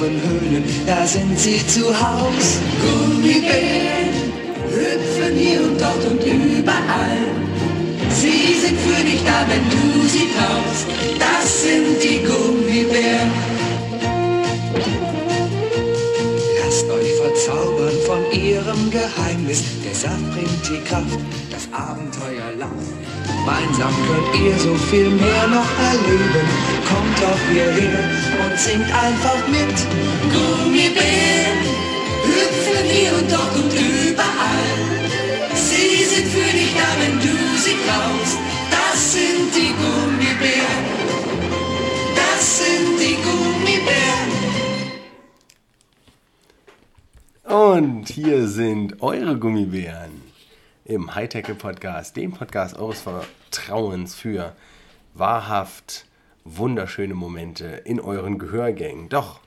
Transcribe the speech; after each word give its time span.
ihren 0.00 0.20
Höhlen, 0.22 0.64
da 0.86 1.06
sind 1.06 1.38
sie 1.38 1.66
zu 1.66 1.86
Haus. 1.88 2.58
Gummibären 2.82 4.08
hüpfen 4.70 5.36
hier 5.36 5.60
und 5.62 5.80
dort 5.80 6.04
und 6.10 6.24
überall. 6.24 7.18
Sie 8.10 8.54
sind 8.60 8.78
für 8.80 9.04
dich 9.04 9.22
da, 9.24 9.44
wenn 9.48 9.64
du 9.70 10.08
sie 10.08 10.28
brauchst. 10.34 10.86
Das 11.18 11.62
sind 11.62 12.02
die 12.02 12.24
Gummibären. 12.24 13.30
Lasst 16.64 16.88
euch 16.90 17.12
verzaubern 17.14 17.96
von 18.06 18.32
ihrem 18.32 18.90
Geheimnis. 18.90 19.62
Der 19.84 19.94
Saft 19.94 20.30
bringt 20.32 20.68
die 20.68 20.82
Kraft, 20.88 21.18
das 21.50 21.68
Abenteuer 21.72 22.52
lacht. 22.58 22.72
Gemeinsam 23.26 23.94
könnt 24.06 24.46
ihr 24.46 24.58
so 24.58 24.74
viel 24.90 25.10
mehr 25.10 25.46
noch 25.48 25.66
erleben. 25.90 26.77
Kommt 26.88 27.18
doch 27.20 27.40
hierher 27.52 27.98
und 28.44 28.58
singt 28.58 28.90
einfach 28.92 29.46
mit. 29.48 29.76
Gummibären 30.32 31.58
hüpfen 32.24 32.84
hier 32.90 33.12
und 33.14 33.30
dort 33.30 33.54
und 33.56 33.72
überall. 33.72 34.68
Sie 35.54 36.04
sind 36.04 36.28
für 36.28 36.52
dich 36.56 36.72
da, 36.74 36.88
wenn 37.00 37.18
du 37.18 37.36
sie 37.58 37.76
brauchst. 37.86 38.38
Das 38.70 39.12
sind 39.12 39.54
die 39.54 39.72
Gummibären. 39.82 40.84
Das 42.14 42.58
sind 42.58 42.98
die 42.98 43.16
Gummibären. 43.22 44.38
Und 47.44 48.08
hier 48.08 48.46
sind 48.46 49.02
eure 49.02 49.38
Gummibären 49.38 50.22
im 50.84 51.14
Hightech 51.14 51.46
Podcast, 51.58 52.16
dem 52.16 52.32
Podcast 52.32 52.76
eures 52.78 53.00
Vertrauens 53.02 54.14
für 54.14 54.54
wahrhaft 55.14 56.07
wunderschöne 56.56 57.14
Momente 57.14 57.66
in 57.84 58.00
euren 58.00 58.38
Gehörgängen. 58.38 59.08
Doch, 59.08 59.40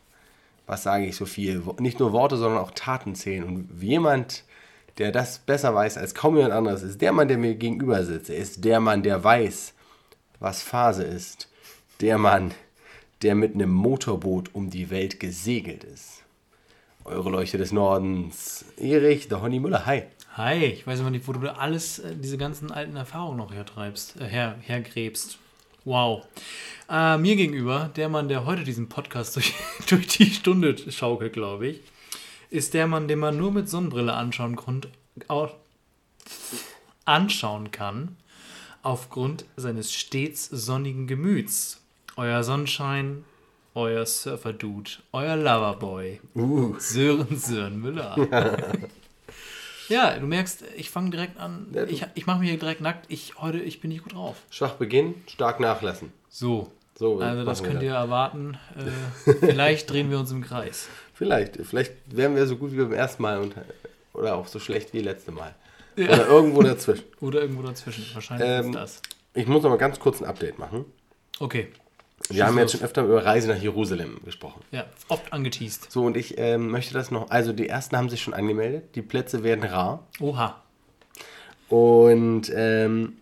was 0.68 0.84
sage 0.84 1.06
ich 1.06 1.16
so 1.16 1.26
viel? 1.26 1.64
Nicht 1.80 2.00
nur 2.00 2.14
Worte, 2.14 2.38
sondern 2.38 2.62
auch 2.62 2.72
Taten 2.72 3.16
zählen. 3.16 3.44
Und 3.44 3.82
jemand, 3.82 4.44
der 4.98 5.12
das 5.12 5.40
besser 5.40 5.74
weiß 5.74 5.98
als 5.98 6.16
kaum 6.16 6.36
jemand 6.36 6.54
anderes, 6.54 6.84
ist 6.84 7.02
der 7.02 7.12
Mann, 7.12 7.28
der 7.28 7.38
mir 7.38 7.56
gegenüber 7.56 8.04
sitzt. 8.04 8.30
Er 8.30 8.38
ist 8.38 8.64
der 8.64 8.80
Mann, 8.80 9.04
der 9.04 9.24
weiß, 9.24 9.74
was 10.40 10.62
Phase 10.62 11.04
ist. 11.04 11.50
Der 12.00 12.18
Mann, 12.18 12.52
der 13.22 13.36
mit 13.36 13.54
einem 13.54 13.72
Motorboot 13.72 14.54
um 14.54 14.70
die 14.70 14.90
Welt 14.90 15.20
gesegelt 15.20 15.84
ist. 15.84 16.24
Eure 17.04 17.30
Leuchte 17.30 17.58
des 17.58 17.72
Nordens, 17.72 18.66
Erich, 18.78 19.28
der 19.28 19.42
Honey 19.42 19.60
Müller. 19.60 19.86
Hi. 19.86 20.04
Hi, 20.36 20.64
ich 20.66 20.88
weiß 20.88 21.00
immer 21.00 21.10
nicht, 21.10 21.28
wo 21.28 21.34
du 21.34 21.54
alles, 21.54 22.00
äh, 22.00 22.16
diese 22.16 22.38
ganzen 22.38 22.72
alten 22.72 22.96
Erfahrungen 22.96 23.38
noch 23.38 23.54
hertreibst, 23.54 24.22
äh, 24.22 24.26
her, 24.26 24.56
hergräbst. 24.62 25.40
Wow. 25.84 26.26
Äh, 26.90 27.18
mir 27.18 27.36
gegenüber, 27.36 27.90
der 27.96 28.08
Mann, 28.10 28.28
der 28.28 28.46
heute 28.46 28.64
diesen 28.64 28.88
Podcast 28.90 29.36
durch, 29.36 29.54
durch 29.90 30.08
die 30.08 30.26
Stunde 30.28 30.76
schaukelt, 30.92 31.34
glaube 31.34 31.68
ich, 31.68 31.82
ist 32.50 32.74
der 32.74 32.86
Mann, 32.88 33.08
den 33.08 33.20
man 33.20 33.38
nur 33.38 33.52
mit 33.52 33.70
Sonnenbrille 33.70 34.14
anschauen, 34.14 34.56
Grund, 34.56 34.90
au, 35.28 35.50
anschauen 37.06 37.72
kann, 37.72 38.18
aufgrund 38.84 39.46
seines 39.56 39.94
stets 39.94 40.46
sonnigen 40.46 41.08
Gemüts. 41.08 41.82
Euer 42.18 42.44
Sonnenschein, 42.44 43.24
euer 43.74 44.06
Surfer-Dude, 44.06 44.92
euer 45.14 45.38
Loverboy, 45.38 46.20
Uh. 46.36 46.76
Sören 46.78 47.38
Sören 47.38 47.80
Müller. 47.80 48.18
ja, 48.32 48.58
du 50.20 50.26
merkst, 50.26 50.64
ich 50.76 50.90
fange 50.90 51.10
direkt 51.12 51.40
an, 51.40 51.68
Ja, 51.74 51.84
ich, 51.84 52.06
ich 52.16 52.26
mache 52.26 52.40
mich 52.40 52.50
hier 52.50 52.60
direkt 52.60 52.82
nackt, 52.82 53.06
ich, 53.10 53.36
heute, 53.40 53.60
ich 53.60 53.80
bin 53.82 53.90
nicht 53.92 54.04
gut 54.04 54.14
drauf. 54.14 54.38
Schwach 54.50 54.74
beginnen, 54.74 55.16
stark 55.28 55.60
nachlassen. 55.60 56.12
So, 56.30 56.72
So, 56.98 57.20
also 57.20 57.44
das 57.46 57.64
könnt 57.64 57.82
ihr 57.84 57.94
erwarten. 57.94 58.58
Äh, 59.26 59.34
vielleicht 59.40 59.90
drehen 59.90 60.10
wir 60.10 60.20
uns 60.20 60.32
im 60.32 60.42
Kreis. 60.44 60.88
Vielleicht, 61.14 61.58
vielleicht 61.58 61.94
wären 62.08 62.36
wir 62.36 62.46
so 62.48 62.58
gut 62.58 62.72
wie 62.72 62.78
beim 62.78 62.94
ersten 62.94 63.22
Mal 63.22 63.40
und, 63.40 63.54
oder 64.14 64.36
auch 64.36 64.48
so 64.48 64.60
schlecht 64.60 64.94
wie 64.94 65.00
letzte 65.02 65.32
Mal. 65.32 65.54
Ja. 65.96 66.08
Oder 66.08 66.28
irgendwo 66.28 66.62
dazwischen. 66.64 67.04
Oder 67.20 67.42
irgendwo 67.42 67.64
dazwischen. 67.64 68.06
Wahrscheinlich 68.14 68.48
Ähm, 68.48 68.66
ist 68.68 68.76
das. 68.76 69.02
Ich 69.34 69.46
muss 69.48 69.62
noch 69.64 69.70
mal 69.70 69.78
ganz 69.78 70.00
kurz 70.00 70.22
ein 70.22 70.26
Update 70.26 70.58
machen. 70.58 70.86
Okay. 71.40 71.68
Wir 72.30 72.46
haben 72.46 72.56
los. 72.56 72.62
jetzt 72.64 72.72
schon 72.74 72.82
öfter 72.82 73.04
über 73.04 73.26
Reise 73.26 73.48
nach 73.50 73.62
Jerusalem 73.62 74.20
gesprochen. 74.26 74.62
Ja, 74.72 74.86
oft 75.08 75.32
angeteased. 75.34 75.92
So, 75.92 76.04
und 76.06 76.16
ich 76.18 76.38
ähm, 76.38 76.70
möchte 76.70 76.94
das 76.94 77.12
noch, 77.12 77.30
also 77.30 77.54
die 77.54 77.68
ersten 77.70 77.98
haben 77.98 78.10
sich 78.10 78.22
schon 78.22 78.34
angemeldet, 78.34 78.96
die 78.96 79.02
Plätze 79.02 79.44
werden 79.44 79.64
rar. 79.64 80.06
Oha. 80.20 80.62
Und 81.70 82.52
ähm, 82.54 83.14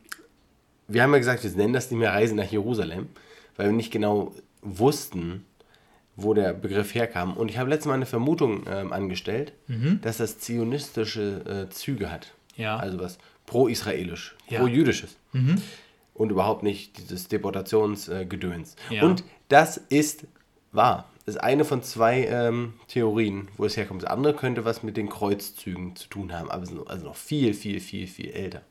wir 0.88 1.04
haben 1.04 1.12
ja 1.14 1.20
gesagt, 1.20 1.44
wir 1.44 1.52
nennen 1.52 1.74
das 1.74 1.92
nicht 1.92 2.00
mehr 2.00 2.14
Reise 2.14 2.36
nach 2.36 2.50
Jerusalem, 2.52 3.10
weil 3.56 3.68
wir 3.68 3.74
nicht 3.74 3.92
genau 3.92 4.34
wussten, 4.62 5.46
wo 6.16 6.34
der 6.34 6.54
Begriff 6.54 6.94
herkam. 6.96 7.38
Und 7.38 7.50
ich 7.50 7.58
habe 7.58 7.70
letztes 7.70 7.88
Mal 7.88 7.94
eine 7.94 8.06
Vermutung 8.06 8.64
ähm, 8.70 8.92
angestellt, 8.92 9.54
dass 10.02 10.18
das 10.18 10.40
zionistische 10.40 11.68
äh, 11.70 11.74
Züge 11.74 12.12
hat. 12.12 12.34
Ja. 12.56 12.76
Also 12.78 13.00
was 13.00 13.20
pro-israelisch, 13.46 14.36
Ja. 14.50 14.60
pro-jüdisches. 14.60 15.16
Und 16.20 16.32
überhaupt 16.32 16.64
nicht 16.64 16.98
dieses 16.98 17.30
Deportationsgedöns. 17.30 18.30
Gedöns. 18.30 18.76
Ja. 18.90 19.04
Und 19.04 19.24
das 19.48 19.78
ist 19.78 20.26
wahr. 20.74 21.10
Das 21.26 21.36
ist 21.36 21.42
eine 21.42 21.64
von 21.64 21.82
zwei 21.82 22.26
ähm, 22.26 22.74
Theorien, 22.90 23.48
wo 23.56 23.64
es 23.64 23.78
herkommt. 23.78 24.04
Das 24.04 24.10
andere 24.10 24.34
könnte 24.36 24.66
was 24.66 24.84
mit 24.84 24.98
den 24.98 25.08
Kreuzzügen 25.08 25.96
zu 25.96 26.10
tun 26.10 26.34
haben, 26.34 26.52
aber 26.52 26.64
es 26.64 26.72
ist 26.72 26.88
also 26.88 27.06
noch 27.06 27.16
viel, 27.16 27.54
viel, 27.54 27.80
viel, 27.80 28.06
viel 28.06 28.32
älter. 28.32 28.64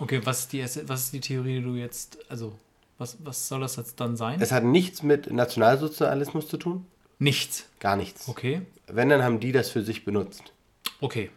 Okay, 0.00 0.20
was 0.24 0.40
ist 0.40 0.52
die, 0.52 0.62
was 0.88 1.04
ist 1.04 1.12
die 1.12 1.20
Theorie, 1.20 1.58
die 1.60 1.62
du 1.62 1.74
jetzt, 1.76 2.18
also, 2.28 2.52
was, 2.98 3.18
was 3.22 3.46
soll 3.46 3.60
das 3.60 3.76
jetzt 3.76 4.00
dann 4.00 4.16
sein? 4.16 4.40
Es 4.40 4.50
hat 4.50 4.64
nichts 4.64 5.04
mit 5.04 5.30
Nationalsozialismus 5.32 6.48
zu 6.48 6.56
tun, 6.56 6.86
Nichts. 7.20 7.66
gar 7.78 7.94
nichts. 7.94 8.28
Okay. 8.28 8.62
Wenn, 8.88 9.10
dann 9.10 9.22
haben 9.22 9.38
die 9.38 9.52
das 9.52 9.70
für 9.70 9.82
sich 9.82 10.04
benutzt. 10.04 10.52
Okay. 11.00 11.30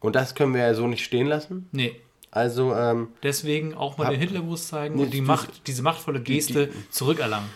Und 0.00 0.16
das 0.16 0.34
können 0.34 0.52
wir 0.52 0.62
ja 0.62 0.74
so 0.74 0.88
nicht 0.88 1.04
stehen 1.04 1.28
lassen. 1.28 1.68
Nee. 1.70 1.94
Also, 2.34 2.74
ähm, 2.74 3.08
Deswegen 3.22 3.74
auch 3.74 3.98
mal 3.98 4.06
Hab- 4.06 4.12
den 4.14 4.20
Hitlergruß 4.20 4.68
zeigen 4.68 4.96
Nee, 4.96 5.02
und 5.04 5.10
die 5.10 5.18
du- 5.20 5.24
Macht, 5.26 5.66
diese 5.66 5.82
machtvolle 5.82 6.20
Geste 6.20 6.70
zurückerlangen. 6.90 7.48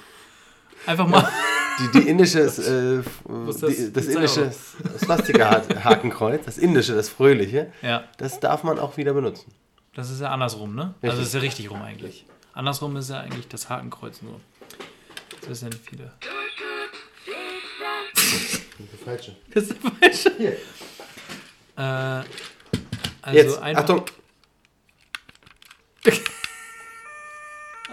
Einfach 0.87 1.07
mal. 1.09 1.27
die, 1.81 1.99
die 2.01 2.09
indische, 2.09 2.41
äh, 2.41 2.49
ist 3.51 3.63
das? 3.63 3.75
die, 3.75 3.93
das 3.93 4.05
indische 4.07 4.53
Swastika-Hakenkreuz, 4.99 6.45
das 6.45 6.59
indische, 6.59 6.95
das 6.95 7.09
fröhliche, 7.09 7.73
Ja, 7.83 8.05
das 8.19 8.39
darf 8.39 8.63
man 8.65 8.79
auch 8.79 8.97
wieder 8.99 9.15
benutzen. 9.15 9.51
das 9.95 10.11
ist 10.11 10.21
ja 10.21 10.29
andersrum, 10.29 10.75
ne? 10.75 10.95
Richtig. 11.03 11.11
Also 11.11 11.19
das 11.23 11.29
ist 11.29 11.35
ja 11.35 11.41
richtig 11.41 11.71
rum 11.71 11.81
eigentlich. 11.83 12.27
Andersrum 12.53 12.97
ist 12.97 13.09
ja 13.11 13.21
eigentlich 13.21 13.49
das 13.49 13.69
Hakenkreuz 13.71 14.21
nur. 14.23 14.41
Das 15.41 15.51
ist 15.51 15.63
ja 15.63 15.69
nicht 15.69 15.81
viele. 15.89 16.13
Falsche. 19.05 19.37
Das 19.55 19.65
ist 19.65 19.77
der 19.83 19.91
falsche. 19.93 20.33
Hier. 20.37 20.53
Äh, 21.77 21.81
also 21.83 22.27
Jetzt, 23.33 23.59
einfach. 23.63 23.83
Achtung, 23.83 24.03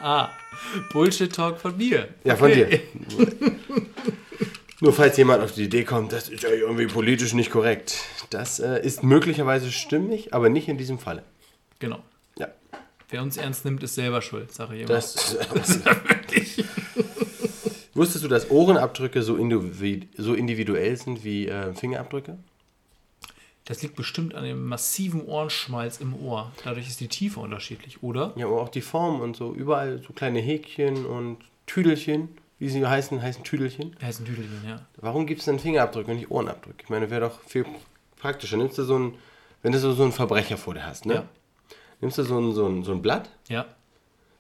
Ah, 0.04 0.30
Bullshit-Talk 0.92 1.60
von 1.62 1.78
mir. 1.78 2.10
ja, 2.26 2.36
von 2.36 2.52
Okay. 2.52 2.82
dir. 3.18 3.32
Nur 4.82 4.92
falls 4.92 5.16
jemand 5.16 5.42
auf 5.42 5.54
die 5.54 5.64
Idee 5.64 5.86
kommt, 5.86 6.12
das 6.12 6.28
ist 6.28 6.44
ja 6.44 6.50
irgendwie 6.50 6.88
politisch 6.88 7.34
nicht 7.34 7.50
korrekt. 7.52 7.96
Das 8.30 8.60
äh, 8.60 8.86
ist 8.86 9.02
möglicherweise 9.02 9.72
stimmig, 9.72 10.34
aber 10.34 10.50
nicht 10.50 10.68
in 10.68 10.78
diesem 10.78 11.00
Falle. 11.00 11.24
Genau. 11.80 12.04
Ja, 12.38 12.50
Wer 13.10 13.22
uns 13.22 13.38
ernst 13.38 13.64
nimmt, 13.64 13.82
ist 13.84 13.96
selber 13.96 14.22
schuld, 14.22 14.52
sage 14.52 14.76
ich 14.76 14.82
immer. 14.82 14.90
das, 14.90 15.38
Wusstest 17.94 18.24
du, 18.26 18.28
dass 18.28 18.50
Ohrenabdrücke 18.52 19.22
so 19.24 19.36
individuell 19.38 20.98
sind 20.98 21.24
wie 21.24 21.48
äh, 21.48 21.74
Fingerabdrücke? 21.74 22.38
Das 23.66 23.82
liegt 23.82 23.96
bestimmt 23.96 24.36
an 24.36 24.44
dem 24.44 24.66
massiven 24.68 25.26
Ohrenschmalz 25.26 26.00
im 26.02 26.16
Ohr. 26.16 26.52
Dadurch 26.66 26.88
ist 26.88 27.00
die 27.00 27.08
Tiefe 27.08 27.40
unterschiedlich, 27.40 28.04
oder? 28.04 28.34
Ja, 28.36 28.46
aber 28.48 28.62
auch 28.62 28.70
die 28.70 28.82
Form 28.82 29.22
und 29.22 29.38
so. 29.38 29.54
Überall 29.54 30.00
so 30.06 30.12
kleine 30.12 30.40
Häkchen 30.40 31.06
und 31.06 31.38
Tüdelchen, 31.66 32.30
wie 32.60 32.68
sie 32.70 32.86
heißen, 32.86 33.22
heißen 33.22 33.44
Tüdelchen. 33.46 33.96
Ein 34.02 34.12
Tüdelchen, 34.12 34.62
ja. 34.68 34.86
Warum 34.98 35.26
gibt 35.26 35.40
es 35.40 35.46
denn 35.46 35.60
Fingerabdrücke 35.60 36.12
und 36.12 36.18
nicht 36.18 36.30
Ohrenabdrücke? 36.30 36.84
Ich 36.84 36.90
meine, 36.90 37.10
wäre 37.10 37.22
doch 37.22 37.40
viel 37.42 37.66
praktischer. 38.20 38.58
Nimmst 38.58 38.78
du 38.78 38.84
so 38.84 39.00
ein, 39.00 39.16
wenn 39.62 39.72
du 39.72 39.80
so, 39.80 40.02
einen 40.04 40.12
Verbrecher 40.12 40.58
vor 40.58 40.74
dir 40.74 40.86
hast, 40.86 41.06
ne? 41.06 41.14
Ja. 41.14 41.26
Nimmst 42.02 42.18
du 42.18 42.24
so 42.24 42.38
ein, 42.38 42.54
so, 42.54 42.68
ein, 42.68 42.84
so 42.84 42.92
ein 42.92 43.02
Blatt, 43.02 43.30
Ja, 43.48 43.66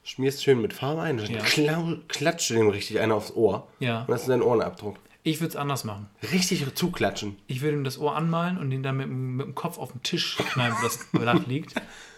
schmierst 0.03 0.43
schön 0.43 0.61
mit 0.61 0.73
Farbe 0.73 1.01
ein, 1.01 1.17
dann 1.17 1.31
Ja. 1.31 1.39
klau, 1.41 1.93
klatscht 2.09 2.49
du 2.49 2.55
dem 2.55 2.67
richtig 2.67 2.99
einer 2.99 3.15
aufs 3.15 3.31
Ohr. 3.31 3.67
Ja. 3.79 4.01
Und 4.01 4.09
das 4.09 4.21
ist 4.21 4.29
dein 4.29 4.41
Ohrenabdruck. 4.41 4.97
Ich 5.23 5.39
würde 5.39 5.49
es 5.49 5.55
anders 5.55 5.83
machen. 5.85 6.09
Richtig 6.31 6.65
zuklatschen. 6.75 7.37
Ich 7.47 7.61
würde 7.61 7.77
ihm 7.77 7.83
das 7.83 7.97
Ohr 7.97 8.15
anmalen 8.15 8.57
und 8.57 8.71
ihn 8.71 8.83
dann 8.83 8.97
mit, 8.97 9.07
dem- 9.07 9.37
mit 9.37 9.45
dem 9.47 9.55
Kopf 9.55 9.77
auf 9.77 9.91
den 9.91 10.03
Tisch 10.03 10.37
knallen, 10.37 10.73
wo 10.79 10.83
das 10.83 10.99
Blatt 11.11 11.47
liegt. 11.47 11.73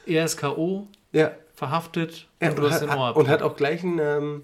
Er 0.05 0.25
ist 0.25 0.37
K.O., 0.37 0.87
Ja. 1.11 1.31
verhaftet 1.55 2.27
ja 2.41 2.49
und 2.49 2.57
du 2.57 2.63
hast 2.69 2.81
hat, 2.81 2.89
den 2.89 2.97
Ohr. 2.97 3.15
und 3.15 3.27
hat 3.27 3.41
auch 3.41 3.55
gleich 3.55 3.83
ein, 3.83 3.99
ähm, 3.99 4.43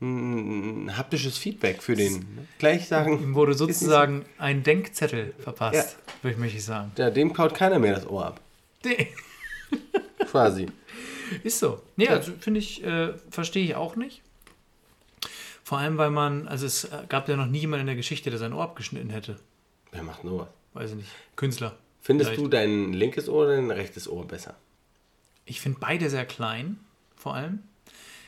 ein, 0.00 0.96
haptisches 0.96 1.38
Feedback 1.38 1.82
für 1.82 1.94
den. 1.96 2.14
Ne? 2.18 2.24
Gleich 2.58 2.88
sagen, 2.88 3.20
Ihm 3.22 3.34
wurde 3.34 3.54
sozusagen 3.54 4.24
ein 4.38 4.62
Denkzettel 4.62 5.34
verpasst, 5.38 5.96
würde 6.22 6.34
ich 6.34 6.38
möchte 6.40 6.58
ich 6.58 6.64
sagen. 6.64 6.92
ja, 6.98 7.10
dem 7.10 7.32
kaut 7.32 7.54
keiner 7.54 7.78
mehr 7.78 7.94
das 7.94 8.06
Ohr 8.06 8.26
ab. 8.26 8.40
Nee. 8.84 9.08
Quasi. 10.30 10.66
Ist 11.42 11.58
so. 11.58 11.80
Nee, 11.96 12.08
also 12.08 12.32
finde 12.38 12.60
ich, 12.60 12.84
äh, 12.84 13.14
verstehe 13.30 13.64
ich 13.64 13.74
auch 13.76 13.96
nicht. 13.96 14.20
Vor 15.64 15.78
allem, 15.78 15.96
weil 15.96 16.10
man, 16.10 16.46
also 16.46 16.66
es 16.66 16.84
äh, 16.84 17.04
gab 17.08 17.26
ja 17.26 17.36
noch 17.36 17.46
nie 17.46 17.60
jemanden 17.60 17.82
in 17.82 17.86
der 17.86 17.96
Geschichte, 17.96 18.28
der 18.28 18.38
sein 18.38 18.52
Ohr 18.52 18.62
abgeschnitten 18.62 19.08
hätte. 19.08 19.40
Wer 19.92 20.02
macht 20.02 20.22
nur 20.22 20.40
was? 20.40 20.48
Weiß 20.74 20.90
ich 20.90 20.96
nicht. 20.96 21.08
Künstler. 21.36 21.74
Findest 22.02 22.30
Vielleicht. 22.30 22.44
du 22.44 22.48
dein 22.48 22.92
linkes 22.92 23.30
Ohr 23.30 23.44
oder 23.44 23.56
dein 23.56 23.70
rechtes 23.70 24.06
Ohr 24.06 24.28
besser? 24.28 24.56
Ich 25.46 25.62
finde 25.62 25.78
beide 25.80 26.10
sehr 26.10 26.26
klein, 26.26 26.78
vor 27.16 27.34
allem. 27.34 27.60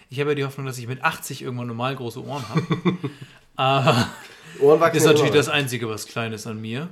Ich 0.08 0.18
habe 0.18 0.30
ja 0.30 0.34
die 0.34 0.44
Hoffnung, 0.44 0.66
dass 0.66 0.78
ich 0.78 0.86
mit 0.86 1.04
80 1.04 1.42
irgendwann 1.42 1.66
normal 1.66 1.94
große 1.94 2.24
Ohren 2.24 2.48
habe. 2.48 2.62
Aber 3.56 4.08
Ohren 4.60 4.80
wachsen 4.80 4.96
ist 4.96 5.04
natürlich 5.04 5.32
das 5.32 5.50
Einzige, 5.50 5.90
was 5.90 6.06
klein 6.06 6.32
ist 6.32 6.46
an 6.46 6.60
mir, 6.60 6.88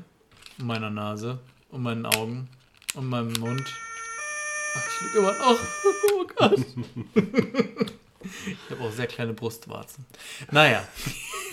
und 0.59 0.67
meiner 0.67 0.91
Nase, 0.91 1.39
und 1.71 1.83
meinen 1.83 2.05
Augen, 2.05 2.49
und 2.95 3.09
meinem 3.09 3.33
Mund. 3.41 3.65
Ach, 4.77 4.87
ich 4.89 5.07
liege 5.07 5.19
immer 5.21 5.33
noch. 5.33 5.59
Oh 6.17 6.27
Gott. 6.37 6.61
Ich 8.47 8.71
habe 8.71 8.83
auch 8.83 8.93
sehr 8.93 9.07
kleine 9.07 9.33
Brustwarzen. 9.33 10.05
Naja, 10.51 10.87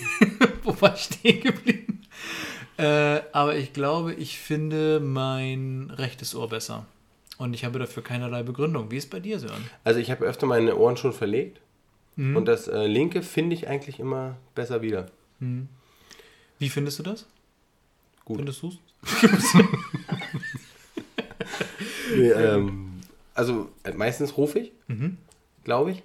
wo 0.62 0.78
war 0.80 0.94
ich 0.94 1.02
stehen 1.02 1.40
geblieben? 1.42 2.02
Äh, 2.78 3.20
aber 3.32 3.56
ich 3.56 3.72
glaube, 3.72 4.14
ich 4.14 4.38
finde 4.38 5.00
mein 5.00 5.90
rechtes 5.96 6.34
Ohr 6.34 6.48
besser. 6.48 6.86
Und 7.38 7.54
ich 7.54 7.64
habe 7.64 7.78
dafür 7.78 8.02
keinerlei 8.02 8.42
Begründung. 8.42 8.90
Wie 8.90 8.96
ist 8.96 9.10
bei 9.10 9.20
dir, 9.20 9.38
Sören? 9.38 9.64
Also 9.84 10.00
ich 10.00 10.10
habe 10.10 10.24
öfter 10.24 10.46
meine 10.46 10.76
Ohren 10.76 10.96
schon 10.96 11.12
verlegt. 11.12 11.60
Mhm. 12.16 12.36
Und 12.36 12.44
das 12.46 12.68
äh, 12.68 12.86
linke 12.86 13.22
finde 13.22 13.54
ich 13.54 13.68
eigentlich 13.68 13.98
immer 13.98 14.36
besser 14.54 14.82
wieder. 14.82 15.10
Wie 16.58 16.68
findest 16.68 16.98
du 16.98 17.02
das? 17.02 17.26
Gut. 18.24 18.36
Findest 18.36 18.62
du 18.62 18.68
es? 18.68 19.54
Nee, 22.14 22.28
ähm, 22.30 23.00
also 23.34 23.70
äh, 23.84 23.92
meistens 23.92 24.36
rufe 24.36 24.58
ich, 24.58 24.72
Mhm. 24.86 25.16
glaube 25.64 25.92
ich. 25.92 26.02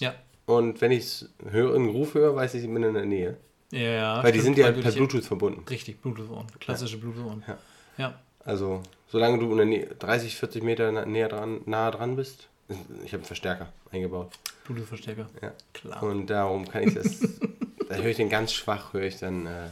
Ja. 0.00 0.14
Und 0.46 0.80
wenn 0.80 0.90
ich 0.90 1.24
höre, 1.48 1.74
einen 1.74 1.88
Ruf 1.88 2.14
höre, 2.14 2.34
weiß 2.36 2.54
ich, 2.54 2.64
ich 2.64 2.72
bin 2.72 2.82
in 2.82 2.94
der 2.94 3.06
Nähe. 3.06 3.36
Ja, 3.70 3.80
ja. 3.80 4.22
Weil 4.22 4.32
die 4.32 4.40
stimmt, 4.40 4.56
sind 4.56 4.64
ja 4.64 4.72
per 4.72 4.92
Bluetooth 4.92 5.24
verbunden. 5.24 5.64
Richtig, 5.68 6.00
Bluetooth-Ohren. 6.00 6.46
Klassische 6.60 6.98
Bluetooth-Ohren. 6.98 7.42
Ja. 7.46 7.58
Ja. 7.96 8.20
Also, 8.44 8.82
solange 9.08 9.38
du 9.38 9.50
in 9.50 9.56
der 9.56 9.66
Nähe, 9.66 9.86
30, 9.98 10.36
40 10.36 10.62
Meter 10.62 11.06
näher 11.06 11.28
dran, 11.28 11.60
nahe 11.66 11.90
dran 11.90 12.16
bist, 12.16 12.48
ich 12.68 13.12
habe 13.12 13.16
einen 13.16 13.24
Verstärker 13.24 13.72
eingebaut. 13.90 14.32
Bluetooth-Verstärker. 14.64 15.26
Ja. 15.42 15.52
Klar. 15.72 16.02
Und 16.02 16.28
darum 16.28 16.68
kann 16.68 16.82
ich 16.84 16.94
das, 16.94 17.20
da 17.88 17.96
höre 17.96 18.10
ich 18.10 18.16
den 18.16 18.28
ganz 18.28 18.52
schwach, 18.52 18.92
höre 18.92 19.04
ich 19.04 19.18
dann, 19.18 19.46
äh, 19.46 19.68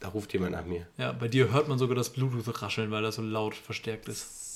da 0.00 0.08
ruft 0.08 0.32
jemand 0.32 0.52
nach 0.52 0.64
mir. 0.64 0.86
Ja, 0.96 1.12
bei 1.12 1.28
dir 1.28 1.52
hört 1.52 1.68
man 1.68 1.78
sogar 1.78 1.94
das 1.94 2.10
Bluetooth-Rascheln, 2.10 2.90
weil 2.90 3.02
das 3.02 3.16
so 3.16 3.22
laut 3.22 3.54
verstärkt 3.54 4.08
ist. 4.08 4.49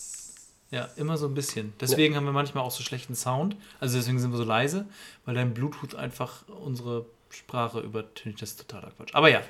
Ja, 0.74 0.88
immer 0.96 1.16
so 1.16 1.26
ein 1.26 1.34
bisschen. 1.34 1.72
Deswegen 1.80 2.16
haben 2.16 2.24
wir 2.24 2.32
manchmal 2.32 2.64
auch 2.64 2.70
so 2.72 2.82
schlechten 2.82 3.14
Sound. 3.14 3.54
Also 3.78 3.96
deswegen 3.96 4.18
sind 4.18 4.32
wir 4.32 4.38
so 4.38 4.44
leise, 4.44 4.86
weil 5.24 5.34
dein 5.36 5.54
Bluetooth 5.54 5.94
einfach 5.94 6.42
unsere 6.48 7.06
Sprache 7.30 7.78
übertönt. 7.80 8.42
Das 8.42 8.50
ist 8.50 8.60
totaler 8.68 8.90
Quatsch. 8.96 9.14
Aber 9.14 9.28
ja, 9.30 9.40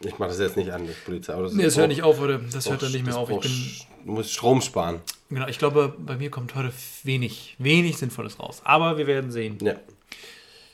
Ich 0.00 0.18
mache 0.18 0.30
das 0.30 0.40
jetzt 0.40 0.56
nicht 0.56 0.72
an, 0.72 0.86
das 0.88 0.96
Polizeiauto. 1.04 1.54
nee, 1.54 1.62
das 1.62 1.76
hört 1.76 1.88
nicht 1.88 2.02
auf, 2.02 2.18
Leute. 2.18 2.40
Das 2.52 2.68
hört 2.68 2.82
dann 2.82 2.90
nicht 2.90 3.04
mehr 3.04 3.14
das 3.14 3.22
auf. 3.22 3.30
Ich 3.30 3.40
bin, 3.40 3.86
Du 4.06 4.12
musst 4.12 4.32
Strom 4.32 4.60
sparen. 4.60 5.00
genau, 5.30 5.46
ich 5.46 5.58
glaube, 5.58 5.94
bei 5.98 6.16
mir 6.16 6.30
kommt 6.30 6.54
heute 6.56 6.72
wenig, 7.04 7.54
wenig 7.58 7.96
Sinnvolles 7.96 8.38
raus. 8.40 8.60
Aber 8.64 8.98
wir 8.98 9.06
werden 9.06 9.30
sehen. 9.30 9.58
Ja. 9.62 9.76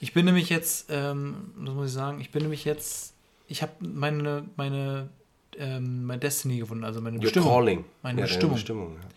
Ich 0.01 0.15
bin 0.15 0.25
nämlich 0.25 0.49
jetzt, 0.49 0.87
ähm, 0.89 1.53
das 1.65 1.75
muss 1.75 1.87
ich 1.89 1.93
sagen, 1.93 2.21
ich 2.21 2.31
bin 2.31 2.43
nämlich 2.43 2.65
jetzt, 2.65 3.13
ich 3.47 3.61
habe 3.63 3.73
meine, 3.81 4.45
meine, 4.57 5.11
ähm, 5.59 6.05
meine 6.07 6.19
Destiny 6.21 6.59
gefunden, 6.59 6.85
also 6.85 7.01
meine 7.03 7.17
Your 7.19 7.23
Bestimmung. 7.25 7.49
calling. 7.53 7.85
Meine 8.03 8.21
ja, 8.21 8.27
Bestimmung. 8.27 8.55
Bestimmung. 8.55 8.95
Ja. 8.95 9.09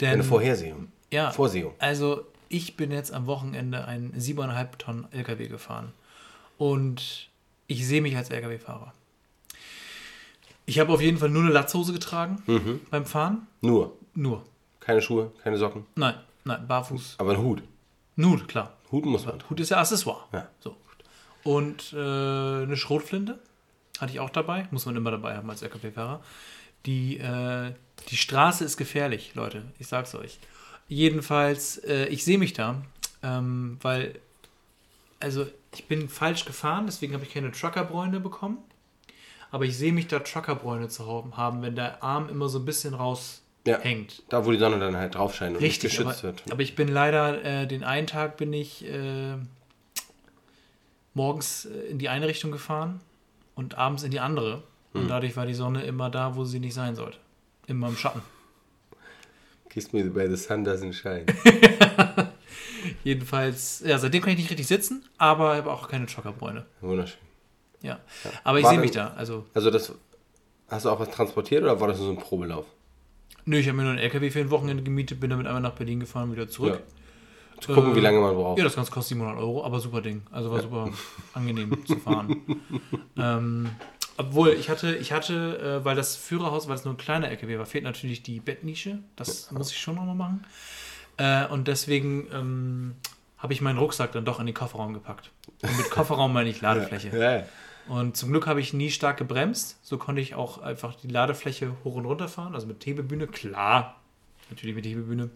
Denn, 0.00 0.10
Deine 0.10 0.24
Vorhersehung. 0.24 0.88
ja, 1.10 1.30
Vorsehung. 1.30 1.74
also 1.78 2.26
ich 2.48 2.76
bin 2.76 2.90
jetzt 2.90 3.12
am 3.12 3.26
Wochenende 3.26 3.84
einen 3.86 4.12
7,5 4.14 4.76
Tonnen 4.78 5.06
LKW 5.12 5.48
gefahren 5.48 5.92
und 6.58 7.28
ich 7.66 7.86
sehe 7.86 8.02
mich 8.02 8.16
als 8.16 8.30
LKW-Fahrer. 8.30 8.92
Ich 10.66 10.78
habe 10.78 10.92
auf 10.92 11.00
jeden 11.00 11.18
Fall 11.18 11.28
nur 11.30 11.42
eine 11.42 11.52
Latzhose 11.52 11.92
getragen 11.92 12.42
Mhm. 12.46 12.80
beim 12.90 13.04
Fahren, 13.06 13.46
Nur. 13.60 13.96
nur. 14.14 14.44
Keine 14.80 15.00
Schuhe, 15.02 15.32
keine 15.42 15.56
Socken. 15.56 15.86
Nein, 15.94 16.14
nein, 16.44 16.66
barfuß. 16.66 17.16
Aber 17.18 17.32
ein 17.32 17.38
Hut. 17.38 17.62
Nur, 18.16 18.46
klar. 18.46 18.72
Hut 18.92 19.04
muss 19.06 19.26
man. 19.26 19.42
Hut 19.48 19.60
ist 19.60 19.70
ja 19.70 19.78
Accessoire. 19.78 20.24
Ja. 20.32 20.48
So. 20.60 20.76
Und 21.42 21.92
äh, 21.92 21.96
eine 21.98 22.76
Schrotflinte 22.76 23.38
hatte 24.00 24.12
ich 24.12 24.20
auch 24.20 24.30
dabei. 24.30 24.66
Muss 24.70 24.86
man 24.86 24.94
immer 24.96 25.10
dabei 25.10 25.36
haben 25.36 25.48
als 25.50 25.62
LKW-Fahrer. 25.62 26.20
Die, 26.86 27.18
äh, 27.18 27.72
die 28.10 28.16
Straße 28.16 28.64
ist 28.64 28.76
gefährlich, 28.76 29.34
Leute. 29.34 29.62
Ich 29.78 29.86
sag's 29.86 30.14
euch. 30.14 30.38
Jedenfalls, 30.88 31.78
äh, 31.78 32.06
ich 32.06 32.24
sehe 32.24 32.38
mich 32.38 32.52
da, 32.52 32.82
ähm, 33.22 33.78
weil, 33.80 34.18
also 35.20 35.46
ich 35.74 35.86
bin 35.86 36.08
falsch 36.08 36.44
gefahren, 36.44 36.86
deswegen 36.86 37.14
habe 37.14 37.24
ich 37.24 37.32
keine 37.32 37.50
Truckerbräune 37.50 38.20
bekommen. 38.20 38.58
Aber 39.50 39.64
ich 39.64 39.78
sehe 39.78 39.92
mich 39.92 40.08
da 40.08 40.18
Truckerbräune 40.18 40.88
zu 40.88 41.06
haben, 41.36 41.62
wenn 41.62 41.76
der 41.76 42.02
Arm 42.02 42.28
immer 42.28 42.48
so 42.48 42.58
ein 42.58 42.64
bisschen 42.64 42.92
raushängt. 42.92 44.18
Ja. 44.18 44.24
Da, 44.28 44.44
wo 44.44 44.50
die 44.50 44.58
Sonne 44.58 44.78
dann 44.78 44.96
halt 44.96 45.14
drauf 45.14 45.34
scheint 45.34 45.56
und 45.56 45.62
Richtig, 45.62 45.84
nicht 45.84 45.98
geschützt 45.98 46.24
aber, 46.24 46.34
wird. 46.34 46.52
aber 46.52 46.62
ich 46.62 46.74
bin 46.74 46.88
leider, 46.88 47.44
äh, 47.44 47.66
den 47.66 47.84
einen 47.84 48.06
Tag 48.08 48.36
bin 48.36 48.52
ich 48.52 48.84
äh, 48.84 49.36
morgens 51.14 51.66
äh, 51.66 51.90
in 51.90 51.98
die 51.98 52.08
eine 52.08 52.26
Richtung 52.26 52.50
gefahren 52.50 53.00
und 53.54 53.78
abends 53.78 54.02
in 54.02 54.10
die 54.10 54.20
andere. 54.20 54.64
Hm. 54.92 55.02
Und 55.02 55.08
dadurch 55.08 55.36
war 55.36 55.46
die 55.46 55.54
Sonne 55.54 55.84
immer 55.84 56.10
da, 56.10 56.36
wo 56.36 56.44
sie 56.44 56.58
nicht 56.58 56.74
sein 56.74 56.96
sollte. 56.96 57.18
Immer 57.66 57.88
im 57.88 57.96
Schatten. 57.96 58.22
Kiss 59.70 59.92
me 59.92 60.14
where 60.14 60.28
the 60.28 60.36
sun 60.36 60.64
doesn't 60.64 60.92
shine. 60.92 61.24
Jedenfalls, 63.04 63.82
ja, 63.84 63.98
seitdem 63.98 64.22
kann 64.22 64.32
ich 64.32 64.38
nicht 64.38 64.50
richtig 64.50 64.66
sitzen, 64.66 65.04
aber 65.18 65.56
habe 65.56 65.72
auch 65.72 65.88
keine 65.88 66.04
Joggerbräune. 66.06 66.66
Wunderschön. 66.80 67.18
Ja. 67.82 67.98
Aber 68.44 68.60
ich 68.60 68.66
sehe 68.66 68.78
mich 68.78 68.92
da. 68.92 69.08
Also, 69.16 69.44
Also 69.54 69.70
das, 69.70 69.92
hast 70.68 70.84
du 70.84 70.90
auch 70.90 71.00
was 71.00 71.10
transportiert 71.10 71.62
oder 71.62 71.80
war 71.80 71.88
das 71.88 71.98
nur 71.98 72.06
so 72.08 72.12
ein 72.12 72.18
Probelauf? 72.18 72.66
nö, 73.46 73.58
ich 73.58 73.66
habe 73.66 73.76
mir 73.76 73.82
nur 73.82 73.92
einen 73.92 74.00
LKW 74.00 74.30
für 74.30 74.40
ein 74.40 74.50
Wochenende 74.50 74.82
gemietet, 74.82 75.20
bin 75.20 75.28
damit 75.28 75.46
einmal 75.46 75.60
nach 75.60 75.74
Berlin 75.74 76.00
gefahren, 76.00 76.32
wieder 76.32 76.48
zurück. 76.48 76.80
Zu 77.60 77.74
gucken, 77.74 77.92
Äh, 77.92 77.96
wie 77.96 78.00
lange 78.00 78.18
man 78.20 78.34
braucht. 78.34 78.58
Ja, 78.58 78.64
das 78.64 78.74
Ganze 78.74 78.90
kostet 78.90 79.16
700 79.18 79.38
Euro, 79.38 79.64
aber 79.64 79.80
super 79.80 80.00
Ding. 80.00 80.22
Also 80.30 80.50
war 80.50 80.60
super 80.62 80.90
angenehm 81.34 81.84
zu 81.86 81.96
fahren. 81.96 82.42
ähm, 83.18 83.68
obwohl, 84.16 84.50
ich 84.50 84.70
hatte, 84.70 84.94
ich 84.94 85.12
hatte, 85.12 85.80
äh, 85.80 85.84
weil 85.84 85.96
das 85.96 86.16
Führerhaus, 86.16 86.68
weil 86.68 86.76
es 86.76 86.84
nur 86.84 86.94
ein 86.94 86.98
kleiner 86.98 87.28
LKW 87.28 87.58
war, 87.58 87.66
fehlt 87.66 87.84
natürlich 87.84 88.22
die 88.22 88.40
Bettnische. 88.40 88.98
Das 89.16 89.50
muss 89.50 89.70
ich 89.70 89.78
schon 89.78 89.96
nochmal 89.96 90.14
machen. 90.14 90.44
Äh, 91.16 91.46
und 91.46 91.68
deswegen 91.68 92.28
ähm, 92.32 92.94
habe 93.38 93.52
ich 93.52 93.60
meinen 93.60 93.78
Rucksack 93.78 94.12
dann 94.12 94.24
doch 94.24 94.40
in 94.40 94.46
den 94.46 94.54
Kofferraum 94.54 94.94
gepackt. 94.94 95.30
Und 95.62 95.76
mit 95.76 95.90
Kofferraum 95.90 96.32
meine 96.32 96.48
ich 96.48 96.60
Ladefläche. 96.60 97.08
Ja, 97.16 97.38
ja. 97.38 97.44
Und 97.88 98.16
zum 98.16 98.30
Glück 98.30 98.46
habe 98.46 98.60
ich 98.60 98.72
nie 98.72 98.90
stark 98.90 99.18
gebremst. 99.18 99.78
So 99.82 99.98
konnte 99.98 100.20
ich 100.20 100.34
auch 100.34 100.58
einfach 100.58 100.94
die 100.94 101.08
Ladefläche 101.08 101.72
hoch 101.84 101.96
und 101.96 102.06
runter 102.06 102.28
fahren. 102.28 102.54
Also 102.54 102.66
mit 102.66 102.84
Hebebühne, 102.86 103.26
klar. 103.26 104.00
Natürlich 104.50 104.74
mit 104.74 104.86
Hebebühne. 104.86 105.30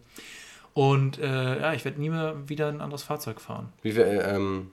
Und 0.73 1.18
äh, 1.18 1.61
ja, 1.61 1.73
ich 1.75 1.85
werde 1.85 2.00
nie 2.00 2.11
mehr 2.11 2.49
wieder 2.49 2.68
ein 2.68 2.80
anderes 2.80 3.02
Fahrzeug 3.02 3.40
fahren. 3.40 3.73
Wie 3.82 3.92
viel, 3.92 4.02
äh, 4.02 4.35
ähm, 4.35 4.70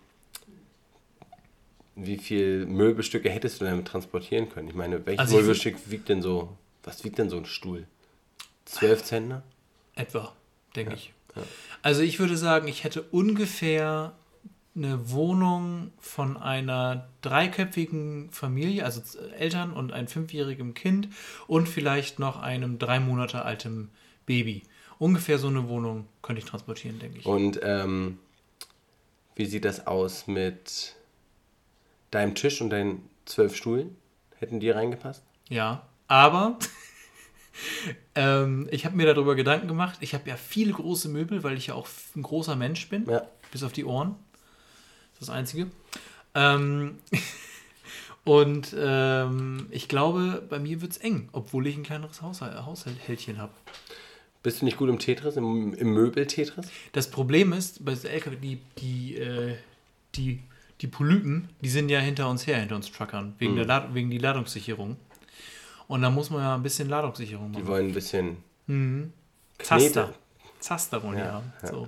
wie 1.96 2.18
viel 2.18 2.66
Möbelstücke 2.66 3.30
hättest 3.30 3.62
du 3.62 3.66
damit 3.66 3.88
transportieren 3.88 4.50
können? 4.50 4.68
Ich 4.68 4.76
meine, 4.76 5.06
welches 5.06 5.20
Also 5.20 5.38
Möbelstück 5.38 5.78
wiegt 5.90 6.10
denn 6.10 6.22
so, 6.22 6.56
was 6.84 7.04
wiegt 7.04 7.18
denn 7.18 7.30
so 7.30 7.38
ein 7.38 7.46
Stuhl? 7.46 7.88
Zwölf 8.66 9.04
Zentner? 9.04 9.44
Etwa, 9.96 10.34
denke 10.76 10.96
ich. 10.96 11.14
Also 11.82 12.02
ich 12.02 12.20
würde 12.20 12.38
sagen, 12.38 12.68
ich 12.68 12.84
hätte 12.84 13.02
ungefähr 13.02 14.14
eine 14.76 15.10
Wohnung 15.10 15.92
von 16.00 16.36
einer 16.36 17.08
dreiköpfigen 17.22 18.30
Familie, 18.32 18.84
also 18.84 19.02
Eltern 19.38 19.72
und 19.72 19.94
ein 19.94 20.08
fünfjährigem 20.08 20.74
Kind 20.74 21.08
und 21.48 21.70
vielleicht 21.70 22.20
noch 22.20 22.42
einem 22.42 22.78
drei 22.78 23.00
Monate 23.00 23.44
altem 23.44 23.90
Baby. 24.26 24.64
Ungefähr 25.00 25.38
so 25.38 25.48
eine 25.48 25.70
Wohnung 25.70 26.08
könnte 26.22 26.40
ich 26.40 26.46
transportieren, 26.46 27.00
denke 27.00 27.20
ich. 27.20 27.26
Und 27.26 27.60
ähm, 27.64 28.20
wie 29.36 29.46
sieht 29.46 29.66
das 29.66 29.88
aus 29.88 30.28
mit 30.28 30.96
deinem 32.16 32.34
Tisch 32.36 32.62
und 32.62 32.70
deinen 32.72 33.08
zwölf 33.26 33.56
Stühlen? 33.56 33.96
Hätten 34.38 34.60
die 34.60 34.70
reingepasst? 34.70 35.24
Ja, 35.50 35.86
aber 36.08 36.58
ähm, 38.16 38.68
ich 38.72 38.86
habe 38.86 38.96
mir 38.96 39.06
darüber 39.06 39.36
Gedanken 39.36 39.68
gemacht. 39.68 39.98
Ich 40.02 40.14
habe 40.14 40.28
ja 40.30 40.36
viele 40.36 40.74
große 40.74 41.10
Möbel, 41.10 41.44
weil 41.44 41.58
ich 41.58 41.68
ja 41.68 41.76
auch 41.76 41.88
ein 42.16 42.22
großer 42.24 42.56
Mensch 42.56 42.90
bin, 42.90 43.06
Ja. 43.10 43.28
bis 43.52 43.64
auf 43.64 43.72
die 43.72 43.86
Ohren. 43.86 44.16
Das 45.14 45.22
ist 45.22 45.30
das 45.30 45.36
Einzige. 45.36 45.68
Ähm, 46.34 46.98
und 48.24 48.76
ähm, 48.78 49.68
ich 49.72 49.88
glaube, 49.88 50.44
bei 50.50 50.60
mir 50.60 50.82
wird 50.82 50.92
es 50.92 50.98
eng, 50.98 51.30
obwohl 51.32 51.68
ich 51.68 51.78
ein 51.78 51.84
kleineres 51.84 52.22
Haushalt, 52.22 52.66
Haushaltchen 52.66 53.38
habe. 53.38 53.54
Bist 54.44 54.62
du 54.62 54.66
nicht 54.66 54.78
gut 54.78 54.90
im 54.90 55.00
Tetris, 55.00 55.38
im, 55.38 55.74
im 55.74 55.94
Möbel-Tetris? 55.94 56.68
Das 56.92 57.10
Problem 57.10 57.52
ist, 57.54 57.84
bei 57.84 57.96
der 57.96 58.14
LKW, 58.14 58.36
die, 58.36 58.60
die, 58.78 59.16
äh, 59.18 59.56
die, 60.16 60.40
die 60.86 60.92
Polypen, 60.92 61.50
die 61.62 61.70
sind 61.70 61.90
ja 61.90 62.00
hinter 62.00 62.30
uns 62.30 62.46
her, 62.46 62.58
hinter 62.60 62.76
uns 62.76 62.92
Truckern, 62.92 63.34
wegen, 63.40 63.56
der 63.56 63.66
Lad 63.66 63.94
wegen 63.96 64.12
die 64.12 64.20
Ladungssicherung. 64.20 64.98
Und 65.88 66.02
da 66.04 66.12
muss 66.12 66.30
man 66.30 66.42
ja 66.42 66.54
ein 66.56 66.62
bisschen 66.64 66.90
Ladungssicherung 66.90 67.52
Die 67.52 67.60
machen. 67.60 67.68
wollen 67.68 67.88
ein 67.88 67.94
bisschen 67.94 68.38
Zaster. 69.60 70.14
Zaster 70.60 71.02
wollen 71.04 71.16
die 71.16 71.22
Ja, 71.22 71.34
haben. 71.34 71.54
ja. 71.64 71.70
So. 71.70 71.88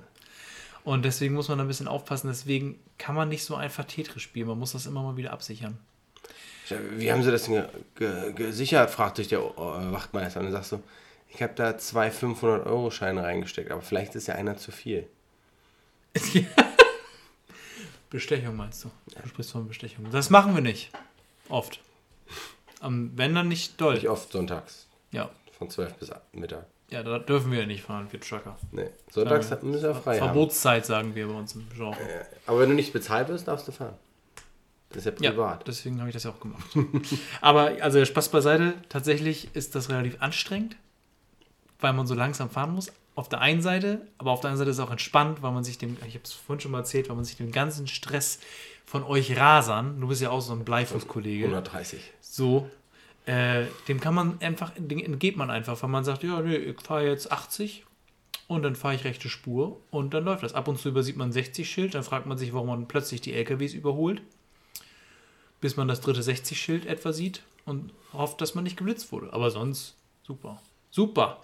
Und 0.84 1.04
deswegen 1.06 1.34
muss 1.36 1.48
man 1.50 1.58
da 1.58 1.64
ein 1.64 1.68
bisschen 1.68 1.88
aufpassen. 1.88 2.28
Deswegen 2.30 2.80
kann 2.98 3.14
man 3.14 3.30
nicht 3.30 3.44
so 3.44 3.56
einfach 3.56 3.86
Tetris 3.86 4.22
spielen. 4.24 4.48
Man 4.48 4.58
muss 4.58 4.72
das 4.72 4.86
immer 4.86 5.04
mal 5.04 5.18
wieder 5.18 5.32
absichern. 5.34 5.78
Wie 6.98 7.12
haben 7.12 7.24
sie 7.24 7.32
das 7.32 7.44
denn 7.46 7.54
ge 7.54 8.34
ge 8.34 8.34
gesichert, 8.34 8.90
fragt 8.90 9.18
sich 9.18 9.28
der 9.28 9.40
Wachtmeister. 9.42 10.40
Und 10.40 10.48
dann 10.48 10.54
sagst 10.54 10.72
du, 10.72 10.84
ich 11.34 11.42
habe 11.44 11.54
da 11.56 11.78
zwei 11.78 12.10
500-Euro-Scheine 12.10 13.22
reingesteckt, 13.24 13.70
aber 13.72 13.82
vielleicht 13.82 14.16
ist 14.16 14.28
ja 14.28 14.36
einer 14.36 14.58
zu 14.58 14.72
viel. 14.72 15.08
Bestechung 18.10 18.56
meinst 18.56 18.84
du? 18.86 18.92
Du 19.22 19.28
sprichst 19.28 19.52
von 19.52 19.68
Bestechung. 19.68 20.10
Das 20.12 20.30
machen 20.30 20.56
wir 20.56 20.62
nicht. 20.62 20.92
Oft. 21.50 21.80
Am, 22.80 23.12
wenn 23.18 23.34
dann 23.36 23.48
nicht 23.48 23.80
doll. 23.82 23.96
Nicht 23.96 24.08
oft 24.10 24.32
sonntags, 24.32 24.88
Ja. 25.12 25.30
von 25.58 25.70
12 25.70 25.96
bis 25.96 26.12
Mittag. 26.34 26.66
Ja, 26.90 27.04
da 27.04 27.20
dürfen 27.20 27.52
wir 27.52 27.66
nicht 27.68 27.84
fahren, 27.84 28.08
wir 28.12 28.20
Trucker. 28.22 28.58
Nee, 28.72 28.90
sonntags 29.12 29.50
Ja. 29.50 29.58
müssen 29.62 29.84
wir 29.84 29.96
frei 29.96 30.20
haben. 30.20 30.28
Verbotszeit 30.28 30.86
sagen 30.86 31.16
wir 31.16 31.28
bei 31.28 31.34
uns 31.34 31.54
im 31.56 31.68
Genre. 31.76 31.98
Aber 32.46 32.60
wenn 32.60 32.70
du 32.70 32.76
nicht 32.76 32.94
bezahlt 32.94 33.28
wirst, 33.28 33.48
darfst 33.48 33.68
du 33.68 33.72
fahren. 33.74 33.96
Das 34.90 35.06
ist 35.06 35.06
ja 35.06 35.12
Ja, 35.26 35.32
privat. 35.32 35.68
deswegen 35.68 36.00
habe 36.00 36.10
ich 36.10 36.14
das 36.14 36.24
ja 36.24 36.30
auch 36.32 36.40
gemacht. 36.40 36.66
Aber 37.42 37.72
also 37.82 38.04
Spaß 38.06 38.30
beiseite, 38.30 38.74
tatsächlich 38.88 39.54
ist 39.54 39.76
das 39.76 39.90
relativ 39.90 40.22
anstrengend, 40.22 40.78
weil 41.82 41.92
man 41.92 42.08
so 42.08 42.14
langsam 42.14 42.50
fahren 42.50 42.72
muss. 42.74 42.90
Auf 43.18 43.30
der 43.30 43.42
einen 43.42 43.64
Seite, 43.64 44.06
aber 44.20 44.30
auf 44.30 44.42
der 44.42 44.52
anderen 44.52 44.60
Seite 44.60 44.70
ist 44.70 44.78
es 44.78 44.84
auch 44.84 44.92
entspannt, 44.92 45.42
weil 45.42 45.52
man 45.52 45.64
sich 45.64 45.80
dem, 45.80 45.98
ich 46.06 46.14
habe 46.14 46.24
es 46.24 46.34
vorhin 46.34 46.60
schon 46.60 46.70
mal 46.70 46.78
erzählt, 46.78 47.10
weil 47.10 47.16
man 47.16 47.26
sich 47.26 47.36
den 47.36 47.52
ganzen 47.52 47.88
Stress 47.88 48.40
von 48.86 49.02
euch 49.02 49.36
Rasern, 49.36 50.00
du 50.00 50.08
bist 50.08 50.22
ja 50.22 50.30
auch 50.30 50.40
so 50.40 50.54
ein 50.54 50.64
Bleifußkollege, 50.64 51.46
130. 51.46 52.00
so, 52.22 52.70
äh, 53.26 53.64
dem 53.88 54.00
kann 54.00 54.14
man 54.14 54.40
einfach, 54.40 54.72
dem 54.78 55.00
entgeht 55.00 55.36
man 55.36 55.50
einfach, 55.50 55.82
weil 55.82 55.90
man 55.90 56.04
sagt, 56.04 56.22
ja, 56.22 56.40
nee, 56.42 56.58
ich 56.58 56.80
fahre 56.80 57.08
jetzt 57.08 57.32
80 57.32 57.88
und 58.48 58.62
dann 58.62 58.76
fahre 58.76 58.94
ich 58.94 59.04
rechte 59.04 59.30
Spur 59.30 59.82
und 59.90 60.14
dann 60.14 60.24
läuft 60.24 60.44
das. 60.44 60.54
Ab 60.54 60.68
und 60.68 60.78
zu 60.80 60.90
übersieht 60.90 61.18
man 61.18 61.32
60 61.32 61.68
Schild, 61.68 61.96
dann 61.96 62.04
fragt 62.04 62.28
man 62.28 62.38
sich, 62.38 62.54
warum 62.54 62.68
man 62.68 62.88
plötzlich 62.88 63.22
die 63.22 63.34
LKWs 63.34 63.74
überholt, 63.74 64.22
bis 65.60 65.76
man 65.76 65.88
das 65.88 66.02
dritte 66.02 66.22
60 66.22 66.62
Schild 66.62 66.86
etwa 66.86 67.14
sieht 67.14 67.42
und 67.66 67.92
hofft, 68.14 68.42
dass 68.42 68.54
man 68.54 68.64
nicht 68.64 68.78
geblitzt 68.78 69.12
wurde. 69.12 69.34
Aber 69.34 69.50
sonst 69.50 69.96
super. 70.22 70.62
Super. 70.92 71.42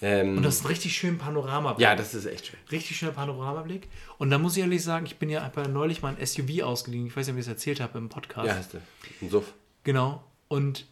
Ähm, 0.00 0.36
Und 0.36 0.42
das 0.44 0.56
ist 0.56 0.64
ein 0.64 0.68
richtig 0.68 0.96
schön 0.96 1.18
Panoramablick. 1.18 1.82
ja, 1.82 1.96
das 1.96 2.14
ist 2.14 2.24
echt 2.26 2.46
schön. 2.46 2.58
Richtig 2.70 2.96
schöner 2.96 3.12
Panoramablick. 3.12 3.88
Und 4.18 4.30
da 4.30 4.38
muss 4.38 4.56
ich 4.56 4.62
ehrlich 4.62 4.82
sagen, 4.84 5.06
ich 5.06 5.16
bin 5.16 5.28
ja 5.28 5.50
neulich 5.68 6.02
mal 6.02 6.14
ein 6.16 6.24
SUV 6.24 6.62
ausgeliehen. 6.62 7.06
Ich 7.06 7.16
weiß 7.16 7.26
nicht, 7.26 7.34
ob 7.34 7.38
ich 7.40 7.46
das 7.46 7.54
erzählt 7.54 7.80
habe 7.80 7.98
im 7.98 8.08
Podcast. 8.08 8.46
Ja, 8.46 8.54
hast 8.56 8.74
du. 8.74 8.78
Ein 9.20 9.30
Suff. 9.30 9.52
Genau. 9.82 10.22
Und 10.46 10.86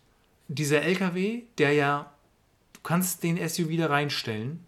dieser 0.48 0.82
LKW, 0.82 1.42
der 1.58 1.72
ja, 1.72 2.12
du 2.72 2.80
kannst 2.82 3.22
den 3.22 3.36
SUV 3.48 3.76
da 3.78 3.86
reinstellen, 3.86 4.64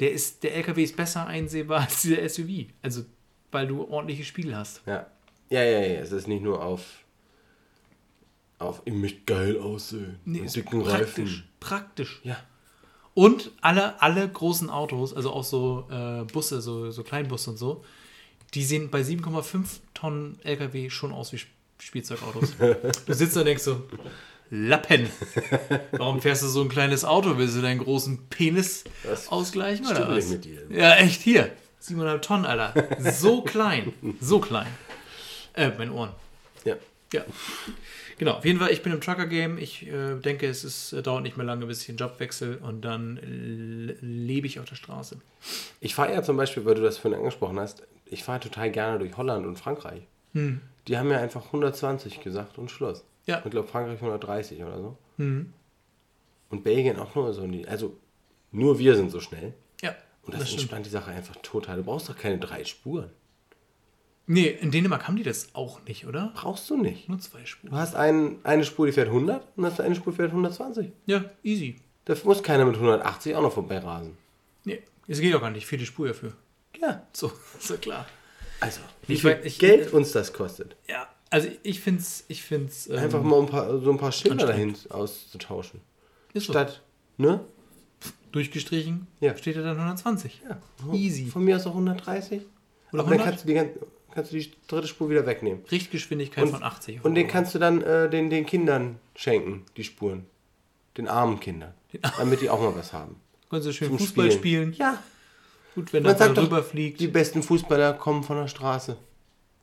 der 0.00 0.12
ist, 0.12 0.44
der 0.44 0.54
LKW 0.54 0.84
ist 0.84 0.96
besser 0.96 1.26
einsehbar 1.26 1.80
als 1.82 2.02
dieser 2.02 2.28
SUV. 2.28 2.66
Also, 2.82 3.04
weil 3.50 3.66
du 3.66 3.88
ordentliche 3.88 4.24
Spiegel 4.24 4.56
hast. 4.56 4.82
Ja. 4.86 5.06
Ja, 5.50 5.62
ja, 5.64 5.80
ja. 5.80 6.00
Es 6.00 6.12
ist 6.12 6.28
nicht 6.28 6.42
nur 6.42 6.62
auf. 6.62 6.82
Auf, 8.58 8.82
ich 8.84 8.92
möchte 8.92 9.20
geil 9.24 9.58
aussehen. 9.58 10.18
Nee, 10.24 10.40
ist 10.40 10.62
praktisch. 10.64 10.92
Reifen. 10.92 11.44
Praktisch. 11.60 12.20
Ja. 12.24 12.36
Und 13.18 13.50
alle, 13.62 14.00
alle 14.00 14.28
großen 14.28 14.70
Autos, 14.70 15.12
also 15.12 15.32
auch 15.32 15.42
so 15.42 15.88
äh, 15.90 16.22
Busse, 16.32 16.60
so, 16.60 16.92
so 16.92 17.02
Kleinbusse 17.02 17.50
und 17.50 17.56
so, 17.56 17.84
die 18.54 18.62
sehen 18.62 18.90
bei 18.90 19.00
7,5 19.00 19.64
Tonnen 19.92 20.38
LKW 20.44 20.88
schon 20.88 21.10
aus 21.12 21.32
wie 21.32 21.36
Sp- 21.42 21.50
Spielzeugautos. 21.80 22.52
du 23.06 23.12
sitzt 23.14 23.34
da 23.34 23.40
und 23.40 23.46
denkst 23.46 23.64
so, 23.64 23.82
Lappen. 24.50 25.08
Warum 25.90 26.20
fährst 26.22 26.44
du 26.44 26.46
so 26.46 26.62
ein 26.62 26.68
kleines 26.68 27.04
Auto? 27.04 27.36
Willst 27.38 27.56
du 27.56 27.60
deinen 27.60 27.80
großen 27.80 28.28
Penis 28.30 28.84
Das 29.02 29.26
ausgleichen 29.26 29.84
oder 29.86 30.08
was? 30.08 30.28
mit 30.28 30.44
dir. 30.44 30.62
Ja, 30.70 30.94
echt 30.94 31.20
hier. 31.20 31.50
7,5 31.82 32.20
Tonnen, 32.20 32.46
Alter. 32.46 32.72
So 33.12 33.42
klein. 33.42 33.92
So 34.20 34.38
klein. 34.38 34.68
Äh, 35.54 35.70
meine 35.76 35.92
Ohren. 35.92 36.10
Ja. 36.64 36.76
Ja. 37.12 37.22
Genau, 38.18 38.32
auf 38.32 38.44
jeden 38.44 38.58
Fall, 38.58 38.70
ich 38.70 38.82
bin 38.82 38.92
im 38.92 39.00
Trucker-Game. 39.00 39.58
Ich 39.58 39.86
äh, 39.86 40.16
denke, 40.16 40.46
es 40.46 40.64
ist, 40.64 40.92
äh, 40.92 41.02
dauert 41.02 41.22
nicht 41.22 41.36
mehr 41.36 41.46
lange, 41.46 41.66
bis 41.66 41.80
ich 41.82 41.86
den 41.86 41.96
Job 41.96 42.18
wechsle 42.18 42.58
und 42.58 42.82
dann 42.82 43.18
lebe 44.00 44.46
ich 44.46 44.58
auf 44.58 44.66
der 44.66 44.74
Straße. 44.74 45.18
Ich 45.80 45.94
fahre 45.94 46.12
ja 46.12 46.22
zum 46.22 46.36
Beispiel, 46.36 46.64
weil 46.64 46.74
du 46.74 46.82
das 46.82 46.98
vorhin 46.98 47.18
angesprochen 47.18 47.58
hast, 47.58 47.84
ich 48.06 48.24
fahre 48.24 48.40
total 48.40 48.70
gerne 48.70 48.98
durch 48.98 49.16
Holland 49.16 49.46
und 49.46 49.56
Frankreich. 49.56 50.02
Hm. 50.32 50.60
Die 50.88 50.98
haben 50.98 51.10
ja 51.10 51.18
einfach 51.18 51.46
120 51.46 52.20
gesagt 52.20 52.58
und 52.58 52.70
Schluss. 52.70 53.04
Ja. 53.26 53.42
Ich 53.44 53.50
glaube, 53.50 53.68
Frankreich 53.68 54.00
130 54.00 54.62
oder 54.62 54.78
so. 54.78 54.98
Mhm. 55.18 55.52
Und 56.48 56.64
Belgien 56.64 56.98
auch 56.98 57.14
nur 57.14 57.32
so. 57.34 57.46
also, 57.66 57.96
nur 58.50 58.78
wir 58.78 58.96
sind 58.96 59.10
so 59.10 59.20
schnell. 59.20 59.52
Ja, 59.82 59.94
Und 60.22 60.32
das, 60.32 60.40
das 60.40 60.48
stimmt. 60.48 60.62
entspannt 60.62 60.86
die 60.86 60.90
Sache 60.90 61.10
einfach 61.10 61.36
total. 61.42 61.76
Du 61.76 61.84
brauchst 61.84 62.08
doch 62.08 62.16
keine 62.16 62.38
drei 62.38 62.64
Spuren. 62.64 63.10
Nee, 64.30 64.46
in 64.60 64.70
Dänemark 64.70 65.08
haben 65.08 65.16
die 65.16 65.22
das 65.22 65.54
auch 65.54 65.82
nicht, 65.86 66.06
oder? 66.06 66.32
Brauchst 66.34 66.68
du 66.68 66.76
nicht. 66.76 67.08
Nur 67.08 67.18
zwei 67.18 67.44
Spuren. 67.46 67.70
Du 67.72 67.76
hast 67.78 67.94
ein, 67.96 68.36
eine 68.44 68.62
Spur, 68.64 68.86
die 68.86 68.92
fährt 68.92 69.08
100 69.08 69.42
und 69.56 69.64
hast 69.64 69.80
eine 69.80 69.94
Spur, 69.94 70.12
die 70.12 70.16
fährt 70.18 70.30
120. 70.30 70.92
Ja, 71.06 71.24
easy. 71.42 71.76
Da 72.04 72.14
muss 72.24 72.42
keiner 72.42 72.64
mit 72.66 72.74
180 72.76 73.34
auch 73.34 73.42
noch 73.42 73.52
vorbeirasen. 73.54 74.16
Nee, 74.64 74.82
es 75.06 75.20
geht 75.20 75.34
auch 75.34 75.40
gar 75.40 75.50
nicht. 75.50 75.66
Vierte 75.66 75.86
Spur 75.86 76.08
dafür. 76.08 76.32
Ja. 76.78 77.06
So, 77.12 77.32
ist 77.58 77.70
ja 77.70 77.76
klar. 77.78 78.06
Also, 78.60 78.80
wie 79.06 79.14
Ich 79.14 79.22
viel 79.22 79.30
weiß- 79.30 79.42
ich- 79.44 79.58
Geld 79.58 79.92
uns 79.94 80.12
das 80.12 80.32
kostet. 80.34 80.76
Ja, 80.88 81.08
also 81.30 81.48
ich 81.62 81.80
finde 81.80 82.00
es, 82.02 82.24
ich 82.28 82.42
find's, 82.42 82.86
ähm, 82.88 82.98
Einfach 82.98 83.22
mal 83.22 83.40
ein 83.40 83.46
paar, 83.46 83.78
so 83.80 83.90
ein 83.90 83.98
paar 83.98 84.12
Schilder 84.12 84.46
dahin 84.46 84.74
auszutauschen. 84.90 85.80
ist 86.34 86.46
so. 86.46 86.52
Statt, 86.52 86.82
ne? 87.16 87.40
durchgestrichen, 88.32 89.06
Ja. 89.20 89.34
steht 89.36 89.56
er 89.56 89.62
dann 89.62 89.76
120. 89.78 90.42
Ja. 90.48 90.92
Easy. 90.92 91.26
Von 91.26 91.44
mir 91.44 91.56
aus 91.56 91.66
auch 91.66 91.72
130. 91.74 92.42
Oder 92.92 93.02
Aber 93.04 93.10
dann 93.10 93.20
100? 93.20 93.24
kannst 93.26 93.44
du, 93.44 93.48
die, 93.48 93.54
gan- 93.54 93.70
kannst 94.14 94.32
du 94.32 94.36
die 94.38 94.50
dritte 94.66 94.88
Spur 94.88 95.10
wieder 95.10 95.26
wegnehmen. 95.26 95.64
Richtgeschwindigkeit 95.70 96.44
Und- 96.44 96.50
von 96.50 96.62
80. 96.62 97.04
Und 97.04 97.14
den 97.14 97.28
kannst 97.28 97.54
du 97.54 97.58
dann 97.58 97.82
äh, 97.82 98.08
den, 98.10 98.30
den 98.30 98.46
Kindern 98.46 98.98
schenken, 99.14 99.64
die 99.76 99.84
Spuren. 99.84 100.26
Den 100.96 101.06
armen 101.08 101.38
Kindern. 101.40 101.74
Damit 102.18 102.40
die 102.40 102.50
auch 102.50 102.60
mal 102.60 102.74
was 102.74 102.92
haben. 102.92 103.16
Können 103.50 103.62
sie 103.62 103.72
schön 103.72 103.88
zum 103.88 103.98
Fußball 103.98 104.30
spielen. 104.32 104.72
Ja. 104.74 105.02
Gut, 105.74 105.92
wenn 105.92 106.02
Man 106.02 106.18
sagt 106.18 106.36
rüberfliegt. 106.36 106.98
die 107.00 107.06
besten 107.08 107.42
Fußballer 107.42 107.92
kommen 107.94 108.24
von 108.24 108.36
der 108.36 108.48
Straße. 108.48 108.96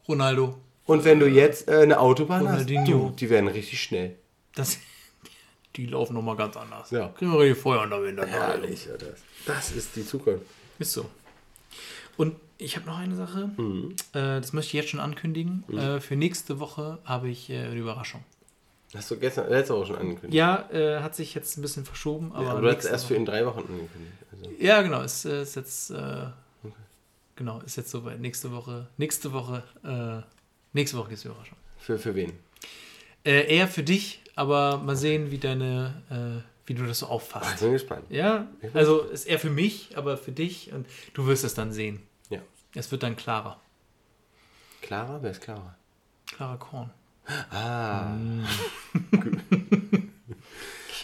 Ronaldo. 0.07 0.57
Und 0.85 1.03
wenn 1.03 1.19
du 1.19 1.27
jetzt 1.27 1.67
äh, 1.67 1.79
eine 1.81 1.99
Autobahn 1.99 2.47
hast, 2.47 2.69
Ronaldinho. 2.69 3.09
du, 3.09 3.15
die 3.15 3.29
werden 3.29 3.47
richtig 3.49 3.81
schnell. 3.81 4.15
Das, 4.55 4.77
die 5.75 5.87
laufen 5.87 6.13
nochmal 6.13 6.35
ganz 6.37 6.55
anders. 6.55 6.91
Ja. 6.91 7.09
Kriegen 7.09 7.31
wir 7.33 7.39
richtig 7.39 7.61
Feuer 7.61 7.81
unter. 7.81 8.25
Herrlich, 8.25 8.87
oder? 8.89 9.07
Das 9.45 9.71
ist 9.71 9.95
die 9.95 10.05
Zukunft. 10.05 10.45
Ist 10.79 10.93
so. 10.93 11.05
Und 12.17 12.35
ich 12.57 12.75
habe 12.75 12.85
noch 12.87 12.97
eine 12.97 13.15
Sache. 13.15 13.49
Mhm. 13.57 13.91
Äh, 14.13 14.39
das 14.41 14.53
möchte 14.53 14.69
ich 14.69 14.73
jetzt 14.73 14.89
schon 14.89 14.99
ankündigen. 14.99 15.63
Äh, 15.75 15.99
für 15.99 16.15
nächste 16.15 16.59
Woche 16.59 16.99
habe 17.05 17.29
ich 17.29 17.49
äh, 17.49 17.59
eine 17.65 17.75
Überraschung. 17.75 18.23
Hast 18.93 19.11
du 19.11 19.17
gestern, 19.17 19.49
letzte 19.49 19.73
Woche 19.75 19.87
schon 19.87 19.95
angekündigt. 19.97 20.33
Ja, 20.33 20.69
äh, 20.71 21.01
hat 21.01 21.15
sich 21.15 21.33
jetzt 21.33 21.57
ein 21.57 21.61
bisschen 21.61 21.83
verschoben. 21.85 22.31
Aber, 22.33 22.43
Ja, 22.45 22.51
aber 22.51 22.61
du 22.61 22.67
hast 22.67 22.73
nächste 22.75 22.91
erst 22.91 23.05
für 23.07 23.15
in 23.15 23.25
drei 23.25 23.45
Wochen 23.45 23.59
angekündigt. 23.59 24.13
Also, 24.31 24.51
Ja, 24.59 24.81
genau. 24.81 25.01
Ist, 25.01 25.25
äh, 25.25 25.41
ist 25.41 25.55
jetzt. 25.55 25.91
Äh, 25.91 26.27
Genau, 27.37 27.59
ist 27.65 27.75
jetzt 27.75 27.91
soweit. 27.91 28.21
Nächste 28.21 28.53
Woche. 28.53 28.87
Nächste 28.95 29.33
Woche. 29.33 29.61
Äh, 29.83 30.21
nächste 30.71 30.95
Woche 30.97 31.09
gibt 31.09 31.17
es 31.17 31.23
die 31.23 31.27
Überraschung. 31.27 31.57
für, 31.79 31.99
für 31.99 32.15
wen? 32.15 32.31
Eher 33.25 33.67
für 33.67 33.83
dich, 33.83 34.21
aber 34.35 34.77
mal 34.77 34.95
sehen, 34.95 35.31
wie 35.31 35.37
deine. 35.39 36.41
Wie 36.65 36.73
du 36.73 36.85
das 36.85 36.99
so 36.99 37.07
auffasst. 37.07 37.55
Ich 37.55 37.59
bin 37.59 37.73
gespannt. 37.73 38.05
Ja, 38.09 38.47
also 38.73 39.01
ist 39.01 39.25
eher 39.25 39.37
für 39.39 39.49
mich, 39.49 39.97
aber 39.97 40.15
für 40.17 40.31
dich 40.31 40.71
und 40.71 40.85
du 41.13 41.27
wirst 41.27 41.43
es 41.43 41.53
dann 41.53 41.73
sehen. 41.73 42.01
Ja. 42.75 42.79
Es 42.81 42.91
wird 42.91 43.01
dann 43.03 43.15
klarer. 43.15 43.59
Clara? 44.81 45.17
Wer 45.21 45.31
ist 45.31 45.41
Clara? 45.41 45.75
Klarer 46.27 46.57
Korn. 46.57 46.91
Ah. 47.49 48.13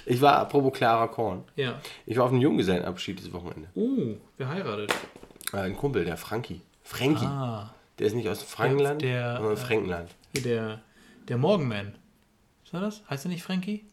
ich 0.06 0.22
war, 0.22 0.38
apropos 0.38 0.74
Clara 0.74 1.08
Korn, 1.08 1.44
Ja. 1.56 1.80
ich 2.06 2.18
war 2.18 2.26
auf 2.26 2.32
einem 2.32 2.42
Junggesellenabschied 2.42 3.18
dieses 3.20 3.34
Wochenende. 3.34 3.70
Uh, 3.76 4.18
wer 4.38 4.50
heiratet? 4.50 4.94
Äh, 5.54 5.58
ein 5.58 5.76
Kumpel, 5.76 6.06
der 6.06 6.18
Frankie. 6.18 6.62
Frankie. 6.84 7.26
Ah, 7.26 7.74
Der 8.00 8.08
ist 8.08 8.14
nicht 8.14 8.28
aus 8.30 8.42
Frankenland, 8.44 9.02
Der- 9.02 9.30
der, 9.34 9.38
sondern 9.38 9.54
äh, 9.54 9.58
Frankenland. 9.58 10.16
der, 10.36 10.82
der 11.28 11.38
Morgenman. 11.38 11.96
Was 12.66 12.74
war 12.74 12.82
das? 12.82 13.02
Heißt 13.10 13.26
er 13.26 13.30
nicht 13.30 13.44
Frankie? 13.44 13.86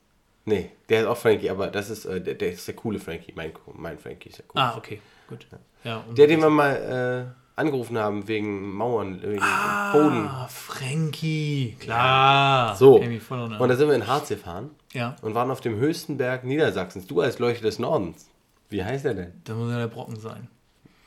Nee, 0.45 0.71
der 0.89 1.03
ist 1.03 1.07
auch 1.07 1.17
Frankie, 1.17 1.51
aber 1.51 1.69
das 1.69 1.91
ist, 1.91 2.05
äh, 2.07 2.21
der, 2.21 2.35
der 2.35 2.53
ist 2.53 2.67
der 2.67 2.75
coole 2.75 2.99
Frankie. 2.99 3.33
Mein, 3.35 3.53
mein 3.75 3.99
Frankie 3.99 4.31
ist 4.31 4.39
der 4.39 4.47
coole. 4.47 4.65
Ah, 4.65 4.77
okay, 4.77 5.01
gut. 5.29 5.47
Ja, 5.85 5.99
und 6.09 6.17
Der, 6.17 6.27
den 6.27 6.41
wir 6.41 6.49
mal 6.51 7.35
äh, 7.35 7.48
angerufen 7.59 7.99
haben 7.99 8.29
wegen 8.29 8.73
Mauern, 8.73 9.21
wegen 9.21 9.41
Boden. 9.41 10.29
Ah, 10.29 10.49
Frankie, 10.49 11.77
klar. 11.79 12.77
So. 12.77 12.97
Und 12.97 13.69
da 13.69 13.77
sind 13.77 13.89
wir 13.89 13.95
in 13.95 14.07
Harz 14.07 14.29
gefahren 14.29 14.71
ja, 14.93 15.17
und 15.23 15.35
waren 15.35 15.51
auf 15.51 15.61
dem 15.61 15.77
höchsten 15.77 16.17
Berg 16.17 16.45
Niedersachsens. 16.45 17.07
Du 17.07 17.21
als 17.21 17.39
Leuchte 17.39 17.65
des 17.65 17.79
Nordens. 17.79 18.29
Wie 18.71 18.85
heißt 18.85 19.05
der 19.05 19.15
denn? 19.15 19.33
da 19.45 19.55
muss 19.55 19.71
ja 19.71 19.79
der 19.79 19.89
Brocken 19.89 20.17
sein. 20.17 20.49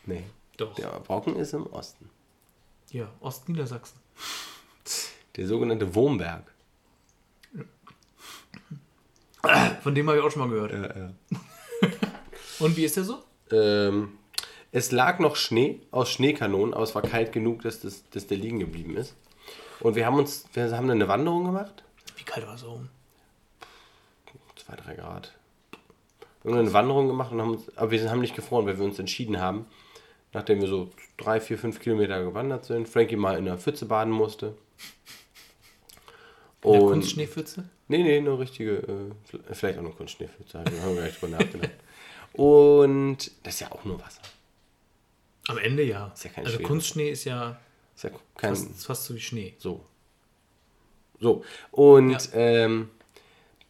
Nee. 0.05 0.23
Doch. 0.57 0.75
Der 0.75 0.87
Brocken 0.87 1.35
ist 1.37 1.53
im 1.53 1.65
Osten. 1.67 2.09
Ja, 2.91 3.07
Ostniedersachsen. 3.21 3.99
Der 5.37 5.47
sogenannte 5.47 5.95
Wurmberg. 5.95 6.43
Von 9.81 9.95
dem 9.95 10.07
habe 10.07 10.19
ich 10.19 10.23
auch 10.23 10.31
schon 10.31 10.41
mal 10.41 10.49
gehört. 10.49 10.73
Ja, 10.73 11.03
ja. 11.03 11.89
Und 12.59 12.77
wie 12.77 12.83
ist 12.83 12.97
der 12.97 13.03
so? 13.03 13.23
Ähm, 13.51 14.17
Es 14.71 14.91
lag 14.91 15.19
noch 15.19 15.35
Schnee 15.35 15.81
aus 15.91 16.09
Schneekanonen, 16.11 16.73
aber 16.73 16.83
es 16.83 16.95
war 16.95 17.01
kalt 17.01 17.31
genug, 17.33 17.61
dass, 17.63 17.81
das, 17.81 18.09
dass 18.09 18.27
der 18.27 18.37
liegen 18.37 18.59
geblieben 18.59 18.95
ist. 18.95 19.15
Und 19.81 19.95
wir 19.95 20.05
haben 20.05 20.15
uns, 20.17 20.45
wir 20.53 20.71
haben 20.75 20.89
eine 20.89 21.07
Wanderung 21.07 21.43
gemacht. 21.45 21.83
Wie 22.15 22.23
kalt 22.23 22.45
war 22.47 22.55
es 22.55 22.63
oben? 22.63 22.89
Zwei, 24.55 24.75
drei 24.75 24.93
Grad. 24.95 25.33
Wir 26.43 26.53
haben 26.53 26.59
eine 26.59 26.73
Wanderung 26.73 27.07
gemacht 27.07 27.31
und 27.31 27.41
haben 27.41 27.51
uns, 27.51 27.77
aber 27.77 27.91
wir 27.91 28.09
haben 28.09 28.21
nicht 28.21 28.35
gefroren, 28.35 28.65
weil 28.65 28.77
wir 28.77 28.85
uns 28.85 28.97
entschieden 28.99 29.39
haben, 29.41 29.65
nachdem 30.33 30.61
wir 30.61 30.67
so 30.67 30.89
drei, 31.17 31.41
vier, 31.41 31.57
fünf 31.57 31.79
Kilometer 31.79 32.23
gewandert 32.23 32.65
sind, 32.65 32.87
Frankie 32.87 33.15
mal 33.17 33.37
in 33.37 33.45
der 33.45 33.57
Pfütze 33.57 33.85
baden 33.85 34.13
musste. 34.13 34.55
Und- 36.63 36.79
Kunstschneepfütze? 36.79 37.65
Nee, 37.87 38.03
nee, 38.03 38.21
nur 38.21 38.39
richtige, 38.39 38.77
äh, 38.77 39.53
vielleicht 39.53 39.77
auch 39.79 39.83
eine 39.83 39.91
Kunstschneepfütze, 39.91 40.59
haben 40.59 40.71
wir 40.71 40.95
gar 40.95 41.03
nicht 41.07 41.21
drüber 41.21 41.37
nachgedacht. 41.37 41.71
Und 42.33 43.17
das 43.43 43.55
ist 43.55 43.59
ja 43.59 43.71
auch 43.71 43.83
nur 43.83 43.99
Wasser. 43.99 44.21
Am 45.51 45.57
Ende 45.57 45.83
ja. 45.83 46.11
Ist 46.13 46.23
ja 46.23 46.31
kein 46.31 46.45
also 46.45 46.57
Schwere. 46.57 46.67
Kunstschnee 46.67 47.09
ist 47.09 47.25
ja 47.25 47.59
Ist 47.95 48.03
ja 48.05 48.09
kein, 48.37 48.55
fast, 48.55 48.71
ist 48.71 48.85
fast 48.85 49.05
so 49.05 49.15
wie 49.15 49.19
Schnee. 49.19 49.53
so. 49.57 49.85
So. 51.19 51.43
Und 51.69 52.29
ähm, 52.33 52.89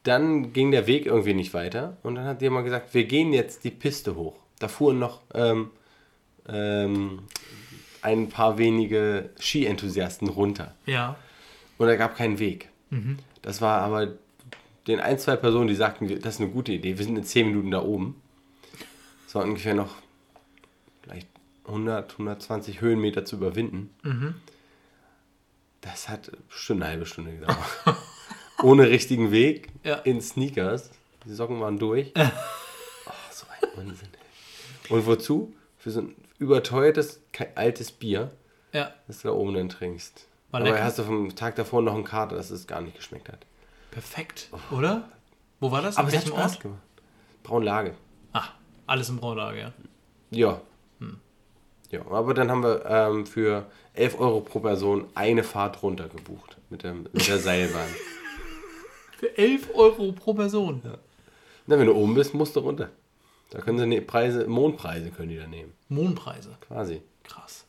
dann 0.03 0.53
ging 0.53 0.71
der 0.71 0.87
Weg 0.87 1.05
irgendwie 1.05 1.33
nicht 1.33 1.53
weiter. 1.53 1.97
Und 2.03 2.15
dann 2.15 2.25
hat 2.25 2.41
jemand 2.41 2.65
gesagt, 2.65 2.93
wir 2.93 3.03
gehen 3.03 3.33
jetzt 3.33 3.63
die 3.63 3.71
Piste 3.71 4.15
hoch. 4.15 4.35
Da 4.59 4.67
fuhren 4.67 4.99
noch 4.99 5.21
ähm, 5.33 5.71
ähm, 6.47 7.23
ein 8.01 8.29
paar 8.29 8.57
wenige 8.57 9.31
Ski-Enthusiasten 9.39 10.29
runter. 10.29 10.75
Ja. 10.85 11.17
Und 11.77 11.87
da 11.87 11.95
gab 11.95 12.15
keinen 12.15 12.39
Weg. 12.39 12.69
Das 13.41 13.61
war 13.61 13.81
aber 13.81 14.13
den 14.87 14.99
ein, 14.99 15.17
zwei 15.17 15.35
Personen, 15.35 15.67
die 15.67 15.75
sagten, 15.75 16.07
das 16.21 16.35
ist 16.35 16.41
eine 16.41 16.49
gute 16.49 16.73
Idee. 16.73 16.97
Wir 16.97 17.05
sind 17.05 17.17
in 17.17 17.23
10 17.23 17.47
Minuten 17.47 17.71
da 17.71 17.81
oben. 17.81 18.21
Es 19.27 19.35
war 19.35 19.43
ungefähr 19.43 19.73
noch 19.73 19.95
100, 21.65 22.11
120 22.13 22.81
Höhenmeter 22.81 23.25
zu 23.25 23.35
überwinden. 23.37 23.93
Das 25.81 26.09
hat 26.09 26.31
bestimmt 26.49 26.81
eine 26.83 26.91
halbe 26.91 27.05
Stunde 27.05 27.31
gedauert. 27.37 27.57
Ohne 28.63 28.89
richtigen 28.89 29.31
Weg, 29.31 29.69
Ja. 29.83 29.95
in 29.95 30.21
Sneakers. 30.21 30.91
Die 31.25 31.33
Socken 31.33 31.59
waren 31.59 31.79
durch. 31.79 32.13
oh, 32.15 33.11
so 33.31 33.45
ein 33.49 33.87
Unsinn. 33.87 34.09
Und 34.89 35.05
wozu? 35.05 35.53
Für 35.77 35.89
so 35.91 36.01
ein 36.01 36.15
überteuertes, 36.37 37.21
altes 37.55 37.91
Bier, 37.91 38.31
Ja. 38.73 38.93
das 39.07 39.21
du 39.21 39.29
da 39.29 39.33
oben 39.33 39.53
dann 39.55 39.69
trinkst. 39.69 40.27
War 40.51 40.61
Aber 40.61 40.69
lecker? 40.71 40.83
hast 40.83 40.99
du 40.99 41.03
vom 41.03 41.33
Tag 41.35 41.55
davor 41.55 41.81
noch 41.81 41.95
einen 41.95 42.03
Kater, 42.03 42.35
dass 42.35 42.51
es 42.51 42.67
gar 42.67 42.81
nicht 42.81 42.95
geschmeckt 42.97 43.29
hat. 43.29 43.45
Perfekt. 43.89 44.49
Oder? 44.71 45.09
Wo 45.59 45.71
war 45.71 45.81
das? 45.81 45.97
Aber 45.97 46.09
In 46.09 46.15
es 46.15 46.21
hat 46.21 46.27
Spaß 46.27 46.51
Ort? 46.53 46.59
gemacht. 46.61 46.81
Braunlage. 47.43 47.95
Ah, 48.33 48.49
alles 48.85 49.09
im 49.09 49.17
Braulager, 49.17 49.57
ja. 49.57 49.73
Ja. 50.31 50.61
Ja, 51.91 52.05
aber 52.09 52.33
dann 52.33 52.49
haben 52.49 52.63
wir 52.63 52.85
ähm, 52.85 53.25
für 53.25 53.65
11 53.93 54.19
Euro 54.19 54.39
pro 54.39 54.59
Person 54.59 55.07
eine 55.13 55.43
Fahrt 55.43 55.83
runter 55.83 56.07
gebucht 56.07 56.57
mit 56.69 56.83
der, 56.83 56.93
mit 56.93 57.27
der 57.27 57.37
Seilbahn. 57.37 57.89
Für 59.19 59.37
11 59.37 59.75
Euro 59.75 60.13
pro 60.13 60.33
Person. 60.33 60.81
Na, 61.67 61.77
wenn 61.77 61.85
du 61.85 61.93
oben 61.93 62.15
bist, 62.15 62.33
musst 62.33 62.55
du 62.55 62.61
runter. 62.61 62.89
Da 63.51 63.59
können 63.59 63.77
sie 63.77 63.85
ne 63.85 64.01
Preise, 64.01 64.47
Mondpreise 64.47 65.11
können 65.11 65.29
die 65.29 65.37
da 65.37 65.45
nehmen. 65.45 65.73
Mondpreise. 65.89 66.57
Quasi. 66.61 67.01
Krass. 67.23 67.65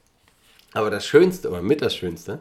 Aber 0.72 0.90
das 0.90 1.04
Schönste, 1.04 1.50
oder 1.50 1.60
mit 1.60 1.82
das 1.82 1.94
Schönste, 1.94 2.38